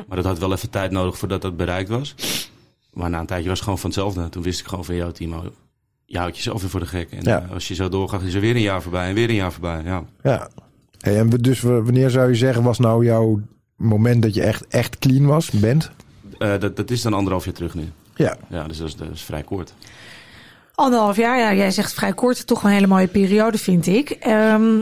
Maar 0.07 0.15
dat 0.15 0.25
had 0.25 0.39
wel 0.39 0.51
even 0.51 0.69
tijd 0.69 0.91
nodig 0.91 1.17
voordat 1.17 1.41
dat 1.41 1.57
bereikt 1.57 1.89
was. 1.89 2.15
Maar 2.93 3.09
na 3.09 3.19
een 3.19 3.25
tijdje 3.25 3.47
was 3.47 3.53
het 3.57 3.63
gewoon 3.63 3.79
van 3.79 3.89
hetzelfde. 3.89 4.29
Toen 4.29 4.43
wist 4.43 4.59
ik 4.59 4.67
gewoon 4.67 4.85
van 4.85 4.95
jou, 4.95 5.11
Timo, 5.11 5.43
je 6.05 6.17
houdt 6.17 6.35
jezelf 6.35 6.61
weer 6.61 6.69
voor 6.69 6.79
de 6.79 6.85
gek. 6.85 7.11
En 7.11 7.23
Ja. 7.23 7.41
eh, 7.43 7.51
als 7.51 7.67
je 7.67 7.75
zo 7.75 7.89
doorgaat, 7.89 8.21
is 8.21 8.33
er 8.33 8.41
weer 8.41 8.55
een 8.55 8.61
jaar 8.61 8.81
voorbij 8.81 9.07
en 9.07 9.13
weer 9.13 9.29
een 9.29 9.35
jaar 9.35 9.51
voorbij. 9.51 9.81
Ja. 9.83 10.03
Ja. 10.23 10.49
Hey, 10.99 11.17
en 11.19 11.29
dus 11.29 11.61
wanneer 11.61 12.09
zou 12.09 12.29
je 12.29 12.35
zeggen, 12.35 12.63
was 12.63 12.79
nou 12.79 13.05
jouw 13.05 13.39
moment 13.75 14.21
dat 14.21 14.33
je 14.33 14.41
echt, 14.41 14.67
echt 14.67 14.97
clean 14.99 15.25
was, 15.25 15.49
bent? 15.49 15.91
Eh, 16.37 16.59
dat, 16.59 16.75
dat 16.75 16.91
is 16.91 17.01
dan 17.01 17.13
anderhalf 17.13 17.45
jaar 17.45 17.53
terug 17.53 17.73
nu. 17.75 17.89
Ja. 18.15 18.37
Ja, 18.49 18.63
dus 18.67 18.77
dat 18.77 18.87
is, 18.87 18.95
dat 18.95 19.07
is 19.13 19.21
vrij 19.21 19.43
kort. 19.43 19.73
Anderhalf 20.75 21.17
jaar, 21.17 21.39
ja, 21.39 21.53
jij 21.53 21.71
zegt 21.71 21.93
vrij 21.93 22.13
kort, 22.13 22.47
toch 22.47 22.61
wel 22.61 22.71
een 22.71 22.77
hele 22.77 22.87
mooie 22.89 23.07
periode, 23.07 23.57
vind 23.57 23.87
ik. 23.87 24.09
Ehm, 24.09 24.79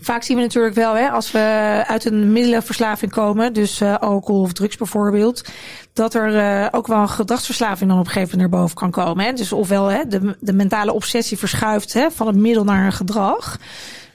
vaak 0.00 0.22
zien 0.22 0.36
we 0.36 0.42
natuurlijk 0.42 0.74
wel, 0.74 0.94
hè, 0.94 1.10
als 1.10 1.30
we 1.30 1.38
uit 1.86 2.04
een 2.04 2.32
middelenverslaving 2.32 3.12
komen, 3.12 3.52
dus 3.52 3.80
eh, 3.80 3.96
alcohol 3.96 4.42
of 4.42 4.52
drugs 4.52 4.76
bijvoorbeeld, 4.76 5.44
dat 5.92 6.14
er 6.14 6.36
eh, 6.36 6.68
ook 6.70 6.86
wel 6.86 6.98
een 6.98 7.08
gedragsverslaving 7.08 7.90
dan 7.90 7.98
op 7.98 8.04
een 8.04 8.12
gegeven 8.12 8.30
moment 8.30 8.50
naar 8.50 8.60
boven 8.60 8.76
kan 8.76 8.90
komen. 8.90 9.24
Hè? 9.24 9.32
Dus 9.32 9.52
ofwel 9.52 9.86
hè, 9.86 10.06
de, 10.06 10.36
de 10.40 10.52
mentale 10.52 10.92
obsessie 10.92 11.38
verschuift 11.38 11.92
hè, 11.92 12.10
van 12.10 12.26
het 12.26 12.36
middel 12.36 12.64
naar 12.64 12.84
een 12.84 12.92
gedrag. 12.92 13.58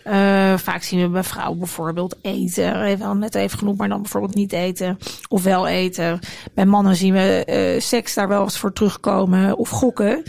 Uh, 0.05 0.57
vaak 0.57 0.83
zien 0.83 1.01
we 1.01 1.09
bij 1.09 1.23
vrouwen 1.23 1.59
bijvoorbeeld 1.59 2.15
eten. 2.21 2.81
Even 2.81 3.19
net 3.19 3.35
even 3.35 3.57
genoemd, 3.57 3.77
maar 3.77 3.89
dan 3.89 4.01
bijvoorbeeld 4.01 4.35
niet 4.35 4.53
eten. 4.53 4.97
Of 5.27 5.43
wel 5.43 5.67
eten. 5.67 6.19
Bij 6.53 6.65
mannen 6.65 6.95
zien 6.95 7.13
we 7.13 7.75
seks 7.79 8.13
daar 8.13 8.27
wel 8.27 8.43
eens 8.43 8.57
voor 8.57 8.73
terugkomen. 8.73 9.57
Of 9.57 9.69
gokken. 9.69 10.23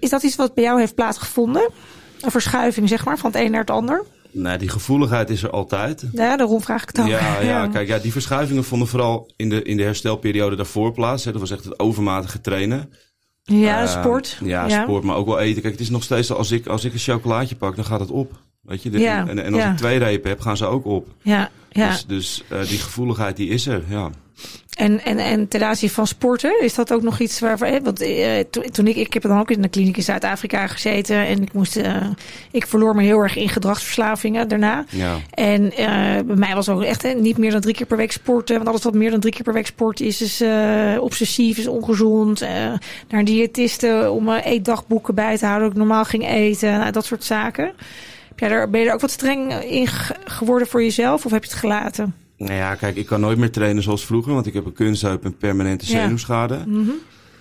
Is 0.00 0.10
dat 0.10 0.22
iets 0.22 0.36
wat 0.36 0.54
bij 0.54 0.64
jou 0.64 0.78
heeft 0.78 0.94
plaatsgevonden? 0.94 1.70
Een 2.26 2.32
verschuiving, 2.32 2.88
zeg 2.88 3.04
maar, 3.04 3.18
van 3.18 3.30
het 3.30 3.40
een 3.40 3.50
naar 3.50 3.60
het 3.60 3.70
ander? 3.70 4.04
Nee, 4.30 4.58
die 4.58 4.68
gevoeligheid 4.68 5.30
is 5.30 5.42
er 5.42 5.50
altijd. 5.50 6.04
Ja, 6.12 6.36
daarom 6.36 6.62
vraag 6.62 6.82
ik 6.82 6.88
het 6.88 7.00
ook. 7.00 7.06
Ja, 7.18 7.40
ja, 7.40 7.68
kijk, 7.68 7.88
ja, 7.88 7.98
die 7.98 8.12
verschuivingen 8.12 8.64
vonden 8.64 8.88
vooral 8.88 9.30
in 9.36 9.48
de, 9.48 9.62
in 9.62 9.76
de 9.76 9.82
herstelperiode 9.82 10.56
daarvoor 10.56 10.92
plaats. 10.92 11.24
Hè. 11.24 11.32
Dat 11.32 11.40
was 11.40 11.50
echt 11.50 11.64
het 11.64 11.78
overmatige 11.78 12.40
trainen. 12.40 12.92
Ja, 13.42 13.82
uh, 13.82 13.88
sport. 13.88 14.38
Ja, 14.44 14.66
ja, 14.66 14.82
sport, 14.82 15.04
maar 15.04 15.16
ook 15.16 15.26
wel 15.26 15.38
eten. 15.38 15.62
Kijk, 15.62 15.72
het 15.72 15.82
is 15.82 15.90
nog 15.90 16.02
steeds 16.02 16.32
als 16.32 16.50
ik, 16.50 16.66
als 16.66 16.84
ik 16.84 16.92
een 16.92 16.98
chocolaatje 16.98 17.56
pak, 17.56 17.76
dan 17.76 17.84
gaat 17.84 18.00
het 18.00 18.10
op. 18.10 18.32
Weet 18.62 18.82
je, 18.82 18.90
de, 18.90 18.98
ja, 18.98 19.28
en, 19.28 19.38
en 19.38 19.54
als 19.54 19.64
ik 19.64 19.76
twee 19.76 19.98
repen 19.98 20.30
heb, 20.30 20.40
gaan 20.40 20.56
ze 20.56 20.66
ook 20.66 20.84
op. 20.84 21.08
Ja, 21.22 21.50
ja. 21.70 21.88
Dus, 21.88 22.04
dus 22.06 22.42
uh, 22.52 22.68
die 22.68 22.78
gevoeligheid, 22.78 23.36
die 23.36 23.48
is 23.48 23.66
er, 23.66 23.82
ja. 23.88 24.10
En, 24.76 25.04
en, 25.04 25.18
en 25.18 25.48
ten 25.48 25.62
aanzien 25.62 25.90
van 25.90 26.06
sporten, 26.06 26.62
is 26.62 26.74
dat 26.74 26.92
ook 26.92 27.02
nog 27.02 27.18
iets 27.18 27.40
waarvan. 27.40 27.82
Want 27.82 28.02
uh, 28.02 28.38
toen 28.72 28.86
ik, 28.86 28.96
ik 28.96 29.12
heb 29.12 29.22
dan 29.22 29.38
ook 29.38 29.50
in 29.50 29.62
de 29.62 29.68
kliniek 29.68 29.96
in 29.96 30.02
Zuid-Afrika 30.02 30.66
gezeten. 30.66 31.26
En 31.26 31.42
ik 31.42 31.52
moest. 31.52 31.76
Uh, 31.76 32.06
ik 32.50 32.66
verloor 32.66 32.94
me 32.94 33.02
heel 33.02 33.18
erg 33.18 33.36
in 33.36 33.48
gedragsverslavingen 33.48 34.48
daarna. 34.48 34.84
Ja. 34.88 35.16
En 35.30 35.62
uh, 35.64 35.78
bij 36.26 36.36
mij 36.36 36.54
was 36.54 36.68
ook 36.68 36.82
echt 36.82 37.14
niet 37.14 37.38
meer 37.38 37.50
dan 37.50 37.60
drie 37.60 37.74
keer 37.74 37.86
per 37.86 37.96
week 37.96 38.12
sporten. 38.12 38.56
Want 38.56 38.68
alles 38.68 38.82
wat 38.82 38.94
meer 38.94 39.10
dan 39.10 39.20
drie 39.20 39.32
keer 39.32 39.44
per 39.44 39.52
week 39.52 39.66
sport 39.66 40.00
is, 40.00 40.20
is 40.20 40.42
obsessief, 41.00 41.58
is 41.58 41.66
ongezond. 41.66 42.40
naar 42.40 42.78
een 43.08 43.24
diëtiste 43.24 44.10
om 44.10 44.30
eetdagboeken 44.30 45.14
bij 45.14 45.38
te 45.38 45.44
houden. 45.46 45.68
Dat 45.68 45.76
ik 45.76 45.84
normaal 45.84 46.04
ging 46.04 46.28
eten. 46.28 46.78
Nou, 46.78 46.92
dat 46.92 47.04
soort 47.04 47.24
zaken. 47.24 47.72
Heb 48.28 48.38
jij 48.38 48.48
daar, 48.48 48.70
ben 48.70 48.80
je 48.80 48.86
er 48.86 48.94
ook 48.94 49.00
wat 49.00 49.10
streng 49.10 49.52
in 49.52 49.86
geworden 50.24 50.68
voor 50.68 50.82
jezelf? 50.82 51.24
Of 51.24 51.32
heb 51.32 51.44
je 51.44 51.50
het 51.50 51.58
gelaten? 51.58 52.25
Nou 52.38 52.52
ja, 52.54 52.74
kijk, 52.74 52.96
ik 52.96 53.06
kan 53.06 53.20
nooit 53.20 53.38
meer 53.38 53.50
trainen 53.50 53.82
zoals 53.82 54.04
vroeger, 54.06 54.32
want 54.34 54.46
ik 54.46 54.54
heb 54.54 54.64
een 54.66 54.72
kunstheup 54.72 55.24
en 55.24 55.36
permanente 55.36 55.86
zenuwschade. 55.86 56.58
Mhm. 56.66 56.80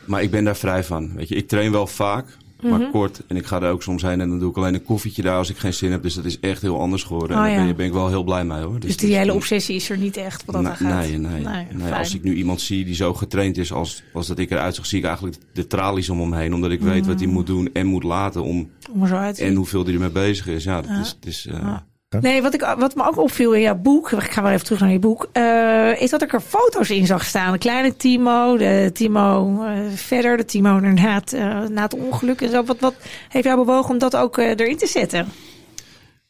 Maar 0.05 0.23
ik 0.23 0.31
ben 0.31 0.43
daar 0.43 0.55
vrij 0.55 0.83
van. 0.83 1.11
Weet 1.15 1.27
je, 1.29 1.35
ik 1.35 1.47
train 1.47 1.71
wel 1.71 1.87
vaak, 1.87 2.37
maar 2.61 2.79
Mhm. 2.79 2.91
kort. 2.91 3.21
En 3.27 3.35
ik 3.35 3.45
ga 3.45 3.61
er 3.61 3.71
ook 3.71 3.83
soms 3.83 4.01
heen 4.01 4.21
en 4.21 4.29
dan 4.29 4.39
doe 4.39 4.49
ik 4.49 4.57
alleen 4.57 4.73
een 4.73 4.83
koffietje 4.83 5.21
daar 5.21 5.37
als 5.37 5.49
ik 5.49 5.57
geen 5.57 5.73
zin 5.73 5.91
heb. 5.91 6.03
Dus 6.03 6.13
dat 6.13 6.25
is 6.25 6.39
echt 6.39 6.61
heel 6.61 6.79
anders 6.79 7.03
geworden. 7.03 7.37
Oh, 7.37 7.43
en 7.43 7.47
daar 7.47 7.53
ben, 7.55 7.63
ja. 7.63 7.69
je- 7.69 7.75
ben 7.75 7.85
ik 7.85 7.93
wel 7.93 8.07
heel 8.09 8.23
blij 8.23 8.45
mee 8.45 8.61
hoor. 8.61 8.79
Dus 8.79 8.97
die 8.97 9.15
hele 9.15 9.33
obsessie 9.33 9.75
is 9.75 9.89
er 9.89 9.97
niet 9.97 10.17
echt 10.17 10.45
wat 10.45 10.63
dat 10.63 10.75
gaat. 10.77 11.07
nee, 11.07 11.17
nee, 11.17 11.43
Nee. 11.73 11.93
Als 11.93 12.15
ik 12.15 12.23
nu 12.23 12.33
iemand 12.35 12.61
zie 12.61 12.85
die 12.85 12.95
zo 12.95 13.13
getraind 13.13 13.57
is 13.57 13.71
als, 13.73 14.03
als 14.13 14.27
dat 14.27 14.39
ik 14.39 14.51
eruit 14.51 14.75
zag, 14.75 14.85
zie 14.85 14.99
ik 14.99 15.05
eigenlijk 15.05 15.37
de 15.53 15.67
tralies 15.67 16.09
om 16.09 16.19
hem 16.19 16.33
heen. 16.33 16.53
Omdat 16.53 16.71
ik 16.71 16.81
weet 16.81 17.05
wat 17.05 17.19
hij 17.19 17.27
moet 17.29 17.47
doen 17.47 17.69
en 17.73 17.85
moet 17.85 18.03
laten 18.03 18.43
om, 18.43 18.69
Om 18.91 19.01
er 19.01 19.07
zo 19.07 19.15
uit 19.15 19.35
te 19.35 19.41
zien. 19.41 19.49
en 19.49 19.55
hoeveel 19.57 19.83
hij 19.83 19.93
ermee 19.93 20.09
bezig 20.09 20.47
is. 20.47 20.63
Ja, 20.63 20.81
dat 20.81 20.97
is, 21.01 21.09
het 21.19 21.25
is 21.25 21.45
eh, 21.45 21.57
Ja. 21.61 21.85
Nee, 22.09 22.41
wat, 22.41 22.53
ik, 22.53 22.75
wat 22.77 22.95
me 22.95 23.03
ook 23.03 23.17
opviel 23.17 23.53
in 23.53 23.61
jouw 23.61 23.75
boek, 23.75 24.11
ik 24.11 24.31
ga 24.31 24.41
wel 24.41 24.51
even 24.51 24.65
terug 24.65 24.79
naar 24.79 24.91
je 24.91 24.99
boek, 24.99 25.27
eh, 25.31 26.01
is 26.01 26.09
dat 26.09 26.21
ik 26.21 26.33
er 26.33 26.41
foto's 26.41 26.89
in 26.89 27.05
zag 27.05 27.25
staan. 27.25 27.51
De 27.51 27.57
kleine 27.57 27.95
Timo, 27.95 28.57
de 28.57 28.89
Timo 28.93 29.63
eh, 29.63 29.79
verder, 29.95 30.37
de 30.37 30.45
Timo 30.45 30.79
na 30.79 31.13
het, 31.13 31.33
eh, 31.33 31.61
na 31.61 31.81
het 31.81 31.93
ongeluk 31.93 32.41
en 32.41 32.49
zo. 32.49 32.63
Wat, 32.63 32.79
wat 32.79 32.95
heeft 33.29 33.45
jou 33.45 33.65
bewogen 33.65 33.91
om 33.91 33.97
dat 33.97 34.15
ook 34.15 34.37
erin 34.37 34.77
te 34.77 34.87
zetten? 34.87 35.27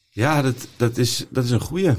Ja, 0.09 0.41
dat, 0.41 0.67
dat, 0.77 0.97
is, 0.97 1.25
dat 1.29 1.43
is 1.43 1.51
een 1.51 1.59
goeie. 1.59 1.93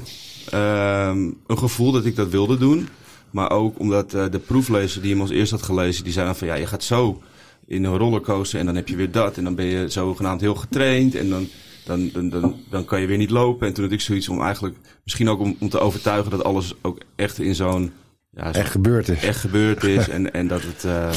Ehm, 0.49 1.31
een 1.47 1.57
gevoel 1.57 1.91
dat 1.91 2.05
ik 2.05 2.15
dat 2.15 2.29
wilde 2.29 2.57
doen. 2.57 2.87
Maar 3.31 3.51
ook 3.51 3.79
omdat 3.79 4.11
de 4.11 4.41
proeflezer 4.45 5.01
die 5.01 5.11
hem 5.11 5.21
als 5.21 5.29
eerst 5.29 5.51
had 5.51 5.61
gelezen, 5.61 6.03
die 6.03 6.13
zei 6.13 6.35
van 6.35 6.47
ja, 6.47 6.53
je 6.53 6.67
gaat 6.67 6.83
zo 6.83 7.21
in 7.65 7.83
een 7.83 7.97
rollercoaster 7.97 8.59
en 8.59 8.65
dan 8.65 8.75
heb 8.75 8.87
je 8.87 8.95
weer 8.95 9.11
dat. 9.11 9.37
En 9.37 9.43
dan 9.43 9.55
ben 9.55 9.65
je 9.65 9.89
zogenaamd 9.89 10.41
heel 10.41 10.55
getraind 10.55 11.15
en 11.15 11.29
dan, 11.29 11.47
dan, 11.87 12.09
dan, 12.13 12.29
dan, 12.29 12.55
dan 12.69 12.85
kan 12.85 13.01
je 13.01 13.07
weer 13.07 13.17
niet 13.17 13.29
lopen. 13.29 13.67
En 13.67 13.73
toen 13.73 13.83
had 13.83 13.93
ik 13.93 14.01
zoiets 14.01 14.29
om 14.29 14.41
eigenlijk, 14.41 14.75
misschien 15.03 15.29
ook 15.29 15.39
om, 15.39 15.55
om 15.59 15.69
te 15.69 15.79
overtuigen 15.79 16.31
dat 16.31 16.43
alles 16.43 16.73
ook 16.81 16.97
echt 17.15 17.39
in 17.39 17.55
zo'n... 17.55 17.91
Ja, 18.31 18.53
zo- 18.53 18.59
Echt 18.59 18.71
gebeurd 18.71 19.09
is. 19.09 19.23
echt 19.23 19.39
gebeurd 19.39 19.83
is. 19.83 20.09
en, 20.17 20.33
en 20.33 20.47
dat 20.47 20.61
het 20.63 20.83
eh, 20.85 21.09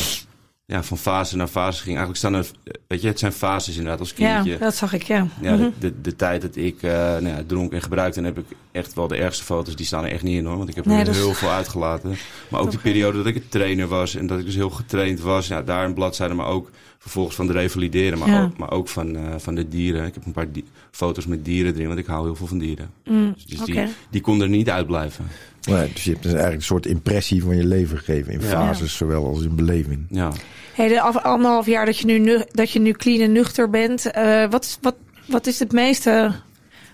ja, 0.66 0.82
van 0.82 0.98
fase 0.98 1.36
naar 1.36 1.46
fase 1.46 1.82
ging. 1.82 1.96
Eigenlijk 1.96 2.18
staan 2.18 2.34
er, 2.34 2.46
weet 2.86 3.00
je, 3.02 3.08
het 3.08 3.18
zijn 3.18 3.32
fases 3.32 3.74
inderdaad 3.76 4.00
als 4.00 4.12
Ja, 4.16 4.34
kindje. 4.34 4.58
dat 4.58 4.74
zag 4.74 4.92
ik, 4.92 5.02
ja. 5.02 5.26
Ja, 5.40 5.52
Mhm. 5.54 5.62
de, 5.62 5.70
de, 5.78 6.00
de 6.00 6.16
tijd 6.16 6.42
dat 6.42 6.56
ik 6.56 6.82
eh, 6.82 6.90
nou 6.92 7.26
ja, 7.28 7.42
dronk 7.46 7.72
en 7.72 7.82
gebruikte, 7.82 8.18
en 8.18 8.24
heb 8.24 8.38
ik 8.38 8.44
echt 8.72 8.94
wel 8.94 9.08
de 9.08 9.16
ergste 9.16 9.44
foto's, 9.44 9.76
die 9.76 9.86
staan 9.86 10.04
er 10.04 10.10
echt 10.10 10.22
niet 10.22 10.36
in 10.38 10.44
hoor. 10.44 10.56
Want 10.56 10.68
ik 10.68 10.74
heb 10.74 10.84
Nee, 10.84 11.00
er 11.00 11.08
is- 11.08 11.16
heel 11.16 11.34
veel 11.34 11.50
uitgelaten. 11.50 12.16
Maar 12.48 12.60
ook 12.60 12.70
die 12.70 12.78
periode 12.78 13.16
dat 13.16 13.26
ik 13.26 13.34
een 13.34 13.48
trainer 13.48 13.86
was 13.86 14.14
en 14.14 14.26
dat 14.26 14.38
ik 14.38 14.44
dus 14.44 14.54
heel 14.54 14.70
getraind 14.70 15.20
was. 15.20 15.46
Ja, 15.46 15.62
daar 15.62 15.84
een 15.84 15.94
bladzijde, 15.94 16.34
maar 16.34 16.46
ook 16.46 16.70
vervolgens 17.02 17.36
van 17.36 17.46
de 17.46 17.52
revalideren, 17.52 18.18
maar, 18.18 18.28
Ja. 18.28 18.42
ook, 18.42 18.56
maar 18.56 18.70
ook 18.70 18.88
van, 18.88 19.16
eh, 19.16 19.22
van 19.38 19.54
de 19.54 19.68
dieren. 19.68 20.06
Ik 20.06 20.14
heb 20.14 20.26
een 20.26 20.32
paar 20.32 20.52
di- 20.52 20.64
foto's 20.90 21.26
met 21.26 21.44
dieren 21.44 21.74
erin, 21.74 21.86
want 21.86 21.98
ik 21.98 22.06
hou 22.06 22.24
heel 22.24 22.34
veel 22.34 22.46
van 22.46 22.58
dieren. 22.58 22.90
Mm, 23.04 23.34
Dus 23.46 23.60
Oké. 23.60 23.72
die, 23.72 23.82
die 24.10 24.20
kon 24.20 24.40
er 24.40 24.48
niet 24.48 24.70
uitblijven. 24.70 25.26
Nee, 25.68 25.92
dus 25.92 26.04
je 26.04 26.10
hebt 26.10 26.22
dus 26.22 26.32
eigenlijk 26.32 26.60
een 26.60 26.66
soort 26.66 26.86
impressie 26.86 27.42
van 27.42 27.56
je 27.56 27.64
leven 27.66 27.98
gegeven. 27.98 28.32
In 28.32 28.40
Ja. 28.40 28.46
fases, 28.46 28.96
zowel 28.96 29.26
als 29.26 29.42
in 29.42 29.54
beleving. 29.54 30.06
Ja. 30.10 30.32
Hey, 30.74 30.88
de 30.88 31.00
af, 31.00 31.16
anderhalf 31.16 31.66
jaar 31.66 31.86
dat 31.86 31.98
je 31.98 32.06
nu, 32.06 32.18
nu, 32.18 32.42
dat 32.50 32.70
je 32.70 32.78
nu 32.80 32.92
clean 32.92 33.20
en 33.20 33.32
nuchter 33.32 33.70
bent, 33.70 34.10
eh, 34.10 34.50
wat, 34.50 34.64
is- 34.64 34.78
wat, 34.80 34.94
wat 35.26 35.46
is 35.46 35.58
het 35.58 35.72
meeste 35.72 36.32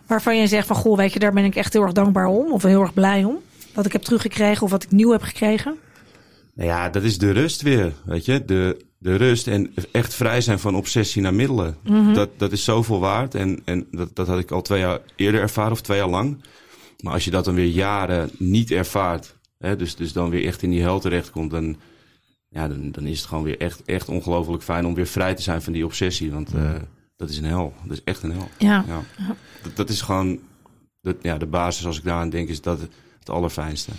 waarvan 0.07 0.37
je 0.39 0.47
zegt 0.47 0.67
van, 0.67 0.77
goh, 0.77 0.97
weet 0.97 1.13
je, 1.13 1.19
daar 1.19 1.33
ben 1.33 1.45
ik 1.45 1.55
echt 1.57 1.73
heel 1.73 1.83
erg 1.83 1.93
dankbaar 1.93 2.27
om, 2.27 2.53
of 2.53 2.63
heel 2.63 2.81
erg 2.81 2.95
blij 2.95 3.25
om, 3.25 3.39
wat 3.75 3.87
ik 3.87 3.93
heb 3.93 4.03
teruggekregen 4.03 4.63
of 4.63 4.71
wat 4.71 4.83
ik 4.83 4.91
nieuw 4.91 5.11
heb 5.11 5.23
gekregen? 5.23 5.75
Nou 6.55 6.69
ja, 6.69 6.89
dat 6.89 7.03
is 7.03 7.19
de 7.19 7.31
rust 7.31 7.63
weer, 7.63 7.93
weet 8.05 8.25
je. 8.25 8.45
De, 8.45 8.85
de 8.99 9.17
rust 9.17 9.47
en 9.47 9.75
echt 9.93 10.15
vrij 10.15 10.41
zijn 10.41 10.59
van 10.59 10.75
obsessie 10.75 11.23
naar 11.23 11.35
middelen. 11.35 11.77
dat, 12.15 12.39
dat 12.39 12.53
is 12.53 12.65
zoveel 12.65 13.01
waard. 13.01 13.35
En, 13.35 13.63
en 13.65 13.87
dat, 13.91 14.17
dat 14.17 14.27
had 14.27 14.39
ik 14.39 14.51
al 14.51 14.63
twee 14.63 14.81
jaar 14.81 15.01
eerder 15.17 15.41
ervaren, 15.41 15.73
of 15.73 15.81
twee 15.81 15.99
jaar 15.99 16.09
lang. 16.09 16.43
Maar 17.01 17.13
als 17.13 17.25
je 17.25 17.31
dat 17.31 17.45
dan 17.45 17.55
weer 17.55 17.69
jaren 17.69 18.31
niet 18.39 18.71
ervaart, 18.71 19.37
hè, 19.59 19.77
dus, 19.77 19.97
dus 19.97 20.13
dan 20.13 20.31
weer 20.31 20.47
echt 20.47 20.63
in 20.63 20.71
die 20.71 20.83
hel 20.83 21.01
terechtkomt, 21.01 21.51
dan, 21.51 21.77
ja, 22.49 22.69
dan, 22.69 22.93
dan 22.93 23.07
is 23.07 23.19
het 23.19 23.29
gewoon 23.29 23.45
weer 23.45 23.61
echt, 23.61 23.83
echt 23.85 24.09
ongelooflijk 24.09 24.63
fijn 24.63 24.87
om 24.87 24.95
weer 24.95 25.07
vrij 25.07 25.35
te 25.35 25.43
zijn 25.43 25.63
van 25.63 25.73
die 25.73 25.85
obsessie. 25.85 26.33
Want 26.33 26.55
eh, 26.55 26.75
dat 27.17 27.29
is 27.29 27.39
een 27.39 27.45
hel. 27.45 27.75
Dat 27.85 27.97
is 27.97 28.05
echt 28.05 28.23
een 28.23 28.33
hel. 28.33 28.49
Ja. 28.59 28.85
Ja. 28.87 29.03
Dat, 29.63 29.77
dat 29.77 29.89
is 29.89 30.01
gewoon, 30.01 30.39
dat, 31.01 31.17
ja, 31.23 31.39
de 31.39 31.47
basis 31.47 31.87
als 31.87 31.99
ik 31.99 32.05
daaraan 32.05 32.31
denk, 32.31 32.49
is 32.49 32.61
dat 32.61 32.81
het 33.19 33.31
allerfijnste. 33.31 33.91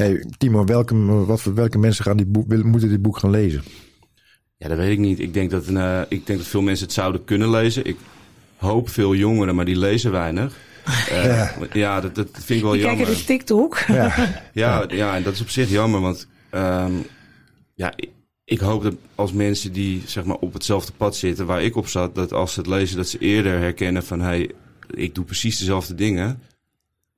Hey, 0.00 0.24
Timo, 0.38 0.64
welke, 0.64 0.94
wat 1.26 1.40
voor, 1.40 1.54
welke 1.54 1.78
mensen 1.78 2.04
gaan 2.04 2.16
dit 2.16 2.32
boek, 2.32 2.48
willen- 2.48 2.66
moeten 2.66 2.88
dit 2.88 3.02
boek 3.02 3.18
gaan 3.18 3.30
lezen? 3.30 3.62
Ja, 4.56 4.68
dat 4.68 4.76
weet 4.76 4.90
ik 4.92 4.98
niet. 4.98 5.18
Ik 5.18 5.34
denk 5.34 5.50
dat, 5.50 5.66
een, 5.66 5.76
eh, 5.76 6.00
ik 6.08 6.26
denk 6.26 6.38
dat 6.38 6.48
veel 6.48 6.62
mensen 6.62 6.84
het 6.84 6.94
zouden 6.94 7.24
kunnen 7.24 7.50
lezen. 7.50 7.84
Ik 7.86 7.96
hoop 8.56 8.88
veel 8.88 9.14
jongeren, 9.14 9.54
maar 9.54 9.64
die 9.64 9.78
lezen 9.78 10.10
weinig. 10.10 10.56
Eh, 11.10 11.24
Ja. 11.24 11.52
ja, 11.72 12.00
dat, 12.00 12.14
dat 12.14 12.28
vind 12.32 12.50
ik 12.58 12.62
wel 12.62 12.72
Die 12.72 12.80
jammer. 12.80 12.96
kijken 12.96 13.14
dus 13.14 13.24
TikTok. 13.24 13.78
Ja, 13.88 14.14
Ja, 14.52 14.84
ja, 14.88 15.16
en 15.16 15.22
dat 15.22 15.32
is 15.32 15.40
op 15.40 15.48
zich 15.50 15.70
jammer, 15.70 16.00
want 16.00 16.26
ehm, 16.50 16.92
ja, 17.74 17.92
ik, 17.96 18.08
ik 18.44 18.58
hoop 18.58 18.82
dat 18.82 18.94
als 19.14 19.32
mensen 19.32 19.72
die 19.72 20.02
zeg 20.06 20.24
maar 20.24 20.36
op 20.36 20.52
hetzelfde 20.52 20.92
pad 20.96 21.16
zitten 21.16 21.46
waar 21.46 21.62
ik 21.62 21.76
op 21.76 21.88
zat, 21.88 22.14
dat 22.14 22.32
als 22.32 22.52
ze 22.52 22.60
het 22.60 22.68
lezen, 22.68 22.96
dat 22.96 23.08
ze 23.08 23.18
eerder 23.18 23.58
herkennen 23.58 24.04
van 24.04 24.20
hey, 24.20 24.50
ik 24.94 25.14
doe 25.14 25.24
precies 25.24 25.58
dezelfde 25.58 25.94
dingen. 25.94 26.40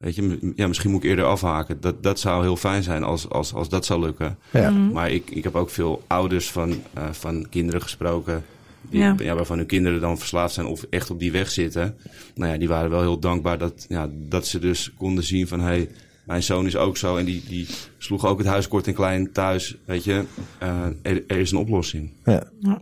Weet 0.03 0.15
je, 0.15 0.53
ja, 0.57 0.67
misschien 0.67 0.91
moet 0.91 1.05
ik 1.05 1.11
eerder 1.11 1.25
afhaken. 1.25 1.81
Dat, 1.81 2.03
dat 2.03 2.21
zou 2.21 2.43
heel 2.43 2.57
fijn 2.57 2.83
zijn 2.83 3.03
als, 3.03 3.29
als, 3.29 3.55
als 3.55 3.69
dat 3.69 3.85
zou 3.87 4.01
lukken. 4.01 4.39
ja. 4.51 4.71
Maar 4.71 5.11
ik, 5.11 5.31
ik 5.31 5.45
heb 5.45 5.55
ook 5.55 5.71
veel 5.71 6.03
ouders 6.07 6.51
van, 6.51 6.83
eh, 6.93 7.05
van 7.11 7.47
kinderen 7.51 7.83
gesproken. 7.83 8.45
Die, 8.91 9.01
Ja. 9.01 9.15
ja. 9.19 9.35
waarvan 9.35 9.57
hun 9.59 9.67
kinderen 9.67 10.01
dan 10.01 10.19
verslaafd 10.19 10.55
zijn 10.55 10.67
of 10.67 10.83
echt 10.91 11.11
op 11.11 11.19
die 11.19 11.33
weg 11.33 11.51
zitten. 11.51 11.97
Nou 12.35 12.53
ja, 12.53 12.59
die 12.59 12.69
waren 12.69 12.91
wel 12.91 13.01
heel 13.01 13.19
dankbaar 13.19 13.59
dat, 13.59 13.87
ja, 13.89 14.09
dat 14.13 14.47
ze 14.47 14.59
dus 14.59 14.93
konden 14.97 15.25
zien 15.25 15.49
van... 15.49 15.61
Hey, 15.61 15.89
mijn 16.25 16.43
zoon 16.43 16.67
is 16.67 16.77
ook 16.77 16.97
zo 16.97 17.17
en 17.17 17.25
die, 17.25 17.43
die 17.49 17.67
sloeg 17.99 18.27
ook 18.27 18.39
het 18.39 18.47
huis 18.47 18.69
kort 18.69 18.87
en 18.87 18.95
klein 18.95 19.33
thuis. 19.33 19.77
Weet 19.85 20.05
je, 20.05 20.25
Eh, 20.59 20.87
er, 21.03 21.25
er 21.27 21.39
is 21.39 21.51
een 21.51 21.59
oplossing. 21.59 22.11
Ja. 22.25 22.43
Ja. 22.61 22.81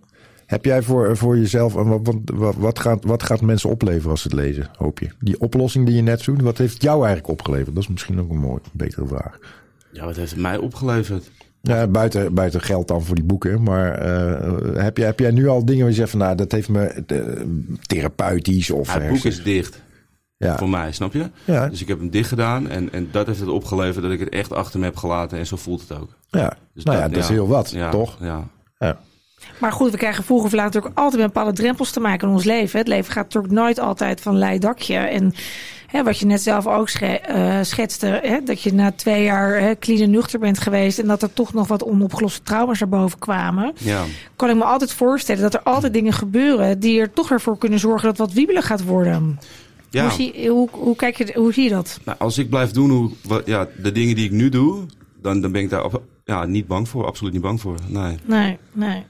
Heb 0.51 0.65
jij 0.65 0.83
voor, 0.83 1.17
voor 1.17 1.39
jezelf, 1.39 1.73
wat, 1.73 2.15
wat, 2.25 2.55
wat, 2.55 2.79
gaat, 2.79 3.05
wat 3.05 3.23
gaat 3.23 3.41
mensen 3.41 3.71
opleveren 3.71 4.11
als 4.11 4.23
ze 4.23 4.29
het 4.29 4.37
lezen, 4.37 4.71
hoop 4.77 4.99
je? 4.99 5.09
Die 5.19 5.41
oplossing 5.41 5.87
die 5.87 5.95
je 5.95 6.03
net 6.03 6.21
zoekt, 6.21 6.43
wat 6.43 6.59
heeft 6.59 6.83
jou 6.83 6.99
eigenlijk 6.99 7.29
opgeleverd? 7.29 7.75
Dat 7.75 7.83
is 7.83 7.89
misschien 7.89 8.21
ook 8.21 8.31
een 8.31 8.39
mooi, 8.39 8.61
betere 8.73 9.07
vraag. 9.07 9.39
Ja, 9.93 10.05
wat 10.05 10.17
heeft 10.17 10.31
het 10.31 10.41
mij 10.41 10.57
opgeleverd? 10.57 11.31
Ja, 11.61 11.87
buiten, 11.87 12.35
buiten 12.35 12.61
geld 12.61 12.89
dan 12.89 13.03
voor 13.03 13.15
die 13.15 13.25
boeken. 13.25 13.63
Maar 13.63 13.93
eh, 13.93 14.83
heb, 14.83 14.97
jij, 14.97 15.07
heb 15.07 15.19
jij 15.19 15.31
nu 15.31 15.49
al 15.49 15.65
dingen 15.65 15.81
waar 15.81 15.91
je 15.91 15.97
zegt 15.97 16.11
van 16.11 16.19
nou, 16.19 16.37
dat 16.37 16.53
heeft 16.53 16.69
me 16.69 17.05
therapeutisch 17.87 18.71
of... 18.71 18.95
Ja, 18.95 19.01
het 19.01 19.13
boek 19.13 19.25
is 19.25 19.43
dicht 19.43 19.83
ja. 20.37 20.59
voor 20.59 20.69
mij, 20.69 20.93
snap 20.93 21.13
je? 21.13 21.31
Ja, 21.45 21.69
Dus 21.69 21.81
ik 21.81 21.89
heb 21.89 21.99
hem 21.99 22.11
dicht 22.11 22.29
gedaan 22.29 22.69
en, 22.69 22.93
en 22.93 23.09
dat 23.13 23.27
heeft 23.27 23.41
het 23.41 23.49
opgeleverd 23.49 24.03
dat 24.05 24.13
ik 24.13 24.21
het 24.21 24.29
echt 24.29 24.53
achter 24.53 24.79
me 24.79 24.85
heb 24.85 24.97
gelaten. 24.97 25.39
En 25.39 25.47
zo 25.47 25.57
voelt 25.57 25.81
het 25.81 25.99
ook. 25.99 26.17
ja. 26.29 26.57
Dus 26.75 26.85
nou 26.85 26.99
ja, 26.99 27.09
dat 27.09 27.23
is 27.23 27.29
heel 27.29 27.49
wat, 27.49 27.77
toch? 27.91 28.17
Ja. 28.21 28.49
Ja. 28.79 28.99
Maar 29.59 29.73
goed, 29.73 29.91
we 29.91 29.97
krijgen 29.97 30.25
vroeg 30.25 30.45
of 30.45 30.53
laat 30.53 30.65
natuurlijk 30.65 30.99
altijd 30.99 31.23
met 31.23 31.33
bepaalde 31.33 31.57
drempels 31.57 31.91
te 31.91 32.01
maken 32.01 32.29
in 32.29 32.35
ons 32.35 32.45
leven. 32.45 32.79
Het 32.79 32.89
leven 32.89 33.13
gaat 33.13 33.25
natuurlijk 33.25 33.53
nooit 33.53 33.79
altijd 33.79 34.21
van 34.21 34.39
leidakje. 34.39 34.97
En 34.97 35.35
hè, 35.87 36.03
wat 36.03 36.19
je 36.19 36.27
net 36.27 36.43
zelf 36.43 36.67
ook 36.67 36.89
sche 36.89 37.21
uh, 37.31 37.59
schetste, 37.63 38.21
hè, 38.23 38.43
dat 38.45 38.63
je 38.63 38.73
na 38.73 38.93
twee 38.93 39.25
jaar 39.25 39.61
hè, 39.61 39.79
clean 39.79 40.01
en 40.01 40.11
nuchter 40.11 40.39
bent 40.39 40.59
geweest 40.59 40.99
en 40.99 41.07
dat 41.07 41.23
er 41.23 41.33
toch 41.33 41.53
nog 41.53 41.69
wat 41.69 41.85
onopgeloste 41.85 42.43
trauma's 42.43 42.79
naar 42.81 42.89
boven 42.89 43.19
kwamen. 43.19 43.73
Ja. 43.79 44.05
Kan 44.37 44.51
ik 44.51 44.57
me 44.57 44.65
altijd 44.65 44.93
voorstellen 44.93 45.43
dat 45.43 45.55
er 45.55 45.63
altijd 45.63 45.93
dingen 45.93 46.13
gebeuren 46.13 46.81
die 46.81 47.01
er 47.01 47.13
toch 47.13 47.31
ervoor 47.31 47.59
kunnen 47.59 47.79
zorgen 47.79 48.09
dat 48.09 48.19
wat 48.19 48.33
wiebelig 48.33 48.67
gaat 48.67 48.85
worden. 48.85 49.39
Ja. 49.91 50.03
Hoe, 50.03 50.13
zie, 50.13 50.49
hoe, 50.49 50.69
hoe, 50.71 50.97
kijk 50.97 51.17
je, 51.17 51.33
hoe 51.35 51.53
zie 51.53 51.65
je 51.65 51.71
dat? 51.71 52.01
Nou, 52.05 52.19
als 52.19 52.39
ik 52.39 52.51
blijf 52.51 52.71
doen 52.71 52.91
hoe, 52.91 53.11
wat, 53.23 53.47
ja, 53.47 53.69
de 53.83 53.93
dingen 53.93 54.15
die 54.15 54.25
ik 54.25 54.31
nu 54.31 54.49
doe, 54.49 54.87
dan, 55.23 55.41
dan 55.41 55.53
ben 55.53 55.63
ik 55.63 55.71
daar 55.71 55.85
ja, 56.25 56.45
niet 56.45 56.67
bang 56.67 56.89
voor. 56.89 57.07
Absoluut 57.07 57.33
niet 57.33 57.43
bang 57.43 57.61
voor. 57.61 57.77
Nee. 57.87 58.17
Nee, 58.25 58.59
nee. 58.73 59.05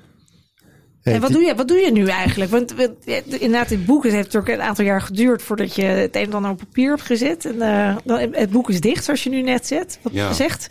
En 1.14 1.20
wat 1.20 1.32
doe, 1.32 1.42
je, 1.42 1.54
wat 1.54 1.68
doe 1.68 1.78
je 1.78 1.92
nu 1.92 2.06
eigenlijk? 2.06 2.50
Want 2.50 2.74
want, 2.74 2.90
ja, 3.04 3.20
inderdaad, 3.28 3.68
dit 3.68 3.86
boek 3.86 4.02
het 4.04 4.12
heeft 4.12 4.32
natuurlijk 4.32 4.60
een 4.62 4.68
aantal 4.68 4.84
jaar 4.84 5.02
geduurd 5.02 5.42
voordat 5.42 5.74
je 5.74 5.82
het 5.82 6.16
een 6.16 6.22
en 6.24 6.32
ander 6.32 6.50
op 6.50 6.58
papier 6.58 6.88
hebt 6.88 7.02
gezet. 7.02 7.44
En 7.44 7.62
eh, 7.62 7.96
dan, 8.04 8.18
het 8.32 8.50
boek 8.50 8.70
is 8.70 8.80
dicht, 8.80 9.04
zoals 9.04 9.22
je 9.24 9.30
nu 9.30 9.42
net 9.42 9.66
zet, 9.66 9.98
wat 10.02 10.12
Ja. 10.12 10.32
zegt. 10.32 10.66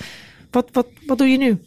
Wat, 0.51 0.69
wat, 0.71 0.87
wat 1.05 1.17
doe 1.17 1.27
je 1.27 1.37
nu? 1.37 1.57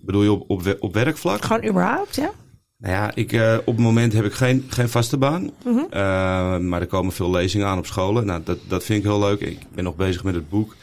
Bedoel 0.00 0.22
je 0.22 0.32
op, 0.32 0.44
op, 0.50 0.76
op 0.80 0.94
werkvlak? 0.94 1.44
Gewoon 1.44 1.64
überhaupt, 1.64 2.14
ja? 2.16 2.30
Nou 2.78 2.94
ja, 2.94 3.10
ik, 3.14 3.32
eh, 3.32 3.56
op 3.64 3.74
het 3.74 3.84
moment 3.84 4.12
heb 4.12 4.24
ik 4.24 4.32
geen, 4.32 4.64
geen 4.68 4.88
vaste 4.88 5.16
baan. 5.16 5.50
Mhm. 5.64 5.78
Eh, 5.90 6.58
maar 6.58 6.80
er 6.80 6.86
komen 6.86 7.12
veel 7.12 7.30
lezingen 7.30 7.66
aan 7.66 7.78
op 7.78 7.86
scholen. 7.86 8.26
Nou, 8.26 8.40
dat, 8.44 8.58
dat 8.68 8.84
vind 8.84 8.98
ik 8.98 9.04
heel 9.04 9.18
leuk. 9.20 9.40
Ik 9.40 9.58
ben 9.74 9.84
nog 9.84 9.96
bezig 9.96 10.24
met 10.24 10.34
het 10.34 10.48
boek. 10.48 10.76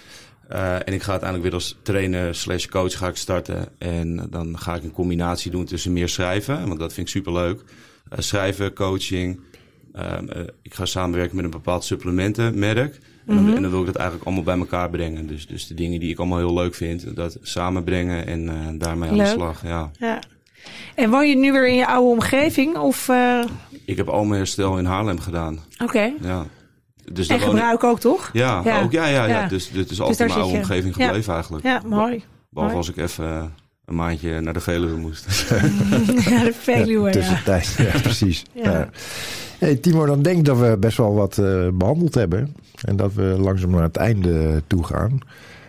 Eh, 0.52 0.76
en 0.76 0.94
ik 0.94 1.02
ga 1.02 1.12
uiteindelijk 1.12 1.50
weer 1.50 1.60
als 1.60 1.78
trainer 1.82 2.36
slash 2.36 2.66
coach 2.66 2.98
ga 2.98 3.08
ik 3.08 3.16
starten. 3.16 3.68
En 3.78 4.28
dan 4.30 4.60
ga 4.60 4.76
ik 4.76 4.84
een 4.84 4.92
combinatie 4.92 5.52
doen 5.52 5.66
tussen 5.66 5.94
meer 5.94 6.10
schrijven. 6.10 6.68
Want 6.68 6.80
dat 6.80 6.94
vind 6.94 7.08
ik 7.08 7.14
superleuk. 7.14 7.64
Eh 8.10 8.20
schrijven, 8.20 8.74
coaching. 8.74 9.40
Ehm, 9.94 10.28
eh, 10.28 10.42
ik 10.62 10.74
ga 10.74 10.86
samenwerken 10.86 11.36
met 11.36 11.46
een 11.46 11.52
bepaald 11.52 11.84
supplementenmerk. 11.84 13.00
En, 13.26 13.36
dan, 13.36 13.56
en 13.56 13.62
dan 13.62 13.72
wil 13.72 13.80
ik 13.80 13.86
dat 13.86 13.96
eigenlijk 13.96 14.26
allemaal 14.28 14.46
bij 14.46 14.58
elkaar 14.58 14.90
brengen. 14.90 15.28
Dus, 15.28 15.48
dus 15.48 15.68
de 15.68 15.74
dingen 15.74 16.00
die 16.00 16.10
ik 16.10 16.20
allemaal 16.20 16.38
heel 16.38 16.54
leuk 16.54 16.76
vind, 16.76 17.16
dat 17.16 17.38
samenbrengen 17.42 18.28
en 18.28 18.78
daarmee 18.78 19.10
aan 19.10 19.18
de 19.18 19.26
slag. 19.26 19.64
Ja. 19.64 19.92
ja. 20.00 20.20
En 20.96 21.10
woon 21.10 21.30
je 21.30 21.36
nu 21.36 21.52
weer 21.52 21.68
in 21.68 21.76
je 21.76 21.88
oude 21.88 22.10
omgeving? 22.10 22.78
Of, 22.78 23.10
Ik 23.86 23.98
heb 23.98 24.08
al 24.08 24.24
mijn 24.24 24.40
herstel 24.40 24.78
in 24.78 24.86
Haarlem 24.86 25.20
gedaan. 25.20 25.60
Oké. 25.84 26.14
Ja. 26.22 26.46
Dus 27.12 27.28
En 27.28 27.40
gebruik 27.40 27.84
ook, 27.84 28.00
toch? 28.00 28.30
Ja, 28.34 28.62
Ja. 28.64 28.82
ook, 28.82 28.92
ja, 28.92 29.06
ja, 29.06 29.26
ja. 29.26 29.42
Ja. 29.42 29.48
Dus 29.48 29.70
dit 29.72 29.82
is 29.84 29.88
Dus 29.88 30.02
altijd 30.02 30.30
mijn 30.30 30.40
oude 30.42 30.54
je. 30.56 30.58
omgeving 30.62 30.96
Ja. 30.98 31.06
gebleven 31.06 31.34
eigenlijk. 31.34 31.64
Ja, 31.66 31.82
mooi. 31.86 32.24
Behalve 32.50 32.76
mooi. 32.76 32.76
als 32.76 32.90
ik 32.90 32.98
even 32.98 33.26
eh, 33.26 33.44
een 33.86 33.96
maandje 33.96 34.42
naar 34.42 34.54
de 34.54 34.60
Veluwe 34.60 34.98
moest. 34.98 35.26
ja, 36.30 36.44
de 36.44 36.54
Veluwe, 36.60 37.06
ja. 37.06 37.12
tussentijd. 37.12 37.76
Ja, 37.78 38.00
precies. 38.02 38.44
Ja. 38.54 38.72
Ja. 38.72 38.90
Hey, 39.60 39.76
Timo, 39.76 40.06
dan 40.06 40.22
denk 40.22 40.38
ik 40.38 40.46
dat 40.46 40.58
we 40.60 40.78
best 40.80 40.98
wel 40.98 41.14
wat 41.14 41.38
eh, 41.38 41.68
behandeld 41.74 42.14
hebben. 42.16 42.56
En 42.86 42.96
dat 42.96 43.14
we 43.14 43.22
langzaam 43.24 43.70
naar 43.70 43.82
het 43.84 43.96
einde 43.98 44.64
toe 44.68 44.84
gaan. 44.84 45.20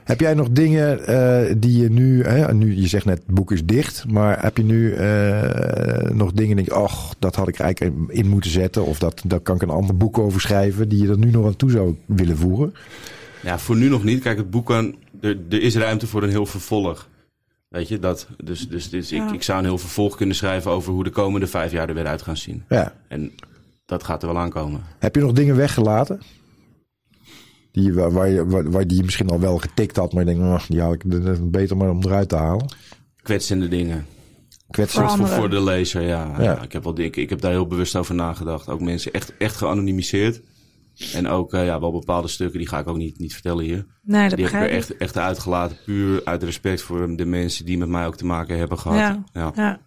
Heb 0.04 0.20
jij 0.20 0.34
nog 0.34 0.50
dingen 0.50 1.06
eh, 1.06 1.54
die 1.58 1.82
je 1.82 1.90
nu, 1.90 2.22
hè, 2.24 2.54
nu... 2.54 2.76
Je 2.76 2.86
zegt 2.86 3.04
net, 3.04 3.18
het 3.26 3.34
boek 3.34 3.52
is 3.52 3.64
dicht. 3.64 4.04
Maar 4.08 4.42
heb 4.42 4.56
je 4.56 4.64
nu 4.64 4.92
eh, 4.92 6.10
nog 6.10 6.32
dingen 6.32 6.56
die 6.56 6.64
je. 6.64 6.76
Och, 6.78 7.14
dat 7.18 7.34
had 7.34 7.48
ik 7.48 7.58
eigenlijk 7.58 7.94
in 8.08 8.28
moeten 8.28 8.50
zetten. 8.50 8.86
Of 8.86 8.98
dat, 8.98 9.22
daar 9.26 9.40
kan 9.40 9.54
ik 9.56 9.62
een 9.62 9.70
ander 9.70 9.96
boek 9.96 10.18
over 10.18 10.40
schrijven. 10.40 10.88
Die 10.88 11.02
je 11.02 11.08
er 11.08 11.18
nu 11.18 11.30
nog 11.30 11.46
aan 11.46 11.56
toe 11.56 11.70
zou 11.70 11.96
willen 12.06 12.36
voegen. 12.36 12.74
ja, 13.42 13.58
voor 13.58 13.76
nu 13.76 13.88
nog 13.88 14.04
niet. 14.04 14.22
Kijk, 14.22 14.36
het 14.38 14.50
boek 14.50 14.66
kan... 14.66 14.94
Er, 15.20 15.38
er 15.48 15.62
is 15.62 15.76
ruimte 15.76 16.06
voor 16.06 16.22
een 16.22 16.30
heel 16.30 16.46
vervolg. 16.46 17.08
Weet 17.68 17.88
je, 17.88 17.98
dat. 17.98 18.26
Dus, 18.44 18.68
dus, 18.68 18.90
dus 18.90 19.08
Ja. 19.10 19.26
ik, 19.26 19.32
ik 19.34 19.42
zou 19.42 19.58
een 19.58 19.64
heel 19.64 19.78
vervolg 19.78 20.16
kunnen 20.16 20.36
schrijven 20.36 20.70
over 20.70 20.92
hoe 20.92 21.04
de 21.04 21.10
komende 21.10 21.46
vijf 21.46 21.72
jaar 21.72 21.88
er 21.88 21.94
weer 21.94 22.06
uit 22.06 22.22
gaan 22.22 22.36
zien. 22.36 22.64
Ja. 22.68 22.92
En 23.08 23.32
dat 23.86 24.04
gaat 24.04 24.22
er 24.22 24.28
wel 24.28 24.38
aankomen. 24.38 24.80
Heb 24.98 25.14
je 25.14 25.20
nog 25.20 25.32
dingen 25.32 25.56
weggelaten? 25.56 26.20
Die, 27.72 27.94
waar, 27.94 28.12
waar, 28.12 28.28
je, 28.28 28.46
waar, 28.70 28.86
die 28.86 28.96
je 28.96 29.04
misschien 29.04 29.28
al 29.28 29.40
wel 29.40 29.58
getikt 29.58 29.96
had. 29.96 30.12
Maar 30.12 30.24
je 30.24 30.34
denkt, 30.34 30.46
"Ach, 30.54 30.66
die 30.66 30.80
haal 30.80 30.92
ik 30.92 31.04
beter 31.50 31.76
maar 31.76 31.90
om 31.90 32.02
eruit 32.04 32.28
te 32.28 32.36
halen. 32.36 32.66
Kwetsende 33.22 33.68
dingen. 33.68 34.06
Kwetsend. 34.70 35.10
Voor, 35.10 35.28
voor 35.28 35.50
de 35.50 35.62
lezer, 35.62 36.02
ja. 36.02 36.34
Ja. 36.38 36.42
ja. 36.42 36.62
ik, 36.62 36.72
heb 36.72 36.84
wel, 36.84 36.98
ik, 36.98 37.16
ik 37.16 37.30
heb 37.30 37.40
daar 37.40 37.50
heel 37.50 37.66
bewust 37.66 37.96
over 37.96 38.14
nagedacht. 38.14 38.68
Ook 38.68 38.80
mensen 38.80 39.12
echt, 39.12 39.36
echt 39.36 39.56
geanonimiseerd. 39.56 40.40
En 41.14 41.28
ook 41.28 41.52
eh, 41.52 41.64
ja, 41.64 41.80
wel 41.80 41.92
bepaalde 41.92 42.28
stukken, 42.28 42.58
die 42.58 42.68
ga 42.68 42.78
ik 42.78 42.88
ook 42.88 42.96
niet, 42.96 43.18
niet 43.18 43.32
vertellen 43.32 43.64
hier. 43.64 43.86
Nee, 44.02 44.28
dat 44.28 44.38
Die 44.38 44.46
heb 44.46 44.54
ik 44.54 44.60
er 44.60 44.70
echt, 44.70 44.96
echt 44.96 45.18
uitgelaten. 45.18 45.76
Puur 45.84 46.20
uit 46.24 46.42
respect 46.42 46.82
voor 46.82 47.16
de 47.16 47.24
mensen 47.24 47.64
die 47.64 47.78
met 47.78 47.88
mij 47.88 48.06
ook 48.06 48.16
te 48.16 48.26
maken 48.26 48.58
hebben 48.58 48.78
gehad. 48.78 48.98
Ja. 48.98 49.24
Ja. 49.32 49.52
Ja. 49.54 49.80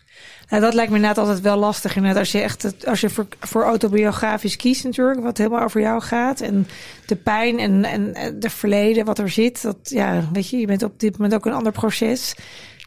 Nou, 0.50 0.62
dat 0.62 0.74
lijkt 0.74 0.90
me 0.92 0.96
inderdaad 0.98 1.24
altijd 1.26 1.42
wel 1.44 1.58
lastig. 1.58 1.96
Inderdaad, 1.96 2.20
als 2.20 2.32
je 2.32 2.40
echt 2.42 2.62
het- 2.64 2.86
als 2.88 3.02
je 3.02 3.10
voor, 3.10 3.28
voor 3.40 3.64
autobiografisch 3.64 4.56
kiest 4.56 4.84
natuurlijk, 4.84 5.22
wat 5.22 5.38
helemaal 5.38 5.64
over 5.64 5.82
jou 5.82 6.02
gaat. 6.02 6.42
En 6.42 6.68
de 7.06 7.16
pijn 7.16 7.60
en, 7.60 7.84
en 7.84 8.14
en 8.14 8.40
de 8.40 8.50
verleden, 8.50 9.06
wat 9.06 9.20
er 9.20 9.30
zit. 9.30 9.62
Dat, 9.62 9.78
ja, 9.84 10.30
weet 10.34 10.50
je, 10.50 10.58
je 10.58 10.66
bent 10.68 10.84
op 10.84 11.00
dit 11.00 11.12
moment 11.18 11.34
ook 11.36 11.46
een 11.46 11.54
ander 11.54 11.72
proces. 11.72 12.36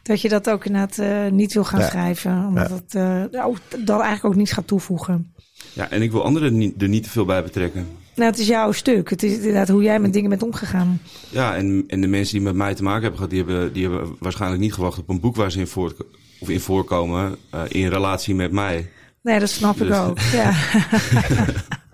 Dat 0.03 0.21
je 0.21 0.29
dat 0.29 0.49
ook 0.49 0.65
inderdaad 0.65 0.97
eh, 0.97 1.27
niet 1.31 1.53
wil 1.53 1.63
gaan 1.63 1.79
Ja. 1.79 1.87
schrijven. 1.87 2.45
Omdat 2.47 2.69
Ja. 2.69 2.75
het 2.75 2.95
eh, 2.95 3.39
nou, 3.39 3.57
dan 3.77 3.95
eigenlijk 4.01 4.25
ook 4.25 4.35
niets 4.35 4.51
gaat 4.51 4.67
toevoegen. 4.67 5.33
Ja, 5.73 5.89
en 5.89 6.01
ik 6.01 6.11
wil 6.11 6.23
anderen 6.23 6.57
niet, 6.57 6.81
er 6.81 6.87
niet 6.89 7.03
te 7.03 7.09
veel 7.09 7.25
bij 7.25 7.43
betrekken. 7.43 7.87
Nou, 8.15 8.29
het 8.31 8.39
is 8.39 8.47
jouw 8.47 8.71
stuk. 8.71 9.09
Het 9.09 9.23
is 9.23 9.35
inderdaad 9.37 9.67
hoe 9.67 9.83
jij 9.83 9.99
met 9.99 10.13
dingen 10.13 10.29
bent 10.29 10.43
omgegaan. 10.43 11.01
Ja, 11.29 11.55
en, 11.55 11.83
en 11.87 12.01
de 12.01 12.07
mensen 12.07 12.33
die 12.33 12.43
met 12.43 12.55
mij 12.55 12.75
te 12.75 12.83
maken 12.83 13.01
hebben 13.01 13.19
gehad, 13.19 13.29
die 13.33 13.43
hebben, 13.43 13.73
die 13.73 13.89
hebben 13.89 14.15
waarschijnlijk 14.19 14.61
niet 14.61 14.73
gewacht 14.73 14.97
op 14.99 15.09
een 15.09 15.19
boek 15.19 15.35
waar 15.35 15.51
ze 15.51 15.59
in, 15.59 15.67
voort, 15.67 15.95
of 16.39 16.49
in 16.49 16.59
voorkomen. 16.59 17.35
eh, 17.49 17.61
in 17.67 17.87
relatie 17.87 18.35
met 18.35 18.51
mij. 18.51 18.89
Nee, 19.21 19.39
dat 19.39 19.49
snap 19.49 19.81
ik 19.81 19.87
Dus- 19.87 19.97
ook. 19.97 20.19
Ja. 20.19 20.53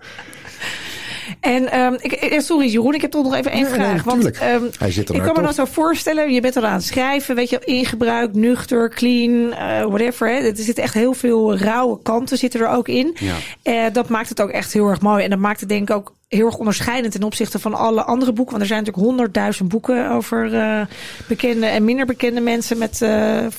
en 1.46 1.70
ehm, 1.72 1.94
ik, 2.00 2.12
ik- 2.12 2.40
sorry 2.40 2.66
Jeroen, 2.70 2.94
ik 2.94 3.00
heb 3.00 3.10
toch 3.10 3.22
nog 3.24 3.34
even 3.34 3.50
één 3.50 3.62
Nee, 3.62 3.70
nee, 3.70 3.80
vraag. 3.88 4.02
want 4.02 4.30
ehm, 4.30 4.62
Hij 4.78 4.90
zit 4.92 5.08
er 5.08 5.14
ik 5.14 5.22
kan 5.22 5.34
me 5.36 5.42
dan 5.42 5.52
zo 5.54 5.64
voorstellen, 5.64 6.32
je 6.32 6.40
bent 6.40 6.56
al 6.56 6.64
aan 6.66 6.72
het 6.72 6.84
schrijven, 6.84 7.34
weet 7.34 7.50
je, 7.50 7.60
ingebruikt, 7.64 8.34
nuchter, 8.34 8.90
clean, 8.90 9.52
eh, 9.52 9.82
whatever. 9.84 10.28
Hè. 10.28 10.34
Er 10.34 10.56
zitten 10.56 10.84
echt 10.84 10.94
heel 10.94 11.14
veel 11.14 11.56
rauwe 11.58 11.98
kanten 12.02 12.38
zitten 12.38 12.60
er 12.60 12.68
ook 12.68 12.88
in. 12.88 13.16
Ja. 13.20 13.34
Eh, 13.62 13.84
dat 13.92 14.08
maakt 14.08 14.28
het 14.28 14.40
ook 14.40 14.50
echt 14.50 14.72
heel 14.72 14.88
erg 14.88 15.00
mooi. 15.00 15.24
En 15.24 15.30
dat 15.30 15.38
maakt 15.38 15.60
het 15.60 15.68
denk 15.68 15.90
ik 15.90 15.96
ook 15.96 16.14
heel 16.28 16.46
erg 16.46 16.56
onderscheidend 16.56 17.12
ten 17.12 17.22
opzichte 17.22 17.58
van 17.58 17.74
alle 17.74 18.02
andere 18.02 18.32
boeken. 18.32 18.50
Want 18.52 18.62
er 18.62 18.68
zijn 18.74 18.80
natuurlijk 18.84 19.06
honderdduizend 19.06 19.68
boeken 19.68 20.10
over 20.10 20.54
eh, 20.54 20.80
bekende 21.28 21.66
en 21.66 21.84
minder 21.84 22.06
bekende 22.06 22.40
mensen 22.40 22.78
met 22.78 23.02
eh, 23.02 23.44
eh, 23.44 23.50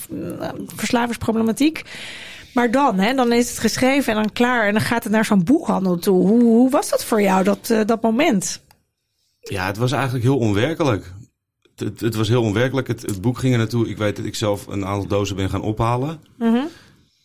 verslavingsproblematiek. 0.76 1.82
Maar 2.58 2.72
dan, 2.72 3.00
hè, 3.00 3.14
dan 3.14 3.32
is 3.32 3.50
het 3.50 3.60
geschreven 3.60 4.14
en 4.14 4.22
dan 4.22 4.32
klaar. 4.34 4.68
En 4.68 4.74
dan 4.74 4.82
gaat 4.82 5.04
het 5.04 5.12
naar 5.12 5.26
zo'n 5.26 5.44
boekhandel 5.44 5.98
toe. 5.98 6.28
Hoe, 6.28 6.42
hoe 6.44 6.70
was 6.70 6.90
dat 6.90 7.06
voor 7.06 7.22
jou, 7.22 7.44
dat, 7.44 7.70
eh, 7.70 7.86
dat 7.86 8.02
moment? 8.02 8.62
Ja, 9.40 9.66
het 9.66 9.78
was 9.78 9.92
eigenlijk 9.92 10.24
heel 10.24 10.38
onwerkelijk. 10.38 11.14
Het, 11.76 11.80
het, 11.80 12.00
het 12.00 12.16
was 12.16 12.28
heel 12.28 12.42
onwerkelijk. 12.42 12.88
Het, 12.88 13.02
het 13.02 13.22
boek 13.22 13.38
ging 13.38 13.54
er 13.54 13.60
naartoe. 13.60 13.90
Ik 13.90 13.98
weet 13.98 14.16
dat 14.16 14.26
ik 14.26 14.36
zelf 14.36 14.68
een 14.68 14.86
aantal 14.86 15.08
dozen 15.08 15.36
ben 15.36 15.50
gaan 15.50 15.62
ophalen. 15.62 16.20
Mhm. 16.38 16.64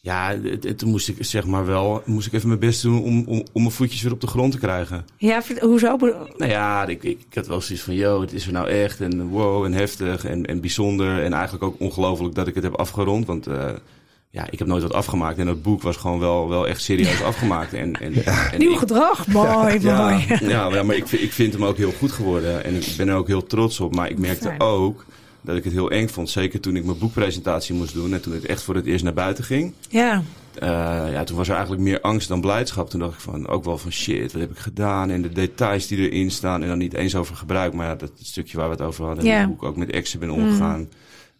Ja, 0.01 0.37
toen 0.77 0.91
moest 0.91 1.09
ik 1.09 1.17
zeg 1.25 1.47
maar 1.47 1.67
wel, 1.67 2.03
moest 2.05 2.27
ik 2.27 2.33
even 2.33 2.49
mijn 2.49 2.61
best 2.61 2.83
doen 2.83 3.03
om, 3.03 3.25
om, 3.27 3.45
om 3.53 3.63
mijn 3.63 3.75
voetjes 3.75 4.03
weer 4.03 4.13
op 4.13 4.21
de 4.21 4.27
grond 4.27 4.53
te 4.53 4.59
krijgen. 4.59 5.05
Ja, 5.17 5.43
hoezo? 5.61 5.97
Nou 6.37 6.51
ja, 6.51 6.87
ik, 6.87 7.03
ik, 7.03 7.21
ik 7.29 7.35
had 7.35 7.47
wel 7.47 7.61
zoiets 7.61 7.85
van, 7.85 7.95
yo, 7.95 8.21
het 8.21 8.33
is 8.33 8.47
er 8.47 8.53
nou 8.53 8.69
echt 8.69 9.01
en 9.01 9.29
wow 9.29 9.65
en 9.65 9.73
heftig 9.73 10.25
en, 10.25 10.47
en 10.47 10.61
bijzonder. 10.61 11.23
En 11.23 11.33
eigenlijk 11.33 11.65
ook 11.65 11.81
ongelooflijk 11.81 12.35
dat 12.35 12.47
ik 12.47 12.55
het 12.55 12.65
heb 12.65 12.75
afgerond. 12.75 13.27
Want 13.27 13.47
eh, 13.47 13.71
ja, 14.35 14.47
ik 14.51 14.59
heb 14.59 14.69
nooit 14.69 14.83
wat 14.83 14.93
afgemaakt 14.93 15.39
en 15.39 15.47
het 15.47 15.63
boek 15.63 15.83
was 15.83 15.97
gewoon 15.97 16.19
wel, 16.19 16.49
wel 16.49 16.69
echt 16.69 16.83
serieus 16.83 17.23
afgemaakt. 17.23 17.73
En, 17.73 18.01
en, 18.01 18.25
en 18.25 18.59
Nieuw 18.59 18.73
ik- 18.73 18.79
gedrag. 18.79 19.27
Mooi, 19.27 19.81
ja, 19.81 20.09
mooi. 20.11 20.27
ja, 20.51 20.69
maar, 20.69 20.87
maar 20.87 20.97
ik, 20.97 21.07
vind- 21.07 21.23
ik 21.23 21.33
vind 21.33 21.53
hem 21.53 21.65
ook 21.65 21.77
heel 21.77 21.93
goed 21.99 22.13
geworden. 22.13 22.65
En 22.65 22.75
ik 22.75 22.95
ben 22.97 23.09
er 23.09 23.15
ook 23.17 23.27
heel 23.27 23.47
trots 23.47 23.81
op. 23.81 23.95
Maar 23.95 24.11
ik 24.11 24.19
merkte 24.19 24.47
Fijn. 24.49 24.61
ook 24.61 25.05
dat 25.41 25.57
ik 25.57 25.65
het 25.65 25.73
heel 25.73 25.91
eng 25.91 26.09
vond. 26.09 26.31
Zeker 26.31 26.61
toen 26.61 26.77
ik 26.77 26.85
mijn 26.85 26.99
boekpresentatie 26.99 27.75
moest 27.75 27.95
doen. 27.95 28.13
En 28.13 28.21
toen 28.21 28.33
het 28.33 28.47
echt 28.47 28.63
voor 28.63 28.75
het 28.75 28.87
eerst 28.87 29.05
naar 29.05 29.13
buiten 29.15 29.45
ging. 29.45 29.73
Ja, 29.89 30.23
Eh, 30.55 30.69
ja, 31.13 31.25
toen 31.25 31.37
was 31.37 31.47
er 31.49 31.55
eigenlijk 31.55 31.83
meer 31.85 32.01
angst 32.01 32.29
dan 32.29 32.41
blijdschap. 32.41 32.91
Toen 32.91 33.01
dacht 33.01 33.15
ik 33.15 33.21
van, 33.21 33.49
ook 33.49 33.65
wel 33.65 33.79
van 33.79 33.93
shit, 33.93 34.33
wat 34.33 34.41
heb 34.41 34.51
ik 34.51 34.59
gedaan? 34.59 35.11
En 35.11 35.23
de 35.23 35.33
details 35.33 35.87
die 35.87 36.11
erin 36.11 36.31
staan. 36.31 36.63
En 36.63 36.69
dan 36.69 36.79
niet 36.79 36.95
eens 36.95 37.15
over 37.15 37.37
gebruik. 37.37 37.73
Maar 37.73 37.87
ja, 37.87 37.95
dat 37.95 38.11
stukje 38.23 38.57
waar 38.57 38.67
we 38.67 38.73
het 38.75 38.83
over 38.85 39.05
hadden. 39.05 39.25
Ja. 39.25 39.39
En 39.39 39.47
hoe 39.47 39.55
ik 39.55 39.63
ook 39.63 39.77
met 39.77 39.91
exen 39.91 40.21
ben 40.21 40.31
omgegaan. 40.31 40.89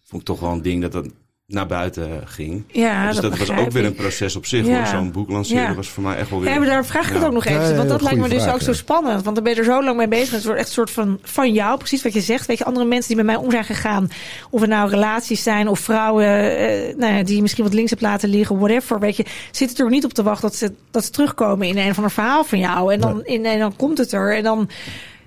Vond 0.05 0.21
ik 0.23 0.27
toch 0.29 0.41
wel 0.41 0.53
een 0.53 0.63
ding 0.63 0.83
dat 0.83 0.93
dat 0.93 1.09
naar 1.53 1.67
buiten 1.67 2.23
ging. 2.25 2.65
ja 2.67 3.07
dus 3.07 3.17
dat, 3.21 3.39
was 3.39 3.51
ook 3.51 3.71
weer 3.71 3.85
een 3.85 3.95
proces 3.95 4.37
op 4.37 4.47
zich. 4.47 4.67
Ja. 4.67 4.87
Zo'n 4.87 5.13
boek 5.13 5.31
lanceren 5.31 5.63
Ja. 5.63 5.75
was 5.75 5.89
voor 5.89 6.03
mij 6.03 6.17
echt 6.17 6.31
wel 6.31 6.41
weer... 6.41 6.51
Ja, 6.51 6.59
maar 6.59 6.69
daar 6.69 6.87
vraag 6.87 7.09
ik 7.09 7.15
het 7.15 7.25
ook 7.25 7.33
nog 7.33 7.45
even. 7.45 7.77
Want 7.77 7.89
dat 7.89 7.99
ja, 7.99 8.05
lijkt 8.05 8.21
me 8.21 8.29
dus 8.29 8.43
vraag, 8.43 8.55
ook 8.55 8.61
zo 8.61 8.73
spannend. 8.73 9.23
Want 9.23 9.35
dan 9.35 9.45
ben 9.45 9.55
je 9.55 9.59
er 9.59 9.65
zo 9.65 9.85
lang 9.85 9.97
mee 9.97 10.09
bezig. 10.09 10.31
Het 10.31 10.45
wordt 10.45 10.59
echt 10.59 10.69
een 10.69 10.75
soort 10.75 10.91
van 10.91 11.19
van 11.23 11.53
jou, 11.53 11.79
precies 11.79 12.03
wat 12.03 12.13
je 12.13 12.21
zegt. 12.21 12.47
Weet 12.47 12.59
je, 12.59 12.65
andere 12.65 12.87
mensen 12.87 13.09
die 13.09 13.17
met 13.17 13.27
mij 13.27 13.45
om 13.45 13.51
zijn 13.51 13.65
gegaan. 13.65 14.11
Of 14.51 14.61
het 14.61 14.71
nou 14.71 14.91
relaties 14.91 15.43
zijn 15.43 15.69
of 15.69 15.79
vrouwen 15.79 16.57
eh, 16.59 16.97
nou 16.97 17.15
ja, 17.15 17.23
die 17.23 17.43
misschien 17.43 17.65
wat 17.65 17.75
links 17.75 17.91
hebt 17.91 18.03
laten 18.03 18.29
liggen, 18.29 18.59
whatever. 18.59 19.01
Weet 19.01 19.17
je, 19.17 19.25
zitten 19.51 19.85
er 19.85 19.91
niet 19.91 20.05
op 20.05 20.13
te 20.13 20.23
wachten 20.23 20.49
dat 20.49 20.59
ze, 20.59 20.73
dat 20.91 21.05
ze 21.05 21.11
terugkomen 21.11 21.67
in 21.67 21.79
een 21.79 21.91
of 21.91 21.97
ander 21.97 22.13
verhaal 22.13 22.45
van 22.45 22.59
jou. 22.59 22.93
En 22.93 23.01
dan, 23.01 23.25
in, 23.25 23.45
en 23.45 23.59
dan 23.59 23.77
komt 23.77 23.99
het 23.99 24.13
er. 24.13 24.37
En 24.37 24.43
dan, 24.43 24.69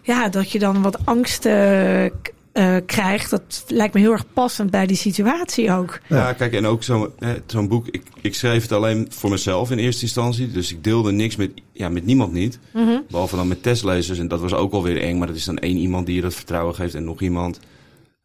ja, 0.02 0.30
dat 0.30 0.52
je 0.52 0.60
dan 0.60 0.82
wat 0.82 1.06
angsten 1.06 2.12
eh, 2.56 2.76
krijgt, 2.86 3.30
dat 3.30 3.64
lijkt 3.68 3.94
me 3.94 4.00
heel 4.00 4.12
erg 4.12 4.26
passend 4.34 4.70
bij 4.72 4.86
die 4.86 4.98
situatie 4.98 5.72
ook. 5.72 6.00
Ja, 6.08 6.34
kijk, 6.34 6.54
en 6.54 6.66
ook 6.66 6.84
zo'n 6.84 7.68
boek. 7.68 7.88
Ik, 7.88 8.02
ik 8.22 8.36
schreef 8.36 8.62
het 8.62 8.72
alleen 8.72 9.08
voor 9.10 9.30
mezelf 9.30 9.72
in 9.72 9.78
eerste 9.78 10.02
instantie. 10.04 10.52
Dus 10.52 10.72
ik 10.72 10.84
deelde 10.84 11.12
niks 11.12 11.36
met, 11.36 11.52
ja, 11.72 11.90
met 11.90 12.06
niemand 12.06 12.34
niet. 12.34 12.60
Mhm. 12.74 12.98
Behalve 13.10 13.36
dan 13.36 13.48
met 13.48 13.64
testlezers. 13.64 14.20
En 14.20 14.28
dat 14.28 14.40
was 14.40 14.54
ook 14.54 14.74
alweer 14.74 15.02
eng. 15.02 15.18
Maar 15.18 15.28
dat 15.28 15.36
is 15.36 15.46
dan 15.46 15.58
één 15.58 15.78
iemand 15.78 16.06
die 16.06 16.16
je 16.16 16.22
dat 16.22 16.34
vertrouwen 16.34 16.76
geeft 16.76 16.96
en 16.96 17.04
nog 17.04 17.22
iemand. 17.22 17.60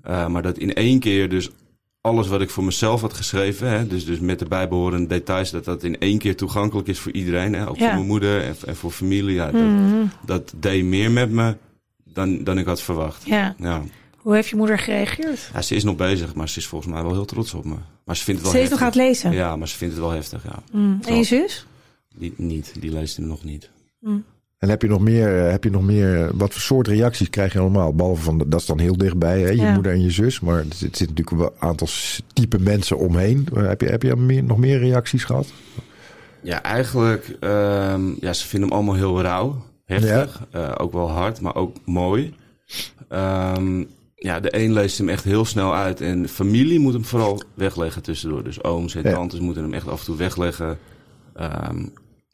Eh, 0.03 0.27
maar 0.27 0.43
dat 0.43 0.59
in 0.59 0.75
één 0.75 0.99
keer 0.99 1.29
dus 1.29 1.51
alles 2.01 2.29
wat 2.29 2.41
ik 2.41 2.51
voor 2.51 2.65
mezelf 2.65 3.01
had 3.01 3.13
geschreven. 3.15 3.69
Hè, 3.69 3.87
dus, 3.87 4.05
dus 4.05 4.19
met 4.21 4.39
de 4.39 4.45
bijbehorende 4.49 5.07
details. 5.09 5.51
Dat 5.51 5.65
dat 5.65 5.83
in 5.83 5.99
één 5.99 6.19
keer 6.19 6.37
toegankelijk 6.37 6.89
is 6.89 6.99
voor 6.99 7.13
iedereen. 7.13 7.53
Hè, 7.55 7.69
ook 7.69 7.77
Ja. 7.77 7.85
voor 7.87 7.95
mijn 7.95 8.07
moeder 8.07 8.43
en, 8.43 8.55
en 8.67 8.77
voor 8.77 8.91
familie. 8.91 9.35
Ja, 9.35 9.51
dat, 9.51 9.61
Mhm. 9.63 10.05
dat 10.27 10.53
deed 10.57 10.85
meer 10.85 11.11
met 11.11 11.31
me 11.31 11.57
dan, 12.05 12.45
dan 12.45 12.59
ik 12.59 12.67
had 12.67 12.83
verwacht. 12.83 13.23
Ja. 13.27 13.55
Ja. 13.59 13.83
Hoe 14.21 14.35
heeft 14.35 14.49
je 14.49 14.57
moeder 14.57 14.79
gereageerd? 14.79 15.51
ja, 15.53 15.63
ze 15.63 15.75
is 15.75 15.85
nog 15.85 15.97
bezig. 15.97 16.35
Maar 16.35 16.49
ze 16.49 16.59
is 16.59 16.67
volgens 16.67 16.93
mij 16.93 17.03
wel 17.03 17.13
heel 17.13 17.25
trots 17.25 17.55
op 17.55 17.65
me. 17.65 17.75
Maar 18.05 18.17
ze 18.17 18.25
vindt 18.25 18.41
het 18.41 18.51
Ze 18.51 18.57
wel 18.57 18.61
heeft 18.67 18.71
nog 18.71 18.81
aan 18.81 18.87
het 18.87 18.97
lezen. 19.07 19.33
Ja, 19.33 19.57
maar 19.57 19.69
ze 19.69 19.77
vindt 19.77 19.95
het 19.95 20.03
wel 20.03 20.13
heftig, 20.13 20.45
ja. 20.45 20.63
Mm. 20.73 20.99
En 21.07 21.17
je 21.17 21.25
zus? 21.25 21.67
Die 22.17 22.35
niet, 22.37 22.73
die 22.81 22.93
leest 22.93 23.17
hem 23.17 23.27
nog 23.27 23.45
niet. 23.45 23.71
En 24.59 24.69
heb 24.69 24.83
je 24.83 24.89
nog 24.89 25.01
meer, 25.01 25.45
eh, 25.45 25.51
heb 25.51 25.65
je 25.65 25.71
nog 25.71 25.83
meer, 25.83 26.23
eh, 26.25 26.31
wat 26.35 26.53
voor 26.53 26.61
soort 26.61 26.89
reacties 26.89 27.31
krijg 27.31 27.53
je 27.53 27.59
allemaal? 27.59 27.95
Behalve 27.95 28.23
van, 28.23 28.39
dat 28.47 28.61
is 28.61 28.67
dan 28.67 28.79
heel 28.79 28.97
dichtbij, 28.97 29.41
hè? 29.41 29.49
je 29.49 29.57
Ja. 29.57 29.73
moeder 29.75 29.93
en 29.93 30.03
je 30.03 30.11
zus. 30.11 30.41
Maar 30.41 30.59
er 30.59 30.65
zit, 30.75 30.97
zit 30.97 31.09
natuurlijk 31.09 31.37
wel 31.37 31.53
een 31.55 31.69
aantal 31.69 31.89
type 32.33 32.59
mensen 32.59 32.99
omheen. 32.99 33.49
Eh, 33.55 33.67
Heb 33.67 33.81
je, 33.81 33.87
heb 33.87 34.03
je 34.03 34.17
meer, 34.17 34.45
nog 34.45 34.59
meer 34.59 34.79
reacties 34.79 35.25
gehad? 35.25 35.47
Ja, 36.43 36.63
eigenlijk, 36.63 37.37
ehm, 37.41 38.03
ja, 38.21 38.33
ze 38.33 38.47
vinden 38.47 38.69
hem 38.69 38.79
allemaal 38.79 38.95
heel 38.97 39.21
rauw, 39.23 39.65
heftig. 39.85 40.47
Eh, 40.51 40.73
ook 40.79 40.93
wel 40.93 41.11
hard, 41.11 41.41
maar 41.41 41.55
ook 41.55 41.77
mooi. 41.85 42.35
Ehm, 43.09 43.85
ja, 44.23 44.41
de 44.41 44.57
een 44.59 44.73
leest 44.73 44.99
hem 44.99 45.09
echt 45.09 45.25
heel 45.25 45.45
snel 45.45 45.75
uit. 45.75 46.01
En 46.01 46.29
familie 46.29 46.79
moet 46.81 46.93
hem 46.93 47.05
vooral 47.05 47.43
wegleggen 47.55 48.03
tussendoor. 48.03 48.45
Dus 48.45 48.63
ooms 48.65 48.95
en 48.95 49.03
Ja. 49.03 49.13
tantes 49.15 49.39
moeten 49.41 49.63
hem 49.63 49.75
echt 49.75 49.89
af 49.89 49.99
en 49.99 50.05
toe 50.05 50.17
wegleggen. 50.17 50.79
Ehm 51.35 51.83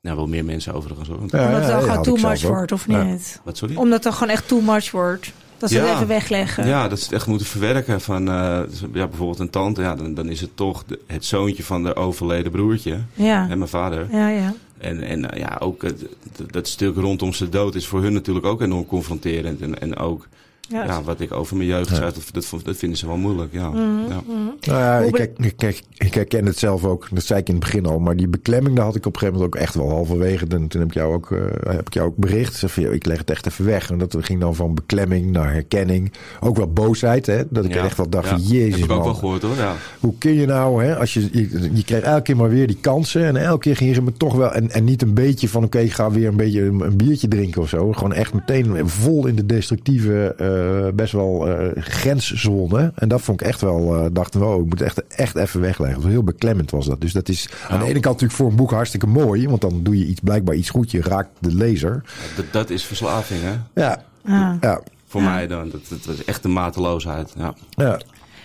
nou, 0.03 0.16
wel 0.18 0.26
meer 0.28 0.45
mensen 0.45 0.74
overigens 0.74 1.09
hoor. 1.09 1.18
Want- 1.18 1.30
Ja, 1.30 1.45
Omdat 1.47 1.61
het 1.61 1.70
dan 1.70 1.80
ja, 1.80 1.87
gewoon 1.87 2.03
too 2.03 2.16
much 2.30 2.43
wordt, 2.43 2.72
of 2.72 2.87
Ja. 2.89 3.03
niet? 3.03 3.41
Wat, 3.45 3.57
sorry? 3.57 3.74
Omdat 3.76 3.93
het 3.95 4.03
dan 4.03 4.12
gewoon 4.12 4.32
echt 4.32 4.49
too 4.49 4.61
much 4.61 4.91
wordt. 4.91 5.32
Dat 5.59 5.70
ze 5.70 5.78
het 5.78 5.95
even 5.95 6.07
wegleggen. 6.07 6.66
Ja, 6.66 6.89
dat 6.89 6.99
ze 6.99 7.05
het 7.05 7.12
echt 7.14 7.26
moeten 7.26 7.47
verwerken. 7.47 8.01
Van, 8.01 8.28
eh, 8.28 8.61
dus, 8.68 8.80
ja, 8.93 9.07
bijvoorbeeld 9.07 9.39
een 9.39 9.51
tante, 9.51 9.80
ja, 9.82 9.95
dan, 9.95 10.14
dan 10.14 10.28
is 10.28 10.41
het 10.41 10.51
toch 10.57 10.84
de- 10.87 10.99
het 11.07 11.24
zoontje 11.24 11.64
van 11.64 11.82
de 11.82 11.97
overleden 11.97 12.53
broertje. 12.53 12.99
Ja. 13.14 13.49
En 13.49 13.59
mijn 13.59 13.70
vader. 13.70 14.07
Ja, 14.11 14.28
ja. 14.28 14.55
En, 14.78 15.03
en 15.03 15.30
eh, 15.30 15.39
ja, 15.41 15.57
ook 15.61 15.82
het- 15.82 16.05
dat- 16.37 16.53
dat 16.53 16.68
stuk 16.68 16.97
rondom 16.97 17.32
zijn 17.32 17.51
dood 17.51 17.74
is 17.74 17.87
voor 17.87 18.03
hun 18.03 18.12
natuurlijk 18.12 18.47
ook 18.47 18.61
enorm 18.62 18.87
confronterend. 18.87 19.61
En, 19.61 19.80
en 19.80 19.97
ook 19.97 20.28
Ja. 20.69 20.85
ja, 20.85 21.03
wat 21.03 21.21
ik 21.21 21.33
over 21.33 21.57
mijn 21.57 21.69
jeugd 21.69 21.89
zei, 21.89 22.01
dat, 22.01 22.23
dat, 22.33 22.45
vond- 22.45 22.64
dat 22.64 22.77
vinden 22.77 22.99
ze 22.99 23.07
wel 23.07 23.17
moeilijk. 23.17 23.53
Ja. 23.53 23.69
Mhm. 23.69 23.81
ja. 24.09 24.23
Nou 24.61 24.81
ja, 24.81 24.99
ik, 24.99 25.19
ik, 25.39 25.83
ik 25.97 26.14
herken 26.14 26.47
het 26.47 26.59
zelf 26.59 26.85
ook. 26.85 27.09
Dat 27.12 27.25
zei 27.25 27.41
ik 27.41 27.49
in 27.49 27.55
het 27.55 27.64
begin 27.64 27.87
al. 27.87 27.99
Maar 27.99 28.17
die 28.17 28.29
beklemming, 28.29 28.77
daar 28.77 28.85
had 28.85 28.97
ik 28.97 29.07
op 29.07 29.12
een 29.12 29.19
gegeven 29.19 29.41
moment 29.41 29.57
ook 29.57 29.62
echt 29.62 29.75
wel 29.75 29.89
halverwege. 29.91 30.47
En 30.49 30.69
toen 30.69 30.81
heb 30.81 30.89
ik 30.89 30.95
jou 30.95 31.14
ook, 31.14 31.31
eh, 31.33 31.39
heb 31.77 31.87
ik 31.87 31.95
jou 31.95 32.09
ook 32.09 32.17
bericht. 32.17 32.55
Zeg 32.55 32.79
ik 32.79 33.07
leg 33.07 33.19
het 33.19 33.31
echt 33.31 33.47
even 33.47 33.64
weg. 33.64 33.91
En 33.91 33.99
dat 33.99 34.17
ging 34.21 34.41
dan 34.41 34.55
van 34.55 34.75
beklemming 34.75 35.31
naar 35.31 35.53
herkenning. 35.53 36.12
Ook 36.41 36.57
wel 36.57 36.73
boosheid. 36.73 37.27
Hè? 37.27 37.43
Dat 37.51 37.64
ik 37.64 37.75
Ja, 37.75 37.85
echt 37.85 37.97
wel 37.97 38.09
dacht 38.09 38.25
ja. 38.29 38.31
van, 38.31 38.41
jezus 38.43 38.75
Heb 38.81 38.85
ik 38.85 38.91
ook 38.91 38.97
man. 38.97 39.07
wel 39.07 39.14
gehoord 39.14 39.43
hoor. 39.43 39.57
Ja. 39.57 39.75
Hoe 40.01 40.14
kun 40.19 40.35
je 40.35 40.47
nou, 40.47 40.85
hè, 40.85 40.97
als 40.97 41.14
je, 41.14 41.29
je, 41.33 41.71
je 41.73 41.85
kreeg 41.85 42.01
elke 42.03 42.23
keer 42.23 42.37
maar 42.37 42.49
weer 42.51 42.67
die 42.67 42.79
kansen. 42.81 43.25
En 43.25 43.37
elke 43.37 43.61
keer 43.61 43.77
ging 43.77 43.95
je 43.95 44.03
me 44.03 44.12
toch 44.12 44.35
wel. 44.35 44.53
En, 44.53 44.71
en 44.71 44.85
niet 44.85 45.03
een 45.03 45.14
beetje 45.14 45.49
van: 45.49 45.64
oké, 45.64 45.79
ik 45.79 45.93
ga 45.93 46.11
weer 46.11 46.29
een 46.29 46.37
beetje 46.37 46.62
een, 46.62 46.81
een 46.81 46.97
biertje 46.97 47.29
drinken 47.29 47.62
of 47.62 47.69
zo. 47.69 47.93
Gewoon 47.93 48.12
echt 48.12 48.35
meteen 48.35 48.89
vol 48.89 49.27
in 49.27 49.35
de 49.37 49.47
destructieve, 49.47 50.35
eh, 50.57 50.93
best 50.95 51.13
wel 51.13 51.49
eh, 51.49 51.83
grenszone. 51.83 52.93
En 52.95 53.09
dat 53.09 53.21
vond 53.21 53.41
ik 53.41 53.47
echt 53.47 53.61
wel. 53.61 53.97
eh 53.97 54.05
dacht, 54.13 54.35
wow, 54.35 54.61
ik 54.63 54.69
moet 54.69 54.81
echt, 54.81 55.07
echt 55.07 55.37
even 55.37 55.61
wegleggen. 55.61 56.09
Heel 56.09 56.23
beklemmend 56.23 56.71
was 56.71 56.87
dat. 56.87 57.01
Dus 57.01 57.13
dat 57.13 57.29
is 57.29 57.49
aan 57.69 57.79
de 57.79 57.85
ene 57.85 57.93
kant 58.01 58.05
natuurlijk 58.05 58.33
voor 58.33 58.49
een 58.51 58.57
boek 58.57 58.71
hartstikke 58.71 59.07
mooi. 59.07 59.49
Want 59.49 59.61
dan 59.61 59.83
doe 59.83 59.99
je 59.99 60.07
iets, 60.07 60.21
blijkbaar 60.21 60.55
iets 60.55 60.71
goed. 60.71 60.91
Je 60.91 61.03
raakt 61.03 61.29
de 61.39 61.55
lezer. 61.55 62.03
Dat, 62.37 62.45
dat 62.51 62.71
is 62.71 62.85
verslaving 62.85 63.41
hè. 63.43 63.83
Ja, 63.83 64.05
Ah. 64.29 64.53
ja, 64.61 64.81
Voor 65.07 65.23
mij 65.23 65.47
dan. 65.47 65.71
Dat, 65.71 65.81
dat, 65.89 66.05
dat 66.05 66.15
is 66.15 66.25
echt 66.25 66.43
de 66.43 66.49
mateloosheid. 66.49 67.33
Ja. 67.39 67.55
ja. 67.71 68.01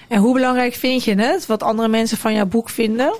En 0.08 0.20
hoe 0.20 0.34
belangrijk 0.34 0.74
vind 0.74 1.04
je 1.04 1.16
het? 1.16 1.46
Wat 1.46 1.64
andere 1.64 1.88
mensen 1.88 2.18
van 2.18 2.34
jouw 2.34 2.46
boek 2.46 2.70
vinden? 2.70 3.16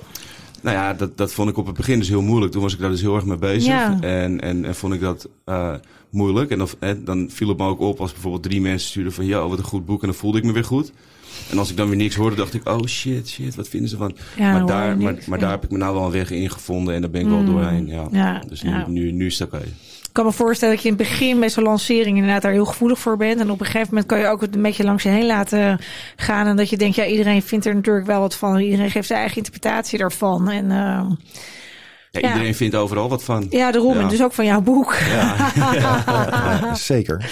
Nou 0.62 0.76
ja, 0.76 0.94
dat, 0.94 1.16
dat 1.16 1.32
vond 1.32 1.48
ik 1.48 1.56
op 1.56 1.66
het 1.66 1.76
begin 1.76 1.98
dus 1.98 2.08
heel 2.08 2.22
moeilijk. 2.22 2.52
Toen 2.52 2.62
was 2.62 2.72
ik 2.72 2.78
daar 2.78 2.90
dus 2.90 3.00
heel 3.00 3.14
erg 3.14 3.24
mee 3.24 3.38
bezig. 3.38 3.72
Ja. 3.72 4.00
En, 4.00 4.40
en, 4.40 4.64
en 4.64 4.74
vond 4.74 4.94
ik 4.94 5.00
dat 5.00 5.28
eh, 5.44 5.74
moeilijk. 6.10 6.50
En 6.50 6.58
dan, 6.58 6.68
en 6.78 7.04
dan 7.04 7.30
viel 7.30 7.48
het 7.48 7.58
me 7.58 7.64
ook 7.66 7.80
op 7.80 8.00
als 8.00 8.12
bijvoorbeeld 8.12 8.42
drie 8.42 8.60
mensen 8.60 8.88
stuurden 8.88 9.12
van... 9.12 9.26
...yo, 9.26 9.48
wat 9.48 9.58
een 9.58 9.64
goed 9.64 9.86
boek. 9.86 10.00
En 10.00 10.06
dan 10.06 10.16
voelde 10.16 10.38
ik 10.38 10.44
me 10.44 10.52
weer 10.52 10.64
goed. 10.64 10.92
En 11.50 11.58
als 11.58 11.70
ik 11.70 11.76
dan 11.76 11.88
weer 11.88 11.96
niks 11.96 12.14
hoorde, 12.14 12.36
dacht 12.36 12.54
ik... 12.54 12.68
...oh 12.68 12.86
shit, 12.86 13.28
shit, 13.28 13.54
wat 13.54 13.68
vinden 13.68 13.88
ze 13.88 13.96
van... 13.96 14.16
Ja, 14.36 14.52
maar 14.52 14.66
daar, 14.66 14.96
maar, 14.96 15.14
maar 15.26 15.38
ja. 15.38 15.44
daar 15.44 15.50
heb 15.50 15.64
ik 15.64 15.70
me 15.70 15.78
nou 15.78 15.94
wel 15.94 16.04
een 16.04 16.10
weg 16.10 16.30
in 16.30 16.50
gevonden. 16.50 16.94
En 16.94 17.00
daar 17.00 17.10
ben 17.10 17.20
ik 17.20 17.28
wel 17.28 17.38
Mm. 17.38 17.46
doorheen. 17.46 17.86
Ja. 17.86 18.08
Ja, 18.12 18.42
dus 18.48 18.62
nu, 18.62 18.70
ja. 18.70 18.86
nu, 18.88 19.12
nu 19.12 19.26
is 19.26 19.38
het 19.38 19.54
oké. 19.54 19.62
Ik 20.12 20.18
kan 20.18 20.26
me 20.26 20.32
voorstellen 20.36 20.74
dat 20.74 20.82
je 20.84 20.90
in 20.90 20.96
het 20.98 21.08
begin 21.08 21.40
bij 21.40 21.50
zo'n 21.50 21.64
lancering 21.64 22.16
inderdaad 22.16 22.42
daar 22.42 22.52
heel 22.52 22.64
gevoelig 22.64 22.98
voor 22.98 23.16
bent. 23.16 23.40
En 23.40 23.50
op 23.50 23.60
een 23.60 23.66
gegeven 23.66 23.88
moment 23.88 24.06
kan 24.06 24.18
je 24.18 24.26
ook 24.26 24.40
het 24.40 24.54
een 24.54 24.62
beetje 24.62 24.84
langs 24.84 25.02
je 25.02 25.08
heen 25.08 25.26
laten 25.26 25.78
gaan. 26.16 26.46
En 26.46 26.56
dat 26.56 26.70
je 26.70 26.76
denkt, 26.76 26.96
ja, 26.96 27.06
iedereen 27.06 27.42
vindt 27.42 27.66
er 27.66 27.74
natuurlijk 27.74 28.06
wel 28.06 28.20
wat 28.20 28.34
van. 28.34 28.58
Iedereen 28.58 28.90
geeft 28.90 29.06
zijn 29.06 29.18
eigen 29.18 29.36
interpretatie 29.36 29.98
daarvan. 29.98 30.50
En 30.50 30.64
uh, 30.64 30.70
Ja, 30.70 31.06
Ja. 32.10 32.28
iedereen 32.28 32.54
vindt 32.54 32.74
overal 32.74 33.08
wat 33.08 33.24
van. 33.24 33.46
ja, 33.50 33.70
daarom. 33.70 33.94
Ja. 33.94 34.00
En 34.00 34.08
dus 34.08 34.22
ook 34.22 34.32
van 34.32 34.44
jouw 34.44 34.60
boek. 34.60 34.94
Ja, 34.94 36.74
zeker. 36.74 37.30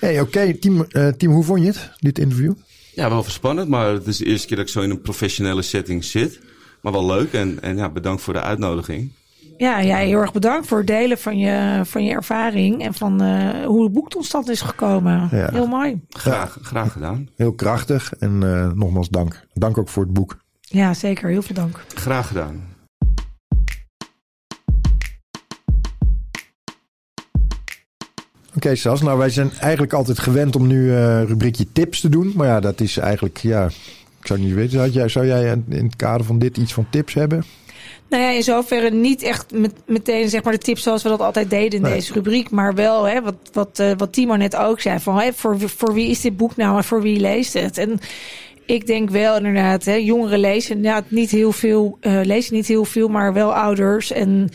Hey, 0.00 0.20
oké, 0.20 0.58
team, 0.58 0.84
eh, 0.88 1.08
team, 1.08 1.32
hoe 1.32 1.44
vond 1.44 1.60
je 1.60 1.66
het, 1.66 1.90
dit 2.00 2.18
interview? 2.18 2.52
Ja, 2.92 3.08
wel 3.08 3.22
spannend, 3.22 3.68
maar 3.68 3.86
het 3.92 4.06
is 4.06 4.16
de 4.16 4.24
eerste 4.24 4.46
keer 4.46 4.56
dat 4.56 4.66
ik 4.66 4.72
zo 4.72 4.80
in 4.80 4.90
een 4.90 5.00
professionele 5.02 5.62
setting 5.62 6.04
zit. 6.04 6.40
Maar 6.80 6.92
wel 6.92 7.06
leuk 7.06 7.32
en, 7.32 7.58
en 7.62 7.76
ja, 7.76 7.88
bedankt 7.88 8.22
voor 8.22 8.32
de 8.32 8.40
uitnodiging. 8.40 9.10
Ja, 9.56 9.82
jij 9.82 10.06
heel 10.06 10.20
erg 10.20 10.32
bedankt 10.32 10.66
voor 10.66 10.78
het 10.78 10.86
delen 10.86 11.18
van 11.18 11.38
je, 11.38 11.80
van 11.84 12.04
je 12.04 12.12
ervaring. 12.12 12.82
En 12.82 12.94
van 12.94 13.22
eh, 13.22 13.66
hoe 13.66 13.84
het 13.84 13.92
boek 13.92 14.10
tot 14.10 14.24
stand 14.24 14.48
is 14.48 14.60
gekomen. 14.60 15.28
Ja. 15.30 15.48
Heel 15.50 15.66
mooi. 15.66 16.00
Graag, 16.08 16.58
graag 16.62 16.92
gedaan. 16.92 17.28
Heel 17.36 17.52
krachtig 17.52 18.12
en 18.18 18.42
eh, 18.42 18.72
nogmaals 18.72 19.08
dank. 19.08 19.46
Dank 19.52 19.78
ook 19.78 19.88
voor 19.88 20.02
het 20.02 20.12
boek. 20.12 20.36
Ja, 20.60 20.94
zeker. 20.94 21.28
Heel 21.28 21.42
veel 21.42 21.54
dank. 21.54 21.84
Graag 21.94 22.26
gedaan. 22.26 22.72
Oké, 28.56 28.74
Sas. 28.74 29.02
Nou, 29.02 29.18
wij 29.18 29.30
zijn 29.30 29.52
eigenlijk 29.60 29.92
altijd 29.92 30.18
gewend 30.18 30.56
om 30.56 30.66
nu 30.66 30.94
eh 30.94 31.22
rubriekje 31.22 31.72
tips 31.72 32.00
te 32.00 32.08
doen. 32.08 32.32
Maar 32.36 32.46
ja, 32.46 32.60
dat 32.60 32.80
is 32.80 32.96
eigenlijk, 32.96 33.38
ja, 33.38 33.66
ik 34.20 34.26
zou 34.26 34.40
niet 34.40 34.54
weten. 34.54 34.90
Jij, 34.90 35.08
zou 35.08 35.26
jij 35.26 35.62
in 35.68 35.84
het 35.84 35.96
kader 35.96 36.26
van 36.26 36.38
dit 36.38 36.56
iets 36.56 36.72
van 36.72 36.86
tips 36.90 37.14
hebben? 37.14 37.44
Nou 38.08 38.22
ja, 38.22 38.30
in 38.30 38.42
zoverre 38.42 38.90
niet 38.90 39.22
echt 39.22 39.52
met, 39.52 39.72
meteen 39.86 40.28
zeg 40.28 40.42
maar 40.42 40.52
de 40.52 40.58
tips 40.58 40.82
zoals 40.82 41.02
we 41.02 41.08
dat 41.08 41.20
altijd 41.20 41.50
deden 41.50 41.72
in 41.78 41.82
Nee. 41.82 41.92
deze 41.92 42.12
rubriek. 42.12 42.50
Maar 42.50 42.74
wel 42.74 43.04
hè, 43.04 43.22
wat, 43.22 43.34
wat, 43.52 43.78
eh, 43.78 43.90
wat 43.96 44.12
Timo 44.12 44.34
net 44.36 44.56
ook 44.56 44.80
zei. 44.80 44.98
Van, 44.98 45.18
hè, 45.20 45.32
voor, 45.32 45.58
wie- 45.58 45.68
voor 45.68 45.94
wie 45.94 46.08
is 46.10 46.20
dit 46.20 46.36
boek 46.36 46.56
nou 46.56 46.76
en 46.76 46.84
voor 46.84 47.02
wie 47.02 47.20
leest 47.20 47.52
het? 47.52 47.78
En 47.78 47.98
ik 48.66 48.86
denk 48.86 49.10
wel 49.10 49.36
inderdaad, 49.36 49.84
hè, 49.84 49.94
jongeren 49.94 50.38
lezen 50.38 50.76
inderdaad 50.76 51.04
niet 51.10 51.30
heel 51.30 51.52
veel, 51.52 51.96
eh, 52.00 52.20
lezen 52.22 52.54
niet 52.54 52.66
heel 52.66 52.84
veel, 52.84 53.08
maar 53.08 53.32
wel 53.32 53.54
ouders. 53.54 54.10
En 54.12 54.48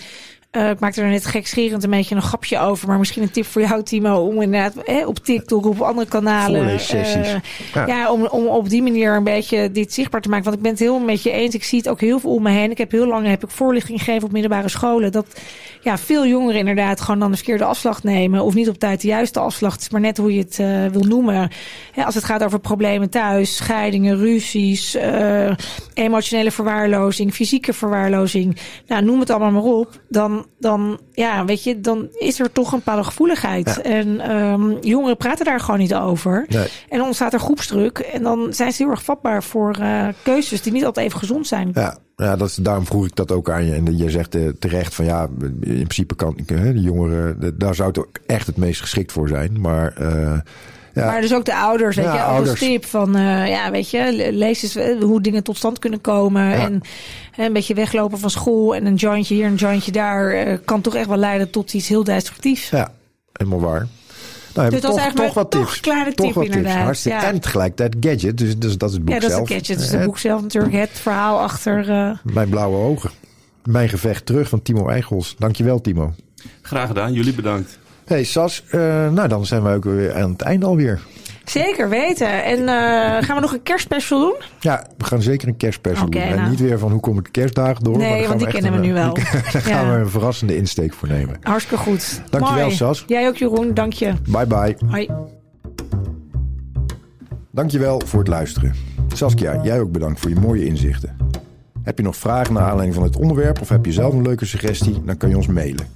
eh, 0.52 0.70
ik 0.70 0.80
maakte 0.80 1.02
er 1.02 1.10
net 1.10 1.26
gekscherend 1.26 1.84
een 1.84 1.90
beetje 1.90 2.16
een 2.16 2.22
grapje 2.22 2.60
over. 2.60 2.88
Maar 2.88 2.98
misschien 2.98 3.22
een 3.22 3.32
tip 3.32 3.46
voor 3.46 3.62
jou, 3.62 3.84
Timo, 3.84 4.16
om 4.16 4.42
inderdaad 4.42 4.74
hè, 4.86 5.06
op 5.06 5.20
TikTok, 5.20 5.66
op 5.66 5.82
andere 5.82 6.08
kanalen. 6.08 6.70
Eh, 6.70 7.42
Ja. 7.74 7.86
ja, 7.88 8.12
om, 8.12 8.26
om 8.26 8.48
op 8.48 8.70
die 8.70 8.82
manier 8.82 9.16
een 9.16 9.24
beetje 9.24 9.72
dit 9.72 9.94
zichtbaar 9.94 10.22
te 10.22 10.30
maken. 10.30 10.46
Want 10.46 10.58
ik 10.58 10.62
ben 10.62 10.72
het 10.72 10.80
heel 10.80 11.00
met 11.00 11.24
je 11.24 11.32
eens. 11.32 11.56
Ik 11.56 11.64
zie 11.64 11.78
het 11.78 11.90
ook 11.90 12.02
heel 12.02 12.20
veel 12.20 12.34
om 12.34 12.44
me 12.44 12.50
heen. 12.50 12.72
Ik 12.72 12.78
heb 12.78 12.92
heel 12.92 13.08
lang 13.08 13.28
heb 13.28 13.44
ik 13.44 13.50
voorlichting 13.50 14.00
gegeven 14.00 14.24
op 14.24 14.32
middelbare 14.32 14.70
scholen. 14.70 15.12
Dat 15.12 15.40
ja, 15.82 15.98
veel 15.98 16.28
jongeren 16.28 16.60
inderdaad 16.60 17.02
gewoon 17.02 17.20
dan 17.20 17.32
de 17.32 17.38
verkeerde 17.38 17.64
afslag 17.64 18.04
nemen. 18.04 18.44
Of 18.44 18.54
niet 18.54 18.70
op 18.70 18.80
tijd 18.80 19.02
de 19.02 19.08
juiste 19.08 19.40
afslag. 19.40 19.74
Het 19.74 19.82
is 19.82 19.90
maar 19.90 20.02
net 20.02 20.18
hoe 20.18 20.34
je 20.34 20.40
het 20.40 20.60
eh, 20.60 20.86
wil 20.86 21.04
noemen. 21.04 21.52
Ja, 21.96 22.04
als 22.04 22.16
het 22.16 22.24
gaat 22.24 22.44
over 22.44 22.60
problemen 22.60 23.10
thuis, 23.10 23.56
scheidingen, 23.56 24.18
ruzies, 24.18 24.96
eh, 24.96 25.52
emotionele 25.94 26.52
verwaarlozing, 26.52 27.34
fysieke 27.34 27.74
verwaarlozing. 27.74 28.58
Nou, 28.88 29.04
noem 29.04 29.20
het 29.20 29.30
allemaal 29.30 29.52
maar 29.52 29.72
op. 29.72 30.02
Dan, 30.10 30.39
dan, 30.60 31.00
ja, 31.12 31.46
weet 31.46 31.64
je, 31.64 31.80
dan 31.80 32.08
is 32.12 32.40
er 32.40 32.52
toch 32.52 32.72
een 32.72 32.78
bepaalde 32.78 33.04
gevoeligheid. 33.04 33.66
Ja. 33.66 33.82
En 33.82 34.20
ehm, 34.20 34.78
jongeren 34.82 35.18
praten 35.18 35.46
daar 35.46 35.60
gewoon 35.60 35.80
niet 35.80 35.96
over. 35.96 36.46
Nee. 36.48 36.68
En 36.90 36.98
dan 36.98 37.08
ontstaat 37.08 37.34
er 37.34 37.40
groepsdruk. 37.40 38.00
En 38.00 38.24
dan 38.24 38.54
zijn 38.54 38.72
ze 38.72 38.84
heel 38.84 38.92
erg 38.92 39.04
vatbaar 39.04 39.44
voor 39.44 39.76
eh, 39.80 40.08
keuzes 40.24 40.62
die 40.62 40.72
niet 40.72 40.86
altijd 40.86 41.06
even 41.06 41.20
gezond 41.20 41.48
zijn. 41.48 41.72
Ja, 41.74 41.98
ja 42.20 42.36
dat 42.36 42.48
is, 42.50 42.56
daarom 42.56 42.86
vroeg 42.86 43.06
ik 43.06 43.16
dat 43.16 43.32
ook 43.32 43.50
aan 43.50 43.66
je. 43.66 43.74
En 43.74 43.98
je 43.98 44.10
zegt 44.10 44.36
eh, 44.36 44.48
terecht 44.60 44.96
van 44.96 45.06
ja, 45.06 45.28
in 45.42 45.60
principe 45.60 46.16
kan 46.16 46.34
ik, 46.38 46.50
hè, 46.50 46.74
de 46.74 46.82
jongeren, 46.82 47.40
de- 47.40 47.58
daar 47.58 47.76
zou 47.76 47.88
het 47.88 48.00
ook 48.00 48.10
echt 48.26 48.48
het 48.48 48.58
meest 48.58 48.82
geschikt 48.82 49.12
voor 49.12 49.28
zijn. 49.28 49.62
Maar 49.62 49.94
eh, 49.98 50.40
ja, 50.94 51.06
Maar 51.06 51.22
dus 51.22 51.34
ook 51.34 51.46
de 51.46 51.56
ouders, 51.56 51.96
weet 51.96 52.06
Ja, 52.06 52.14
je, 52.14 52.22
ouders. 52.22 52.60
tip 52.60 52.86
van, 52.86 53.16
eh, 53.16 53.48
ja, 53.48 53.72
weet 53.72 53.90
je, 53.90 54.12
le- 54.16 54.30
lees 54.38 54.64
eens 54.76 55.02
hoe 55.04 55.22
dingen 55.22 55.44
tot 55.44 55.58
stand 55.58 55.80
kunnen 55.80 56.02
komen. 56.02 56.52
En 56.54 56.82
een 57.38 57.54
beetje 57.54 57.74
weglopen 57.74 58.20
van 58.20 58.30
school 58.30 58.76
en 58.76 58.86
een 58.86 58.96
jointje 58.96 59.36
hier, 59.36 59.46
een 59.46 59.56
jointje 59.56 59.92
daar, 59.92 60.58
kan 60.58 60.82
toch 60.82 60.96
echt 60.96 61.08
wel 61.08 61.18
leiden 61.18 61.50
tot 61.50 61.74
iets 61.74 61.88
heel 61.88 62.04
destructiefs. 62.04 62.70
ja, 62.70 62.92
helemaal 63.34 63.60
waar. 63.62 63.88
Nou, 64.56 64.70
Dus 64.70 64.82
dat 64.82 64.90
is 64.90 64.96
toch, 64.96 65.00
eigenlijk 65.00 65.34
toch 65.34 65.34
wat 65.44 65.52
toch 65.52 65.80
kleine 65.80 66.14
toch 66.14 66.26
tip 66.26 66.36
wat 66.36 66.46
inderdaad, 66.46 66.72
Tips. 66.74 66.84
Hartstikke. 66.84 67.18
ja. 67.20 67.28
En 67.28 67.40
tegelijkertijd 67.40 67.96
gadget, 68.00 68.38
dus, 68.38 68.58
dus 68.58 68.78
dat 68.78 68.90
is 68.90 68.96
het 68.96 69.06
boek 69.06 69.14
Ja, 69.14 69.20
dat 69.20 69.30
is 69.30 69.36
zelf. 69.36 69.50
een 69.50 69.56
gadget. 69.56 69.78
Dus 69.80 69.90
het 69.92 70.06
boek 70.06 70.18
zelf 70.18 70.42
natuurlijk 70.42 70.74
het 70.74 70.90
verhaal 70.94 71.40
achter... 71.40 71.90
eh, 71.90 72.12
Mijn 72.34 72.50
blauwe 72.50 72.78
ogen. 72.78 73.10
Mijn 73.64 73.90
gevecht 73.90 74.26
terug 74.26 74.50
van 74.50 74.62
Timo 74.62 74.88
Eichels. 74.90 75.36
Dankjewel 75.38 75.82
Timo. 75.82 76.14
Graag 76.62 76.88
gedaan, 76.88 77.14
jullie 77.14 77.34
bedankt. 77.34 77.80
Hey 78.06 78.24
Sas, 78.24 78.64
eh, 78.70 78.80
nou 79.10 79.28
dan 79.28 79.46
zijn 79.46 79.64
we 79.64 79.70
ook 79.74 79.84
weer 79.84 80.14
aan 80.16 80.32
het 80.32 80.42
einde 80.42 80.66
alweer. 80.66 81.00
Zeker 81.50 81.90
weten. 81.90 82.44
En 82.44 82.60
eh, 82.60 82.66
gaan 83.26 83.36
we 83.36 83.42
nog 83.42 83.54
een 83.54 83.64
kerstspecial 83.64 84.20
doen? 84.20 84.36
Ja, 84.60 84.88
we 84.98 85.06
gaan 85.06 85.22
zeker 85.22 85.48
een 85.48 85.58
kerstspecial 85.58 86.10
doen. 86.10 86.22
En 86.22 86.36
nou. 86.36 86.50
niet 86.50 86.60
weer 86.60 86.80
van 86.80 86.92
hoe 86.92 87.00
kom 87.00 87.18
ik 87.18 87.24
de 87.26 87.32
kerstdagen 87.32 87.84
door. 87.84 87.98
Nee, 87.98 88.28
want 88.28 88.40
die 88.40 88.48
kennen 88.48 88.72
we 88.72 88.78
nu 88.78 88.94
wel. 88.94 89.14
Daar 89.52 89.62
gaan 89.62 89.86
Ja. 89.86 89.94
we 89.94 90.00
een 90.00 90.10
verrassende 90.10 90.56
insteek 90.56 90.94
voor 90.94 91.08
nemen. 91.08 91.38
Hartstikke 91.42 91.84
goed. 91.84 92.22
Dankjewel, 92.30 92.64
Mooi. 92.64 92.76
Sas. 92.76 93.04
Jij 93.08 93.28
ook 93.28 93.36
Jeroen, 93.36 93.74
dank 93.74 93.94
je. 93.94 94.14
Bye 94.28 94.46
bye. 94.48 94.76
Hoi. 94.88 95.10
Dankjewel 97.52 98.02
voor 98.06 98.20
het 98.20 98.28
luisteren. 98.28 98.74
Saskia, 99.14 99.60
jij 99.64 99.80
ook 99.80 99.92
bedankt 99.92 100.20
voor 100.20 100.30
je 100.30 100.40
mooie 100.40 100.66
inzichten. 100.66 101.18
Heb 101.84 101.98
je 101.98 102.04
nog 102.04 102.16
vragen 102.16 102.54
naar 102.54 102.64
aanleiding 102.64 102.94
van 102.94 103.04
het 103.04 103.16
onderwerp 103.18 103.62
of 103.62 103.70
heb 103.70 103.86
je 103.86 103.92
zelf 103.92 104.14
een 104.14 104.22
leuke 104.22 104.46
suggestie? 104.46 105.04
Dan 105.06 105.18
kan 105.18 105.30
je 105.30 105.36
ons 105.36 105.48
mailen. 105.48 105.88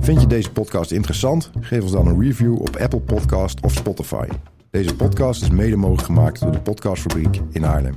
Vind 0.00 0.20
je 0.20 0.26
deze 0.26 0.50
podcast 0.50 0.90
interessant? 0.90 1.50
Geef 1.60 1.82
ons 1.82 1.92
dan 1.92 2.06
een 2.06 2.20
review 2.20 2.60
op 2.60 2.76
Apple 2.76 3.00
Podcast 3.00 3.60
of 3.60 3.72
Spotify. 3.72 4.26
Deze 4.74 4.96
podcast 4.96 5.42
is 5.42 5.50
mede 5.50 5.76
mogelijk 5.76 6.02
gemaakt 6.02 6.40
door 6.40 6.52
de 6.52 6.60
Podcastfabriek 6.60 7.40
in 7.50 7.62
Haarlem. 7.62 7.94